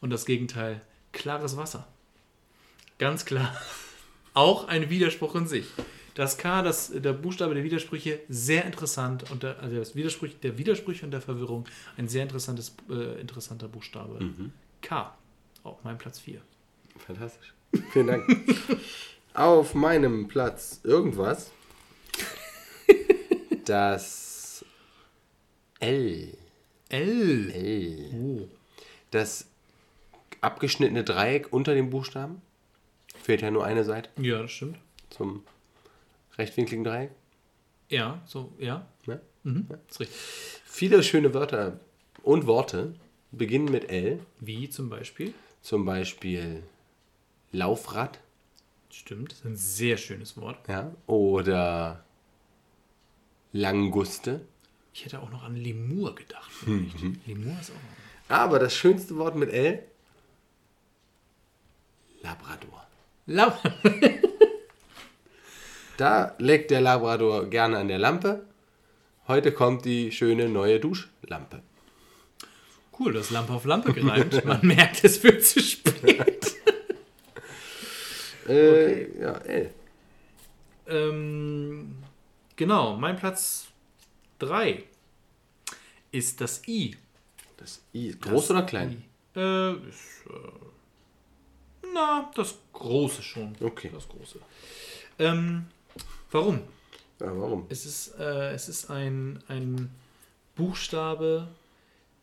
und 0.00 0.10
das 0.10 0.26
Gegenteil, 0.26 0.80
klares 1.12 1.56
Wasser. 1.56 1.86
Ganz 2.98 3.24
klar. 3.24 3.56
Auch 4.34 4.68
ein 4.68 4.90
Widerspruch 4.90 5.34
in 5.36 5.46
sich. 5.46 5.66
Das 6.14 6.38
K, 6.38 6.62
das, 6.62 6.92
der 6.94 7.12
Buchstabe 7.12 7.54
der 7.54 7.64
Widersprüche, 7.64 8.20
sehr 8.28 8.64
interessant. 8.64 9.30
Und 9.30 9.42
der, 9.42 9.58
also 9.60 9.76
das 9.76 9.96
Widersprüch, 9.96 10.38
der 10.40 10.58
Widersprüche 10.58 11.04
und 11.04 11.10
der 11.10 11.20
Verwirrung, 11.20 11.66
ein 11.96 12.08
sehr 12.08 12.22
interessantes, 12.22 12.74
äh, 12.88 13.20
interessanter 13.20 13.68
Buchstabe. 13.68 14.18
K. 14.80 15.16
Auch 15.64 15.78
mein 15.82 15.98
Platz 15.98 16.20
4. 16.20 16.40
Fantastisch. 16.98 17.52
Vielen 17.92 18.06
Dank. 18.06 18.24
Auf 19.34 19.74
meinem 19.74 20.28
Platz 20.28 20.80
irgendwas. 20.84 21.50
Das 23.64 24.64
L. 25.80 26.36
L. 26.90 27.50
L. 27.50 28.10
Oh. 28.14 28.48
Das 29.10 29.46
abgeschnittene 30.42 31.02
Dreieck 31.04 31.50
unter 31.52 31.74
dem 31.74 31.88
Buchstaben. 31.88 32.42
Fehlt 33.22 33.40
ja 33.40 33.50
nur 33.50 33.64
eine 33.64 33.84
Seite 33.84 34.10
Ja, 34.20 34.42
das 34.42 34.50
stimmt. 34.52 34.76
zum 35.08 35.44
rechtwinkligen 36.36 36.84
Dreieck. 36.84 37.10
Ja, 37.88 38.20
so, 38.26 38.52
ja. 38.58 38.86
Ne? 39.06 39.20
Mhm. 39.44 39.66
Ist 39.88 40.00
richtig. 40.00 40.16
Viele 40.66 41.02
schöne 41.02 41.32
Wörter 41.32 41.80
und 42.22 42.46
Worte 42.46 42.94
beginnen 43.32 43.70
mit 43.70 43.88
L. 43.90 44.18
Wie 44.40 44.68
zum 44.68 44.90
Beispiel? 44.90 45.32
Zum 45.62 45.86
Beispiel 45.86 46.62
Laufrad. 47.54 48.18
Stimmt, 48.90 49.30
das 49.30 49.38
ist 49.38 49.44
ein 49.44 49.56
sehr 49.56 49.96
schönes 49.96 50.36
Wort. 50.36 50.68
Ja. 50.68 50.90
Oder 51.06 52.04
Languste. 53.52 54.40
Ich 54.92 55.04
hätte 55.04 55.20
auch 55.20 55.30
noch 55.30 55.44
an 55.44 55.56
Lemur 55.56 56.14
gedacht. 56.14 56.50
vielleicht. 56.50 57.26
Lemur 57.26 57.56
ist 57.60 57.70
auch. 57.70 58.34
Aber 58.34 58.58
das 58.58 58.74
schönste 58.74 59.16
Wort 59.16 59.36
mit 59.36 59.50
L? 59.50 59.84
Labrador. 62.22 62.86
Lau 63.26 63.52
Da 65.96 66.34
leckt 66.38 66.72
der 66.72 66.80
Labrador 66.80 67.46
gerne 67.46 67.78
an 67.78 67.88
der 67.88 67.98
Lampe. 67.98 68.44
Heute 69.28 69.52
kommt 69.52 69.84
die 69.84 70.10
schöne 70.10 70.48
neue 70.48 70.80
Duschlampe. 70.80 71.62
cool, 72.98 73.12
das 73.12 73.30
Lampe 73.30 73.52
auf 73.52 73.64
Lampe 73.64 73.92
gereimt. 73.92 74.44
Man 74.44 74.66
merkt, 74.66 75.04
es 75.04 75.22
wird 75.22 75.44
zu 75.44 75.60
spät. 75.60 76.33
Äh, 78.46 79.20
ja, 79.20 79.32
L. 79.38 79.70
ähm, 80.86 81.96
genau, 82.56 82.96
mein 82.96 83.16
Platz 83.16 83.68
3 84.38 84.82
ist 86.12 86.40
das 86.40 86.66
I. 86.68 86.96
Das 87.56 87.80
I 87.94 88.08
ist 88.08 88.20
groß 88.20 88.50
oder 88.50 88.62
klein? 88.62 89.02
I. 89.36 89.38
Äh, 89.38 89.72
ist, 89.88 90.26
äh, 90.28 91.86
na, 91.92 92.30
das 92.34 92.56
Große 92.72 93.22
schon. 93.22 93.54
Okay. 93.60 93.90
Das 93.92 94.08
Große. 94.08 94.38
Ähm, 95.18 95.66
warum? 96.30 96.60
Ja, 97.20 97.26
warum? 97.26 97.66
Es 97.68 97.86
ist, 97.86 98.18
äh, 98.18 98.52
es 98.52 98.68
ist 98.68 98.90
ein, 98.90 99.42
ein 99.48 99.90
Buchstabe 100.56 101.48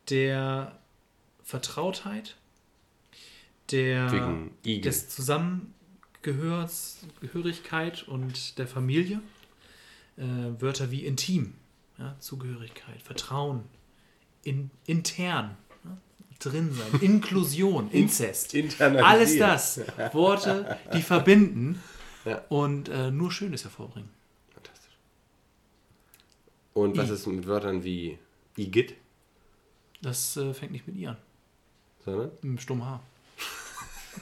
der 0.09 0.77
Vertrautheit, 1.43 2.35
der 3.71 4.11
Wegen 4.11 4.51
Igel. 4.65 4.81
des 4.81 5.07
Zusammengehörs, 6.21 6.99
Gehörigkeit 7.19 8.07
und 8.07 8.57
der 8.57 8.67
Familie. 8.67 9.21
Äh, 10.17 10.23
Wörter 10.61 10.91
wie 10.91 11.05
intim, 11.05 11.55
ja, 11.97 12.15
Zugehörigkeit, 12.19 13.01
Vertrauen, 13.01 13.63
in, 14.43 14.69
intern, 14.85 15.57
ja, 15.83 15.97
drin 16.39 16.73
sein, 16.73 16.99
Inklusion, 17.01 17.89
Inzest. 17.91 18.55
Alles 18.79 19.37
das. 19.37 19.81
Worte, 20.13 20.77
die 20.93 21.01
verbinden 21.01 21.81
Ja. 22.25 22.41
und 22.49 22.89
äh, 22.89 23.09
nur 23.09 23.31
Schönes 23.31 23.63
hervorbringen. 23.63 24.09
Fantastisch. 24.53 24.97
Und 26.73 26.97
was 26.97 27.09
I. 27.09 27.13
ist 27.13 27.27
mit 27.27 27.47
Wörtern 27.47 27.83
wie 27.83 28.19
Igitt? 28.57 28.95
Das 30.01 30.37
äh, 30.37 30.53
fängt 30.53 30.73
nicht 30.73 30.85
mit 30.87 30.97
I 30.97 31.07
an. 31.07 31.17
Sondern? 32.03 32.31
Mit 32.31 32.43
dem 32.43 32.59
stummen 32.59 32.85
H. 32.85 33.01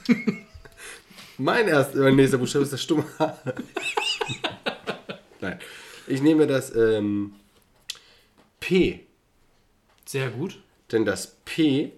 Mein 1.40 1.68
erster, 1.68 2.00
mein 2.00 2.16
nächster 2.16 2.36
Buchstabe 2.36 2.64
ist 2.64 2.72
das 2.74 2.82
stumme 2.82 3.02
H. 3.18 3.38
Nein. 5.40 5.58
Ich 6.06 6.20
nehme 6.20 6.46
das 6.46 6.76
ähm, 6.76 7.32
P. 8.60 9.06
Sehr 10.04 10.28
gut. 10.28 10.60
Denn 10.92 11.06
das 11.06 11.36
P 11.46 11.92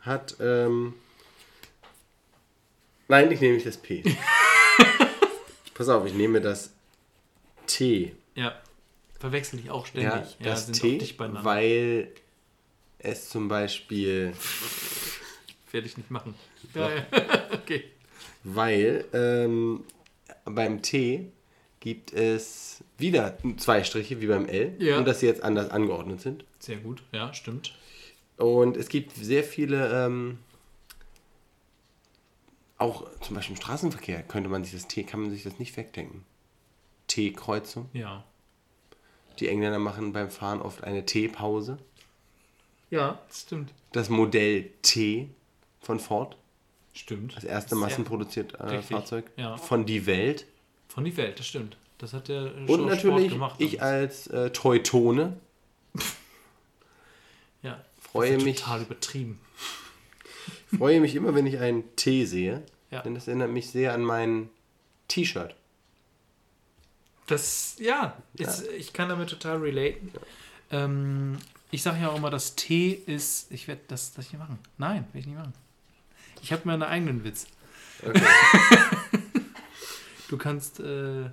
hat. 0.00 0.36
Ähm, 0.38 0.92
nein, 3.08 3.32
ich 3.32 3.40
nehme 3.40 3.54
nicht 3.54 3.66
das 3.66 3.78
P. 3.78 4.02
Pass 5.74 5.88
auf, 5.88 6.04
ich 6.04 6.12
nehme 6.12 6.42
das 6.42 6.74
T. 7.66 8.14
Ja. 8.34 8.60
Verwechsel 9.18 9.60
ich 9.60 9.70
auch 9.70 9.86
Ja, 9.94 10.26
ständig. 10.26 10.36
Ja, 10.40 10.44
das 10.44 10.66
sind 10.66 10.78
T, 10.78 11.14
weil 11.18 12.12
es 12.98 13.30
zum 13.30 13.48
Beispiel, 13.48 14.34
Werde 15.70 15.86
ich 15.86 15.96
nicht 15.96 16.10
machen. 16.10 16.34
Ja, 16.74 16.90
ja. 16.96 17.06
okay. 17.54 17.92
Weil 18.44 19.04
ähm, 19.12 19.84
beim 20.44 20.82
T 20.82 21.30
gibt 21.80 22.12
es 22.12 22.82
wieder 22.98 23.36
zwei 23.56 23.84
Striche 23.84 24.20
wie 24.20 24.26
beim 24.26 24.46
L 24.46 24.74
Ja. 24.78 24.98
und 24.98 25.06
dass 25.06 25.20
sie 25.20 25.26
jetzt 25.26 25.42
anders 25.42 25.70
angeordnet 25.70 26.20
sind. 26.20 26.44
Sehr 26.58 26.76
gut. 26.78 27.02
Ja, 27.12 27.32
stimmt. 27.34 27.74
Und 28.36 28.76
es 28.76 28.88
gibt 28.88 29.14
sehr 29.16 29.44
viele, 29.44 30.06
ähm, 30.06 30.38
auch 32.76 33.08
zum 33.20 33.34
Beispiel 33.36 33.56
im 33.56 33.60
Straßenverkehr 33.62 34.22
könnte 34.22 34.48
man 34.48 34.62
sich 34.64 34.72
das 34.74 34.86
T, 34.88 35.02
kann 35.02 35.20
man 35.20 35.30
sich 35.30 35.42
das 35.42 35.58
nicht 35.58 35.76
wegdenken. 35.76 36.24
T-Kreuzung. 37.08 37.88
Ja. 37.92 38.24
Die 39.40 39.48
Engländer 39.48 39.78
machen 39.78 40.12
beim 40.12 40.30
Fahren 40.30 40.60
oft 40.62 40.84
eine 40.84 41.04
T-Pause. 41.06 41.78
Ja, 42.90 43.20
stimmt. 43.32 43.72
Das 43.92 44.08
Modell 44.08 44.70
T 44.82 45.28
von 45.80 46.00
Ford, 46.00 46.36
Stimmt. 46.98 47.36
das 47.36 47.44
erste 47.44 47.74
massenproduzierte 47.76 48.58
äh, 48.58 48.82
Fahrzeug 48.82 49.30
ja. 49.36 49.56
von 49.56 49.86
Die 49.86 50.06
Welt. 50.06 50.46
Von 50.88 51.04
die 51.04 51.16
Welt, 51.16 51.38
das 51.38 51.46
stimmt. 51.46 51.76
Das 51.98 52.12
hat 52.12 52.28
der 52.28 52.54
Und 52.54 52.64
Sport 52.66 52.86
natürlich 52.86 53.28
gemacht. 53.32 53.56
ich 53.60 53.80
als 53.82 54.26
äh, 54.28 54.50
Teutone 54.50 55.36
ja. 57.62 57.82
freue 58.00 58.32
das 58.32 58.38
ist 58.38 58.44
mich- 58.44 58.56
Total 58.60 58.82
übertrieben. 58.82 59.40
freue 60.76 61.00
mich 61.00 61.14
immer, 61.14 61.34
wenn 61.34 61.46
ich 61.46 61.58
einen 61.58 61.84
T 61.96 62.24
sehe, 62.24 62.62
Ja. 62.90 63.02
denn 63.02 63.14
das 63.14 63.26
erinnert 63.28 63.50
mich 63.50 63.70
sehr 63.70 63.94
an 63.94 64.02
mein 64.02 64.48
T-Shirt. 65.08 65.54
Das, 67.26 67.76
ja, 67.78 68.16
ist, 68.34 68.66
ich 68.68 68.92
kann 68.94 69.08
damit 69.10 69.28
total 69.28 69.58
relaten. 69.58 70.12
Ähm, 70.70 71.38
ich 71.70 71.82
sage 71.82 72.00
ja 72.00 72.08
auch 72.08 72.16
immer, 72.16 72.30
das 72.30 72.56
T 72.56 72.90
ist. 72.90 73.52
Ich 73.52 73.68
werde 73.68 73.82
das, 73.88 74.14
das 74.14 74.30
nicht 74.32 74.38
machen. 74.38 74.58
Nein, 74.78 75.04
werde 75.12 75.18
ich 75.18 75.26
nicht 75.26 75.36
machen. 75.36 75.52
Ich 76.42 76.52
habe 76.52 76.62
meinen 76.64 76.82
eigenen 76.82 77.24
Witz. 77.24 77.46
Okay. 78.02 78.20
Du 80.28 80.36
kannst, 80.36 80.78
äh, 80.80 81.30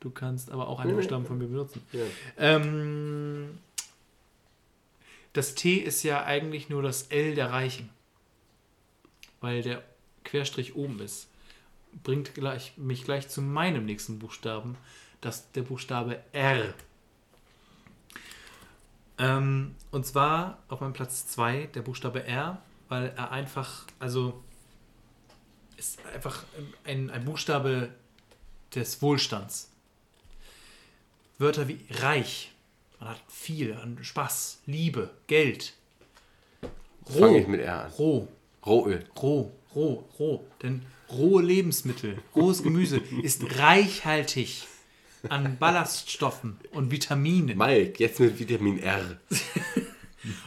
du 0.00 0.10
kannst 0.12 0.50
aber 0.50 0.68
auch 0.68 0.80
einen. 0.80 0.96
Buchstaben 0.96 1.24
von 1.24 1.38
mir 1.38 1.46
benutzen. 1.46 1.80
ja. 1.92 2.02
Ähm, 2.36 3.58
das 5.32 5.54
T 5.54 5.76
ist 5.76 6.02
ja 6.02 6.24
eigentlich 6.24 6.68
nur 6.68 6.82
das 6.82 7.04
L 7.08 7.34
der 7.34 7.50
Reichen. 7.50 7.90
Weil 9.40 9.62
der 9.62 9.82
Querstrich 10.24 10.74
oben 10.74 11.00
ist. 11.00 11.28
Bringt 12.02 12.34
gleich, 12.34 12.72
mich 12.76 13.04
gleich 13.04 13.28
zu 13.28 13.42
meinem 13.42 13.84
nächsten 13.84 14.18
Buchstaben. 14.18 14.76
Das 15.20 15.50
der 15.52 15.62
Buchstabe 15.62 16.20
R. 16.32 16.74
Ähm, 19.18 19.74
und 19.92 20.04
zwar 20.06 20.58
auf 20.68 20.80
meinem 20.80 20.92
Platz 20.92 21.28
2 21.28 21.66
der 21.74 21.82
Buchstabe 21.82 22.24
R 22.24 22.60
weil 22.88 23.12
er 23.16 23.30
einfach, 23.32 23.86
also 23.98 24.42
ist 25.76 25.98
einfach 26.14 26.44
ein, 26.84 27.10
ein 27.10 27.24
Buchstabe 27.24 27.90
des 28.74 29.00
Wohlstands. 29.02 29.70
Wörter 31.38 31.68
wie 31.68 31.80
reich, 31.90 32.52
man 33.00 33.10
hat 33.10 33.20
viel 33.28 33.74
an 33.74 33.98
Spaß, 34.02 34.60
Liebe, 34.66 35.10
Geld. 35.26 35.74
Fange 37.06 37.40
ich 37.40 37.48
mit 37.48 37.60
R 37.60 37.84
an. 37.84 37.92
Roh, 37.92 38.28
Rohöl. 38.64 39.04
roh, 39.20 39.52
roh, 39.74 40.04
roh. 40.18 40.44
Denn 40.62 40.86
rohe 41.10 41.42
Lebensmittel, 41.42 42.18
rohes 42.34 42.62
Gemüse 42.62 42.98
ist 43.22 43.58
reichhaltig 43.58 44.66
an 45.28 45.58
Ballaststoffen 45.58 46.58
und 46.72 46.90
Vitaminen. 46.90 47.58
Mike, 47.58 47.94
jetzt 48.02 48.20
mit 48.20 48.38
Vitamin 48.38 48.78
R. 48.78 49.18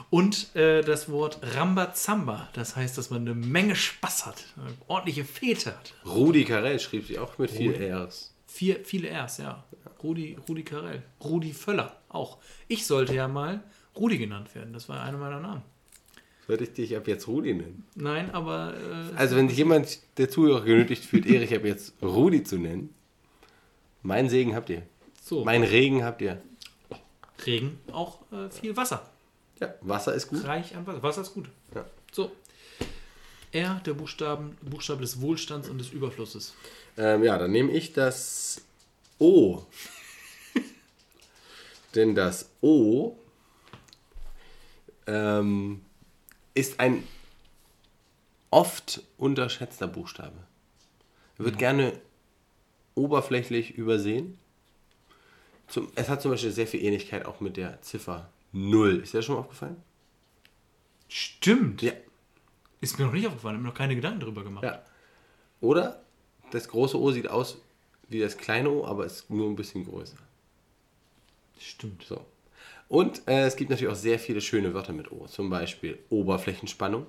Und 0.10 0.56
äh, 0.56 0.82
das 0.84 1.10
Wort 1.12 1.40
Rambazamba, 1.42 2.48
das 2.54 2.76
heißt, 2.78 2.98
dass 2.98 3.10
man 3.10 3.22
eine 3.22 3.34
Menge 3.36 3.76
Spaß 3.76 4.26
hat, 4.26 4.46
eine 4.56 4.74
ordentliche 4.88 5.26
Fete 5.26 5.76
hat. 5.76 5.94
Rudi 6.06 6.46
Carell 6.46 6.80
schrieb 6.80 7.06
sie 7.08 7.20
auch 7.20 7.38
mit 7.38 7.52
viel 7.52 7.74
Rs. 7.74 8.34
Vier, 8.48 8.80
viele 8.86 9.10
Rs, 9.12 9.40
ja. 9.40 9.66
Rudi, 10.02 10.38
Rudi 10.48 10.64
Carell. 10.64 11.04
Rudi 11.22 11.52
Völler 11.52 11.98
auch. 12.10 12.38
Ich 12.70 12.86
sollte 12.86 13.14
ja 13.14 13.28
mal 13.28 13.62
Rudi 13.98 14.18
genannt 14.18 14.54
werden. 14.56 14.72
Das 14.72 14.88
war 14.88 15.02
einer 15.02 15.18
meiner 15.18 15.40
Namen. 15.42 15.64
Sollte 16.48 16.64
ich 16.64 16.72
dich 16.74 16.96
ab 16.96 17.08
jetzt 17.10 17.28
Rudi 17.28 17.54
nennen? 17.54 17.86
Nein, 17.96 18.32
aber 18.32 18.74
äh, 18.76 19.18
Also 19.18 19.36
wenn 19.36 19.50
sich 19.50 19.58
jemand 19.58 20.00
der 20.18 20.30
Zuhörer 20.30 20.62
genötigt 20.64 21.04
fühlt, 21.04 21.26
Erich 21.26 21.54
ab 21.54 21.66
jetzt 21.66 21.94
Rudi 22.02 22.44
zu 22.44 22.58
nennen, 22.58 22.94
mein 24.04 24.30
Segen 24.30 24.56
habt 24.56 24.70
ihr. 24.70 24.84
so. 25.22 25.44
Mein 25.44 25.64
Regen 25.64 26.06
habt 26.06 26.22
ihr. 26.22 26.42
Regen 27.46 27.80
auch 27.92 28.20
äh, 28.32 28.50
viel 28.50 28.78
Wasser. 28.78 29.10
Ja, 29.60 29.74
Wasser 29.82 30.14
ist 30.14 30.28
gut. 30.28 30.44
Reich 30.44 30.76
an 30.76 30.86
Wasser. 30.86 31.04
Wasser 31.04 31.22
ist 31.22 31.34
gut. 31.34 31.50
Ja. 31.74 31.86
So. 32.12 32.32
R, 33.52 33.82
der 33.86 33.94
Buchstaben, 33.94 34.58
Buchstabe 34.62 35.02
des 35.02 35.22
Wohlstands 35.22 35.70
und 35.70 35.78
des 35.78 35.90
Überflusses. 35.90 36.54
Ähm, 36.98 37.24
ja, 37.24 37.38
dann 37.38 37.52
nehme 37.52 37.72
ich 37.72 37.94
das 37.94 38.62
O. 39.20 39.64
Denn 41.96 42.14
das 42.14 42.50
O 42.62 43.18
ähm, 45.08 45.82
ist 46.54 46.80
ein 46.80 47.04
oft 48.52 49.02
unterschätzter 49.18 49.88
Buchstabe. 49.88 50.38
Er 51.38 51.46
wird 51.46 51.58
gerne 51.58 52.00
oberflächlich 52.96 53.76
übersehen. 53.76 54.38
Zum, 55.68 55.92
es 55.96 56.10
hat 56.10 56.22
zum 56.22 56.32
Beispiel 56.32 56.52
sehr 56.52 56.68
viel 56.68 56.84
Ähnlichkeit 56.84 57.26
auch 57.26 57.40
mit 57.40 57.58
der 57.58 57.82
Ziffer 57.82 58.30
0. 58.70 58.98
Ist 59.04 59.14
dir 59.14 59.18
das 59.20 59.26
schon 59.26 59.36
mal 59.36 59.42
aufgefallen? 59.42 59.78
Stimmt. 61.08 61.82
Ja. 61.82 61.94
Ist 62.82 63.00
mir 63.00 63.06
noch 63.06 63.14
nicht 63.14 63.28
aufgefallen. 63.28 63.56
Ich 63.56 63.58
habe 63.58 63.64
mir 63.64 63.70
noch 63.70 63.78
keine 63.78 63.96
Gedanken 63.96 64.20
darüber 64.20 64.44
gemacht. 64.44 64.64
ja. 64.64 64.82
Oder 65.60 66.04
das 66.52 66.68
große 66.68 67.00
O 67.00 67.12
sieht 67.12 67.28
aus 67.30 67.58
wie 68.10 68.20
das 68.20 68.38
kleine 68.38 68.70
O, 68.70 68.86
aber 68.86 69.06
ist 69.06 69.30
nur 69.30 69.50
ein 69.50 69.56
bisschen 69.56 69.84
größer. 69.86 70.16
Stimmt. 71.60 72.04
So. 72.04 72.24
Und 72.90 73.28
äh, 73.28 73.46
es 73.46 73.56
gibt 73.56 73.70
natürlich 73.72 73.92
auch 73.92 73.98
sehr 73.98 74.20
viele 74.20 74.40
schöne 74.40 74.74
Wörter 74.74 74.94
mit 74.94 75.12
O. 75.12 75.26
Zum 75.28 75.50
Beispiel 75.50 75.98
Oberflächenspannung. 76.10 77.06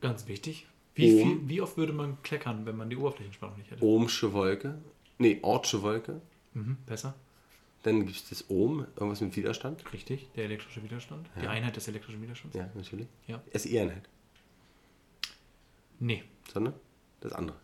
Ganz 0.00 0.26
wichtig. 0.28 0.66
Wie, 0.94 1.12
Ohm. 1.12 1.28
viel, 1.40 1.48
wie 1.48 1.60
oft 1.60 1.76
würde 1.76 1.92
man 1.92 2.22
kleckern, 2.22 2.64
wenn 2.66 2.76
man 2.76 2.88
die 2.88 2.96
Oberflächenspannung 2.96 3.56
nicht 3.58 3.70
hätte? 3.70 3.84
Ohmsche 3.84 4.32
Wolke. 4.32 4.78
Nee, 5.18 5.38
Ortsche 5.42 5.82
Wolke. 5.82 6.20
Mhm, 6.54 6.76
besser. 6.86 7.14
Dann 7.82 8.04
gibt 8.06 8.16
es 8.16 8.28
das 8.28 8.50
Ohm, 8.50 8.86
irgendwas 8.96 9.20
mit 9.20 9.36
Widerstand. 9.36 9.92
Richtig. 9.92 10.28
Der 10.34 10.44
elektrische 10.44 10.82
Widerstand. 10.82 11.28
Die 11.40 11.46
Einheit 11.46 11.76
des 11.76 11.86
elektrischen 11.88 12.20
Widerstands. 12.20 12.56
Ja, 12.56 12.68
natürlich. 12.74 13.06
Ja. 13.26 13.40
SI-Einheit. 13.54 14.08
Nee. 16.00 16.24
Sondern 16.52 16.74
das 17.20 17.32
andere. 17.32 17.56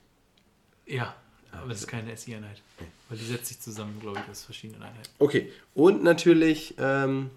Ja. 0.86 1.16
Aber 1.52 1.70
es 1.70 1.80
ist 1.80 1.86
keine 1.86 2.16
SI-Einheit. 2.16 2.62
Weil 3.08 3.18
die 3.18 3.24
setzt 3.24 3.46
sich 3.46 3.60
zusammen, 3.60 3.98
glaube 4.00 4.20
ich, 4.24 4.30
aus 4.30 4.44
verschiedenen 4.44 4.82
Einheiten. 4.82 5.08
Okay. 5.18 5.52
Und 5.74 6.02
natürlich 6.02 6.74
ähm, 6.78 7.30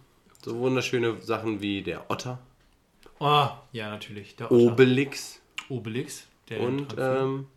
so 0.44 0.58
wunderschöne 0.58 1.22
Sachen 1.22 1.62
wie 1.62 1.84
der 1.84 2.10
Otter, 2.10 2.40
Oh, 3.20 3.50
ja, 3.72 3.90
natürlich. 3.90 4.36
Der 4.36 4.52
Otter. 4.52 4.62
Obelix 4.74 5.42
Obelix. 5.70 6.28
Der 6.50 6.62
und 6.62 6.96
ähm, 6.98 7.48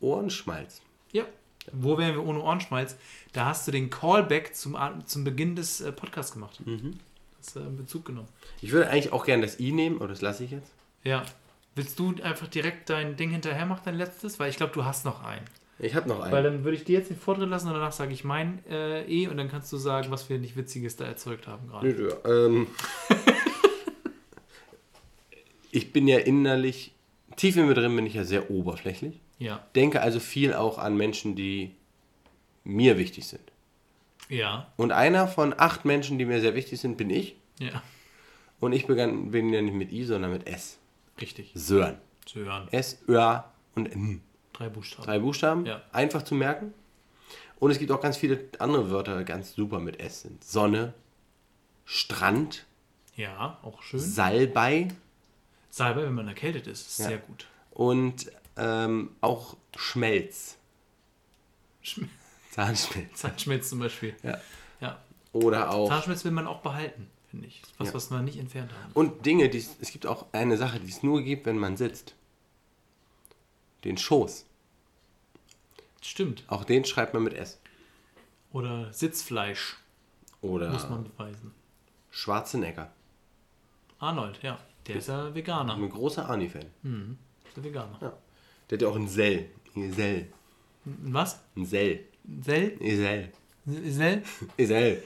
Ohrenschmalz. 0.00 0.80
Ja. 1.12 1.24
Wo 1.72 1.98
wären 1.98 2.14
wir 2.14 2.24
ohne 2.24 2.40
Ohrenschmalz? 2.40 2.96
Da 3.32 3.46
hast 3.46 3.66
du 3.66 3.72
den 3.72 3.90
Callback 3.90 4.54
zum, 4.54 4.76
zum 5.06 5.24
Beginn 5.24 5.56
des 5.56 5.80
äh, 5.80 5.92
Podcasts 5.92 6.32
gemacht. 6.32 6.64
Mhm. 6.64 6.98
Hast 7.38 7.56
du 7.56 7.60
in 7.60 7.76
Bezug 7.76 8.04
genommen. 8.04 8.28
Ich 8.60 8.72
würde 8.72 8.90
eigentlich 8.90 9.12
auch 9.12 9.24
gerne 9.24 9.42
das 9.42 9.60
I 9.60 9.72
nehmen, 9.72 9.96
aber 9.96 10.08
das 10.08 10.22
lasse 10.22 10.44
ich 10.44 10.50
jetzt. 10.50 10.72
Ja. 11.02 11.24
Willst 11.74 11.98
du 11.98 12.14
einfach 12.22 12.46
direkt 12.46 12.88
dein 12.88 13.16
Ding 13.16 13.30
hinterher 13.30 13.66
machen, 13.66 13.82
dein 13.84 13.96
letztes? 13.96 14.38
Weil 14.38 14.50
ich 14.50 14.56
glaube, 14.56 14.72
du 14.72 14.84
hast 14.84 15.04
noch 15.04 15.24
einen. 15.24 15.44
Ich 15.78 15.94
habe 15.96 16.08
noch 16.08 16.20
einen. 16.20 16.32
Weil 16.32 16.42
dann 16.44 16.64
würde 16.64 16.76
ich 16.76 16.84
dir 16.84 16.98
jetzt 16.98 17.10
den 17.10 17.18
Vortritt 17.18 17.48
lassen 17.48 17.66
und 17.66 17.74
danach 17.74 17.92
sage 17.92 18.12
ich 18.12 18.22
mein 18.22 18.64
äh, 18.70 19.04
E 19.06 19.26
und 19.26 19.36
dann 19.36 19.50
kannst 19.50 19.72
du 19.72 19.76
sagen, 19.76 20.10
was 20.10 20.28
wir 20.30 20.38
nicht 20.38 20.56
Witziges 20.56 20.96
da 20.96 21.04
erzeugt 21.04 21.48
haben 21.48 21.66
gerade. 21.68 21.88
Nö, 21.88 22.10
nö, 22.24 22.46
ähm, 22.46 22.66
ich 25.72 25.92
bin 25.92 26.06
ja 26.06 26.18
innerlich, 26.18 26.92
tief 27.36 27.56
in 27.56 27.66
mir 27.66 27.74
drin 27.74 27.96
bin 27.96 28.06
ich 28.06 28.14
ja 28.14 28.24
sehr 28.24 28.50
oberflächlich. 28.50 29.20
Ja. 29.38 29.64
Denke 29.74 30.00
also 30.00 30.20
viel 30.20 30.54
auch 30.54 30.78
an 30.78 30.96
Menschen, 30.96 31.34
die 31.36 31.74
mir 32.62 32.96
wichtig 32.98 33.26
sind. 33.26 33.52
Ja. 34.28 34.72
Und 34.76 34.92
einer 34.92 35.28
von 35.28 35.54
acht 35.56 35.84
Menschen, 35.84 36.18
die 36.18 36.24
mir 36.24 36.40
sehr 36.40 36.54
wichtig 36.54 36.80
sind, 36.80 36.96
bin 36.96 37.10
ich. 37.10 37.36
Ja. 37.58 37.82
Und 38.60 38.72
ich 38.72 38.86
begann, 38.86 39.30
bin 39.32 39.52
ja 39.52 39.60
nicht 39.60 39.74
mit 39.74 39.92
I, 39.92 40.04
sondern 40.04 40.30
mit 40.32 40.46
S. 40.46 40.78
Richtig. 41.20 41.50
Sören. 41.54 41.98
Zu 42.24 42.40
hören. 42.40 42.68
S, 42.70 43.02
Ö 43.06 43.20
und 43.74 43.86
N. 43.92 44.22
Drei 44.54 44.68
Buchstaben. 44.68 45.04
Drei 45.04 45.18
Buchstaben. 45.18 45.66
Ja. 45.66 45.82
Einfach 45.92 46.22
zu 46.22 46.34
merken. 46.34 46.72
Und 47.58 47.70
es 47.70 47.78
gibt 47.78 47.90
auch 47.92 48.00
ganz 48.00 48.16
viele 48.16 48.40
andere 48.58 48.90
Wörter, 48.90 49.18
die 49.18 49.24
ganz 49.24 49.54
super 49.54 49.78
mit 49.78 50.00
S 50.00 50.22
sind. 50.22 50.42
Sonne, 50.44 50.94
Strand, 51.84 52.64
Ja, 53.16 53.58
auch 53.62 53.82
schön. 53.82 54.00
Salbei. 54.00 54.88
Salbei, 55.70 56.02
wenn 56.04 56.14
man 56.14 56.28
erkältet 56.28 56.66
ist, 56.66 56.88
ist 56.88 56.98
Ja. 57.00 57.08
sehr 57.08 57.18
gut. 57.18 57.46
und 57.72 58.30
ähm, 58.56 59.10
auch 59.20 59.56
Schmelz. 59.76 60.56
Schm- 61.84 62.08
Zahnschmelz. 62.50 63.14
Zahnschmelz 63.20 63.68
zum 63.68 63.78
Beispiel. 63.80 64.14
Ja. 64.22 64.38
Ja. 64.80 65.02
Oder 65.32 65.70
auch. 65.70 65.88
Zahnschmelz 65.88 66.24
will 66.24 66.30
man 66.32 66.46
auch 66.46 66.60
behalten, 66.62 67.08
finde 67.30 67.46
ich. 67.48 67.62
Was, 67.78 67.88
Ja. 67.88 67.94
was 67.94 68.10
man 68.10 68.24
nicht 68.24 68.38
entfernt 68.38 68.72
haben. 68.72 68.92
Und 68.94 69.26
Dinge, 69.26 69.48
die 69.48 69.58
es 69.58 69.90
gibt 69.90 70.06
auch 70.06 70.26
eine 70.32 70.56
Sache, 70.56 70.78
die 70.80 70.88
es 70.90 71.02
nur 71.02 71.22
gibt, 71.22 71.46
wenn 71.46 71.58
man 71.58 71.76
sitzt. 71.76 72.14
Den 73.84 73.98
Schoß. 73.98 74.46
Stimmt. 76.00 76.44
Auch 76.48 76.64
den 76.64 76.84
schreibt 76.84 77.14
man 77.14 77.22
mit 77.22 77.34
S. 77.34 77.58
Oder 78.52 78.92
Sitzfleisch 78.92 79.76
Oder 80.42 80.70
muss 80.70 80.88
man 80.88 81.04
beweisen. 81.04 81.52
Schwarzenegger. 82.10 82.92
Arnold, 83.98 84.40
ja. 84.42 84.58
Der 84.86 84.96
ist 84.96 85.08
ja 85.08 85.34
Veganer. 85.34 85.74
Ein 85.74 85.88
großer 85.90 86.28
Arnie-Fan. 86.28 86.66
Ist 87.48 87.56
ja 87.56 87.64
Veganer. 87.64 87.98
Ja. 88.00 88.12
Der 88.70 88.76
hat 88.78 88.82
ja 88.82 88.88
auch 88.88 88.96
ein 88.96 89.08
Sell. 89.08 89.46
Sell. 89.94 90.26
Was? 90.84 91.40
Ein 91.56 91.66
Sell. 91.66 92.00
Sell. 92.42 92.72
Sel? 92.78 94.22
Ein 94.58 94.66
Sell. 94.66 95.02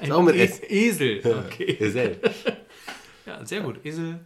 Ein 0.00 0.12
auch 0.12 0.22
mit 0.22 0.36
E- 0.36 0.44
S. 0.44 0.60
Esel. 0.68 1.18
Okay. 1.46 1.76
Ein 1.80 1.92
Sell. 1.92 2.20
Ja, 3.26 3.44
sehr 3.46 3.60
gut. 3.60 3.84
Esel. 3.84 4.18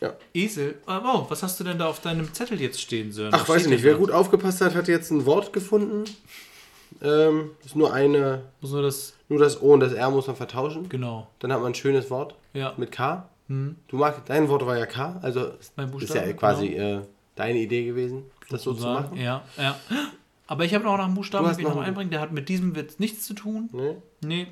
Ja. 0.00 0.14
Esel. 0.32 0.76
Wow, 0.86 1.28
was 1.28 1.42
hast 1.42 1.58
du 1.58 1.64
denn 1.64 1.78
da 1.78 1.86
auf 1.88 2.00
deinem 2.00 2.32
Zettel 2.32 2.60
jetzt 2.60 2.80
stehen, 2.80 3.10
Sören? 3.10 3.32
Ach, 3.34 3.48
weiß 3.48 3.62
ich 3.62 3.68
nicht. 3.68 3.82
Wer 3.82 3.94
gut 3.94 4.10
aufgepasst 4.12 4.60
hat, 4.60 4.74
hat 4.74 4.86
jetzt 4.88 5.10
ein 5.10 5.24
Wort 5.26 5.52
gefunden. 5.52 6.04
Ähm, 7.02 7.50
ist 7.64 7.74
nur 7.74 7.92
eine, 7.92 8.42
Muss 8.60 8.70
nur 8.70 8.82
das. 8.82 9.14
nur 9.28 9.38
das 9.40 9.60
O 9.60 9.72
und 9.72 9.80
das 9.80 9.94
R 9.94 10.10
muss 10.10 10.26
man 10.28 10.36
vertauschen. 10.36 10.88
Genau. 10.88 11.28
Dann 11.40 11.52
hat 11.52 11.60
man 11.60 11.72
ein 11.72 11.74
schönes 11.74 12.08
Wort 12.10 12.36
Ja. 12.52 12.72
mit 12.76 12.92
K. 12.92 13.28
Hm. 13.48 13.76
Du 13.88 13.96
magst, 13.96 14.20
dein 14.26 14.48
Wort 14.48 14.64
war 14.64 14.78
ja 14.78 14.86
K, 14.86 15.18
also 15.22 15.52
Mein 15.74 15.86
ist 15.86 15.92
Buchstabe, 15.92 16.26
ja 16.28 16.32
quasi 16.34 16.66
äh, 16.74 17.00
deine 17.36 17.58
Idee 17.60 17.84
gewesen, 17.84 18.24
das 18.50 18.62
so 18.62 18.74
zu 18.74 18.84
machen. 18.84 19.16
Ja, 19.16 19.44
ja. 19.56 19.78
Aber 20.48 20.64
ich 20.64 20.74
habe 20.74 20.84
noch 20.84 20.98
einen 20.98 21.14
Buchstaben, 21.14 21.46
den 21.48 21.58
ich 21.58 21.64
noch 21.64 21.80
einbringen. 21.80 22.10
Der 22.10 22.20
hat 22.20 22.32
mit 22.32 22.48
diesem 22.48 22.74
wird 22.74 22.98
nichts 22.98 23.24
zu 23.24 23.34
tun. 23.34 23.68
Ne? 23.72 24.02
Nee. 24.22 24.46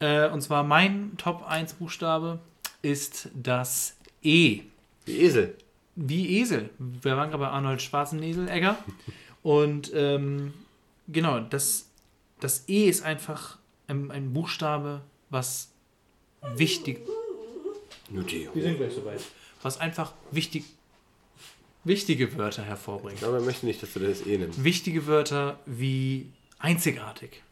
Äh, 0.00 0.28
und 0.30 0.40
zwar 0.40 0.62
mein 0.62 1.12
Top 1.16 1.46
1 1.46 1.74
Buchstabe 1.74 2.38
ist 2.82 3.30
das 3.34 3.96
E. 4.22 4.62
Wie 5.04 5.18
Esel. 5.20 5.56
Wie 5.96 6.38
Esel. 6.40 6.70
Wir 6.78 7.16
waren 7.16 7.30
gerade 7.30 7.42
bei 7.42 7.48
Arnold 7.48 7.82
Schwarzenegger. 7.82 8.78
Und 9.42 9.90
ähm, 9.94 10.52
genau, 11.08 11.40
das, 11.40 11.88
das 12.40 12.68
E 12.68 12.88
ist 12.88 13.02
einfach 13.02 13.58
ein, 13.88 14.10
ein 14.10 14.32
Buchstabe, 14.32 15.00
was 15.30 15.72
wichtig. 16.54 17.00
Wir 18.10 18.62
sind 18.62 18.76
gleich 18.76 18.94
soweit. 18.94 19.20
Was 19.62 19.80
einfach 19.80 20.12
wichtig, 20.30 20.64
wichtige 21.84 22.36
Wörter 22.36 22.62
hervorbringt. 22.62 23.14
Ich 23.14 23.20
glaube, 23.20 23.38
er 23.38 23.42
möchte 23.42 23.66
nicht, 23.66 23.82
dass 23.82 23.92
du 23.92 24.00
das 24.00 24.26
E 24.26 24.36
nimmst. 24.38 24.62
Wichtige 24.62 25.06
Wörter 25.06 25.58
wie 25.66 26.30
einzigartig. 26.58 27.42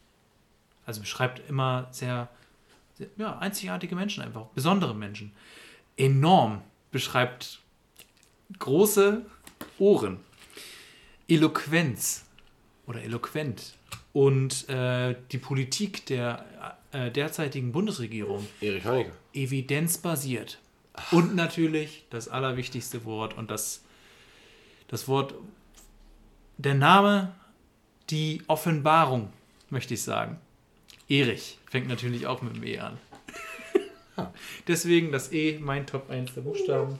Also 0.85 1.01
beschreibt 1.01 1.47
immer 1.49 1.87
sehr, 1.91 2.29
sehr 2.97 3.07
ja, 3.17 3.37
einzigartige 3.39 3.95
Menschen 3.95 4.23
einfach, 4.23 4.45
besondere 4.47 4.95
Menschen. 4.95 5.31
Enorm 5.97 6.61
beschreibt 6.91 7.59
große 8.59 9.25
Ohren. 9.79 10.19
Eloquenz 11.27 12.25
oder 12.85 13.01
eloquent. 13.01 13.75
Und 14.13 14.67
äh, 14.69 15.15
die 15.31 15.37
Politik 15.37 16.05
der 16.05 16.45
äh, 16.91 17.11
derzeitigen 17.11 17.71
Bundesregierung 17.71 18.47
Erich 18.61 18.85
Honecker. 18.85 19.11
evidenzbasiert. 19.33 20.59
Und 21.11 21.35
natürlich 21.35 22.05
das 22.09 22.27
allerwichtigste 22.27 23.05
Wort 23.05 23.37
und 23.37 23.51
das, 23.51 23.83
das 24.87 25.07
Wort, 25.07 25.33
der 26.57 26.73
Name, 26.73 27.33
die 28.09 28.41
Offenbarung, 28.47 29.31
möchte 29.69 29.93
ich 29.93 30.01
sagen. 30.01 30.39
Erich 31.09 31.59
fängt 31.69 31.87
natürlich 31.87 32.27
auch 32.27 32.41
mit 32.41 32.55
dem 32.55 32.63
E 32.63 32.79
an. 32.79 32.97
Deswegen 34.67 35.11
das 35.11 35.31
E, 35.31 35.59
mein 35.59 35.85
Top 35.85 36.09
1 36.09 36.33
der 36.33 36.41
Buchstaben. 36.41 36.97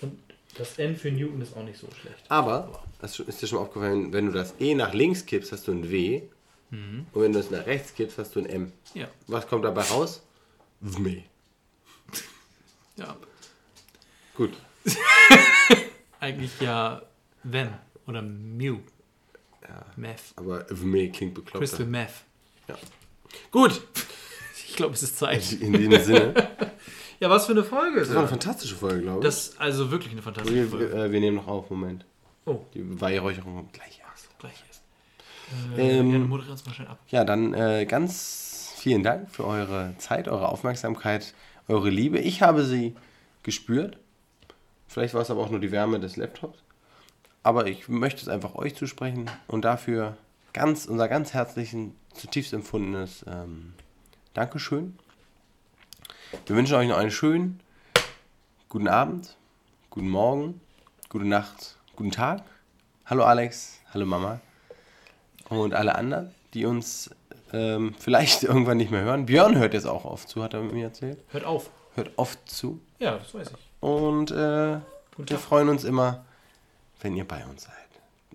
Und 0.00 0.18
das 0.56 0.78
N 0.78 0.96
für 0.96 1.10
Newton 1.10 1.40
ist 1.40 1.56
auch 1.56 1.62
nicht 1.62 1.78
so 1.78 1.88
schlecht. 2.00 2.24
Aber, 2.28 2.82
das 3.00 3.18
ist 3.20 3.42
dir 3.42 3.46
schon 3.46 3.58
mal 3.58 3.64
aufgefallen, 3.64 4.12
wenn 4.12 4.26
du 4.26 4.32
das 4.32 4.54
E 4.58 4.74
nach 4.74 4.92
links 4.92 5.24
kippst, 5.24 5.52
hast 5.52 5.68
du 5.68 5.72
ein 5.72 5.90
W. 5.90 6.22
Und 6.70 7.06
wenn 7.14 7.32
du 7.32 7.38
es 7.38 7.50
nach 7.50 7.64
rechts 7.64 7.94
kippst, 7.94 8.18
hast 8.18 8.36
du 8.36 8.40
ein 8.40 8.46
M. 8.46 8.72
Ja, 8.92 9.08
Was 9.26 9.46
kommt 9.46 9.64
dabei 9.64 9.82
raus? 9.82 10.22
Wme. 10.80 11.24
ja. 12.96 13.16
Gut. 14.34 14.52
Eigentlich 16.20 16.60
ja 16.60 17.00
When 17.50 17.70
oder 18.06 18.22
Mew. 18.22 18.78
Meth. 19.96 20.32
Aber 20.36 20.64
Wme 20.70 21.10
klingt 21.10 21.34
bekloppt. 21.34 21.58
Crystal 21.58 21.84
Meth. 21.86 22.24
Ja. 22.68 22.76
Gut. 23.50 23.82
Ich 24.66 24.76
glaube, 24.76 24.94
es 24.94 25.02
ist 25.02 25.18
Zeit. 25.18 25.52
In 25.60 25.72
diesem 25.74 26.00
Sinne. 26.02 26.34
Ja, 27.20 27.28
was 27.28 27.46
für 27.46 27.52
eine 27.52 27.64
Folge. 27.64 27.98
Das 28.00 28.10
war 28.10 28.20
eine 28.20 28.28
fantastische 28.28 28.76
Folge, 28.76 29.02
glaube 29.02 29.18
ich. 29.18 29.24
Das 29.24 29.48
ist 29.48 29.60
also 29.60 29.90
wirklich 29.90 30.12
eine 30.12 30.22
fantastische 30.22 30.54
wir, 30.56 30.68
Folge. 30.68 30.86
äh, 31.04 31.10
wir 31.12 31.20
nehmen 31.20 31.36
noch 31.36 31.48
auf, 31.48 31.68
Moment. 31.70 32.04
Oh, 32.46 32.60
Die 32.74 33.00
Weihräucherung 33.00 33.68
gleich 33.72 34.00
erst. 34.08 34.38
gleich 34.38 34.62
erst. 34.68 34.82
Äh, 35.76 35.98
Ähm, 35.98 36.06
ja, 36.12 36.18
dann 36.18 36.28
moderier 36.28 36.52
uns 36.52 36.64
mal 36.64 36.72
schnell 36.72 36.88
ab. 36.88 36.98
Ja, 37.08 37.24
dann 37.24 37.52
äh, 37.54 37.84
ganz 37.86 38.72
vielen 38.76 39.02
Dank 39.02 39.30
für 39.30 39.44
eure 39.44 39.94
Zeit, 39.98 40.28
eure 40.28 40.48
Aufmerksamkeit, 40.48 41.34
eure 41.66 41.90
Liebe. 41.90 42.18
Ich 42.20 42.40
habe 42.40 42.64
sie 42.64 42.94
gespürt. 43.42 43.98
Vielleicht 44.86 45.12
war 45.14 45.20
es 45.22 45.30
aber 45.30 45.42
auch 45.42 45.50
nur 45.50 45.60
die 45.60 45.72
Wärme 45.72 45.98
des 46.00 46.16
Laptops. 46.16 46.58
Aber 47.42 47.66
ich 47.66 47.88
möchte 47.88 48.20
es 48.22 48.28
einfach 48.28 48.54
euch 48.54 48.74
zusprechen 48.74 49.30
und 49.46 49.64
dafür 49.64 50.16
ganz, 50.52 50.86
unser 50.86 51.08
ganz 51.08 51.34
herzlichen, 51.34 51.94
zutiefst 52.12 52.52
empfundenes 52.52 53.24
ähm, 53.28 53.74
Dankeschön. 54.34 54.98
Wir 56.46 56.56
wünschen 56.56 56.74
euch 56.76 56.88
noch 56.88 56.98
einen 56.98 57.10
schönen 57.10 57.60
guten 58.68 58.88
Abend, 58.88 59.36
guten 59.90 60.08
Morgen, 60.08 60.60
gute 61.08 61.26
Nacht, 61.26 61.76
guten 61.96 62.10
Tag. 62.10 62.42
Hallo 63.06 63.24
Alex, 63.24 63.80
hallo 63.94 64.04
Mama 64.04 64.40
und 65.48 65.74
alle 65.74 65.94
anderen, 65.94 66.34
die 66.54 66.66
uns 66.66 67.10
ähm, 67.52 67.94
vielleicht 67.98 68.42
irgendwann 68.44 68.76
nicht 68.76 68.90
mehr 68.90 69.02
hören. 69.02 69.26
Björn 69.26 69.56
hört 69.56 69.74
jetzt 69.74 69.86
auch 69.86 70.04
oft 70.04 70.28
zu, 70.28 70.42
hat 70.42 70.54
er 70.54 70.62
mir 70.62 70.84
erzählt. 70.84 71.22
Hört 71.28 71.44
auf. 71.44 71.70
Hört 71.94 72.10
oft 72.16 72.38
zu. 72.48 72.80
Ja, 72.98 73.16
das 73.16 73.34
weiß 73.34 73.50
ich. 73.50 73.56
Und 73.80 74.30
äh, 74.30 74.80
wir 75.16 75.38
freuen 75.38 75.68
uns 75.68 75.84
immer, 75.84 76.24
wenn 77.00 77.14
ihr 77.16 77.24
bei 77.24 77.44
uns 77.46 77.64
seid. 77.64 77.74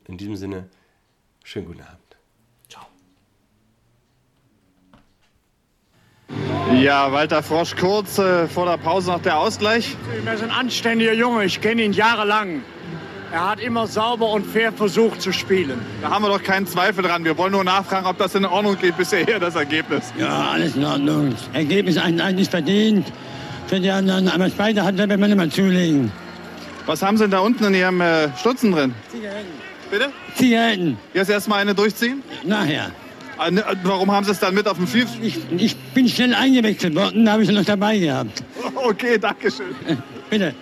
In 0.07 0.17
diesem 0.17 0.35
Sinne, 0.35 0.69
schönen 1.43 1.67
guten 1.67 1.81
Abend. 1.81 1.99
Ciao. 2.69 2.85
Ja, 6.75 7.11
Walter 7.11 7.43
Frosch 7.43 7.75
kurz 7.75 8.17
äh, 8.17 8.47
vor 8.47 8.65
der 8.65 8.77
Pause 8.77 9.11
noch 9.11 9.21
der 9.21 9.37
Ausgleich. 9.37 9.95
Er 10.25 10.33
ist 10.33 10.43
ein 10.43 10.51
anständiger 10.51 11.13
Junge, 11.13 11.45
ich 11.45 11.61
kenne 11.61 11.83
ihn 11.83 11.93
jahrelang. 11.93 12.63
Er 13.31 13.49
hat 13.49 13.59
immer 13.59 13.87
sauber 13.87 14.29
und 14.29 14.45
fair 14.45 14.71
versucht 14.71 15.19
zu 15.19 15.33
spielen. 15.33 15.81
Da 16.03 16.11
haben 16.11 16.23
wir 16.23 16.29
doch 16.29 16.43
keinen 16.43 16.67
Zweifel 16.67 17.03
dran. 17.03 17.25
Wir 17.25 17.35
wollen 17.35 17.53
nur 17.53 17.63
nachfragen, 17.63 18.05
ob 18.05 18.19
das 18.19 18.35
in 18.35 18.45
Ordnung 18.45 18.77
geht 18.77 18.95
bisher, 18.95 19.39
das 19.39 19.55
Ergebnis. 19.55 20.13
Ja, 20.19 20.51
alles 20.51 20.75
in 20.75 20.85
Ordnung. 20.85 21.33
Ergebnis 21.51 21.97
eigentlich 21.97 22.49
verdient. 22.49 23.11
Für 23.65 23.79
die 23.79 23.89
anderen, 23.89 24.27
aber 24.27 24.51
Zweite 24.53 24.83
hat 24.83 24.97
wenn 24.97 25.19
man 25.19 25.31
immer 25.31 25.49
zulegen. 25.49 26.11
Was 26.85 27.01
haben 27.01 27.17
Sie 27.17 27.23
denn 27.23 27.31
da 27.31 27.39
unten 27.39 27.63
in 27.65 27.73
Ihrem 27.75 28.01
äh, 28.01 28.35
Stutzen 28.37 28.71
drin? 28.71 28.93
Zigaretten. 29.09 29.47
Bitte? 29.89 30.09
Zigaretten, 30.35 30.97
Jetzt 31.13 31.29
erstmal 31.29 31.59
eine 31.59 31.73
durchziehen? 31.75 32.23
nachher. 32.43 32.91
Ah, 33.37 33.49
ne, 33.49 33.63
Warum 33.83 34.11
haben 34.11 34.25
Sie 34.25 34.31
es 34.31 34.39
dann 34.39 34.53
mit 34.53 34.67
auf 34.67 34.77
dem 34.77 34.87
Field? 34.87 35.07
Ich, 35.21 35.37
ich 35.57 35.75
bin 35.93 36.07
schnell 36.07 36.33
eingewechselt 36.35 36.93
worden, 36.95 37.25
da 37.25 37.33
habe 37.33 37.41
ich 37.43 37.49
sie 37.49 37.53
noch 37.55 37.65
dabei 37.65 37.97
gehabt. 37.97 38.43
Okay, 38.75 39.17
danke 39.17 39.49
schön. 39.51 39.75
Bitte. 40.29 40.53